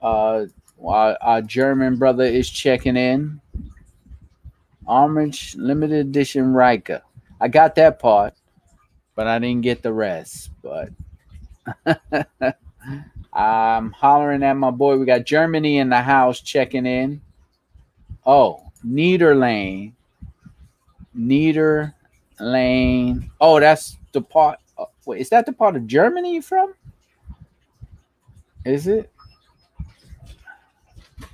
uh, 0.00 0.46
our, 0.82 1.18
our 1.20 1.42
German 1.42 1.96
brother 1.96 2.22
is 2.24 2.48
checking 2.48 2.96
in. 2.96 3.40
Orange 4.86 5.56
limited 5.56 6.06
edition 6.06 6.52
Ryker. 6.52 7.02
I 7.40 7.48
got 7.48 7.74
that 7.74 7.98
part, 7.98 8.34
but 9.16 9.26
I 9.26 9.38
didn't 9.40 9.62
get 9.62 9.82
the 9.82 9.92
rest. 9.92 10.50
But 10.62 10.90
I'm 13.32 13.90
hollering 13.90 14.44
at 14.44 14.54
my 14.54 14.70
boy. 14.70 14.96
We 14.96 15.04
got 15.04 15.26
Germany 15.26 15.78
in 15.78 15.88
the 15.90 16.00
house 16.00 16.40
checking 16.40 16.86
in. 16.86 17.20
Oh, 18.24 18.62
Niederlane. 18.86 19.92
Niederlane. 21.16 21.92
Oh, 23.40 23.60
that's 23.60 23.97
the 24.12 24.20
part. 24.20 24.58
Uh, 24.76 24.86
wait, 25.06 25.20
is 25.20 25.28
that 25.30 25.46
the 25.46 25.52
part 25.52 25.76
of 25.76 25.86
Germany 25.86 26.34
you're 26.34 26.42
from? 26.42 26.74
Is 28.64 28.86
it? 28.86 29.10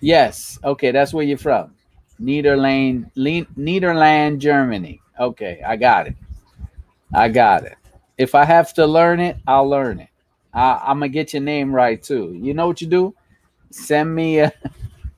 Yes. 0.01 0.59
Okay, 0.64 0.91
that's 0.91 1.12
where 1.12 1.25
you're 1.25 1.39
from. 1.39 1.75
Niederland, 2.20 3.11
Niederland, 3.16 4.39
Germany. 4.39 5.01
Okay, 5.18 5.61
I 5.66 5.77
got 5.77 6.07
it. 6.07 6.16
I 7.12 7.29
got 7.29 7.64
it. 7.64 7.77
If 8.18 8.35
I 8.35 8.45
have 8.45 8.72
to 8.75 8.87
learn 8.87 9.20
it, 9.20 9.37
I'll 9.47 9.68
learn 9.68 10.01
it. 10.01 10.09
I, 10.53 10.81
I'm 10.87 10.99
gonna 10.99 11.09
get 11.09 11.33
your 11.33 11.43
name 11.43 11.75
right 11.75 12.03
too. 12.03 12.33
You 12.41 12.55
know 12.55 12.66
what 12.66 12.81
you 12.81 12.87
do? 12.87 13.14
Send 13.70 14.14
me 14.14 14.39
a 14.41 14.53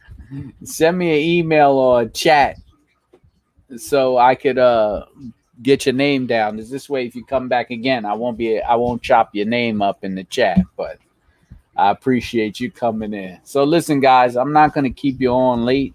send 0.65 0.99
me 0.99 1.13
an 1.13 1.39
email 1.39 1.73
or 1.73 2.03
a 2.03 2.09
chat 2.09 2.57
so 3.77 4.17
I 4.17 4.35
could 4.35 4.59
uh 4.59 5.05
get 5.63 5.87
your 5.87 5.95
name 5.95 6.27
down. 6.27 6.59
Is 6.59 6.71
this 6.71 6.89
way 6.89 7.07
if 7.07 7.15
you 7.15 7.25
come 7.25 7.49
back 7.49 7.71
again, 7.71 8.05
I 8.05 8.15
won't 8.15 8.39
be 8.39 8.61
I 8.61 8.75
won't 8.75 9.03
chop 9.03 9.35
your 9.35 9.47
name 9.47 9.83
up 9.83 10.05
in 10.05 10.15
the 10.15 10.25
chat, 10.25 10.61
but 10.77 10.99
I 11.77 11.91
appreciate 11.91 12.61
you 12.61 12.71
coming 12.71 13.15
in. 13.15 13.39
So 13.45 13.65
listen, 13.65 14.01
guys, 14.01 14.37
I'm 14.37 14.53
not 14.53 14.75
gonna 14.75 14.91
keep 14.91 15.21
you 15.21 15.31
on 15.31 15.65
late 15.65 15.95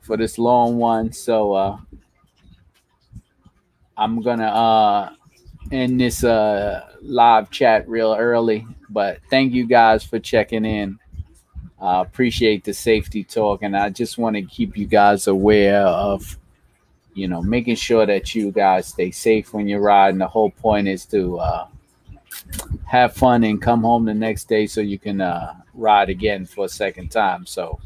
for 0.00 0.16
this 0.16 0.38
long 0.38 0.76
one. 0.76 1.12
So 1.12 1.52
uh 1.52 1.78
I'm 3.96 4.22
gonna 4.22 4.46
uh 4.46 5.10
end 5.72 6.00
this 6.00 6.24
uh 6.24 6.88
live 7.02 7.50
chat 7.50 7.88
real 7.88 8.14
early. 8.14 8.66
But 8.90 9.20
thank 9.30 9.52
you 9.52 9.66
guys 9.66 10.04
for 10.04 10.18
checking 10.18 10.64
in. 10.64 10.98
I 11.80 11.98
uh, 11.98 12.02
appreciate 12.02 12.64
the 12.64 12.72
safety 12.72 13.24
talk, 13.24 13.62
and 13.62 13.76
I 13.76 13.90
just 13.90 14.16
want 14.16 14.36
to 14.36 14.42
keep 14.42 14.76
you 14.76 14.86
guys 14.86 15.26
aware 15.26 15.82
of, 15.82 16.38
you 17.14 17.28
know, 17.28 17.42
making 17.42 17.76
sure 17.76 18.04
that 18.06 18.34
you 18.34 18.50
guys 18.50 18.88
stay 18.88 19.10
safe 19.10 19.54
when 19.54 19.68
you're 19.68 19.80
riding. 19.80 20.18
The 20.18 20.26
whole 20.26 20.50
point 20.50 20.88
is 20.88 21.06
to 21.06 21.38
uh, 21.38 21.66
have 22.86 23.14
fun 23.14 23.44
and 23.44 23.62
come 23.62 23.82
home 23.82 24.04
the 24.04 24.14
next 24.14 24.48
day 24.48 24.66
so 24.66 24.80
you 24.80 24.98
can 24.98 25.20
uh, 25.20 25.54
ride 25.74 26.10
again 26.10 26.44
for 26.44 26.64
a 26.66 26.68
second 26.68 27.10
time. 27.10 27.46
So, 27.46 27.80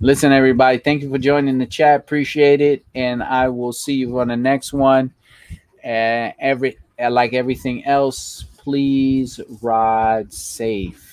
listen, 0.00 0.32
everybody, 0.32 0.78
thank 0.78 1.02
you 1.02 1.10
for 1.10 1.18
joining 1.18 1.58
the 1.58 1.66
chat. 1.66 2.00
Appreciate 2.00 2.60
it, 2.60 2.84
and 2.94 3.22
I 3.22 3.48
will 3.48 3.72
see 3.72 3.94
you 3.94 4.18
on 4.18 4.28
the 4.28 4.36
next 4.36 4.72
one. 4.72 5.14
And 5.82 6.34
every 6.38 6.78
like 6.98 7.32
everything 7.32 7.84
else, 7.84 8.44
please 8.58 9.40
ride 9.62 10.32
safe. 10.32 11.07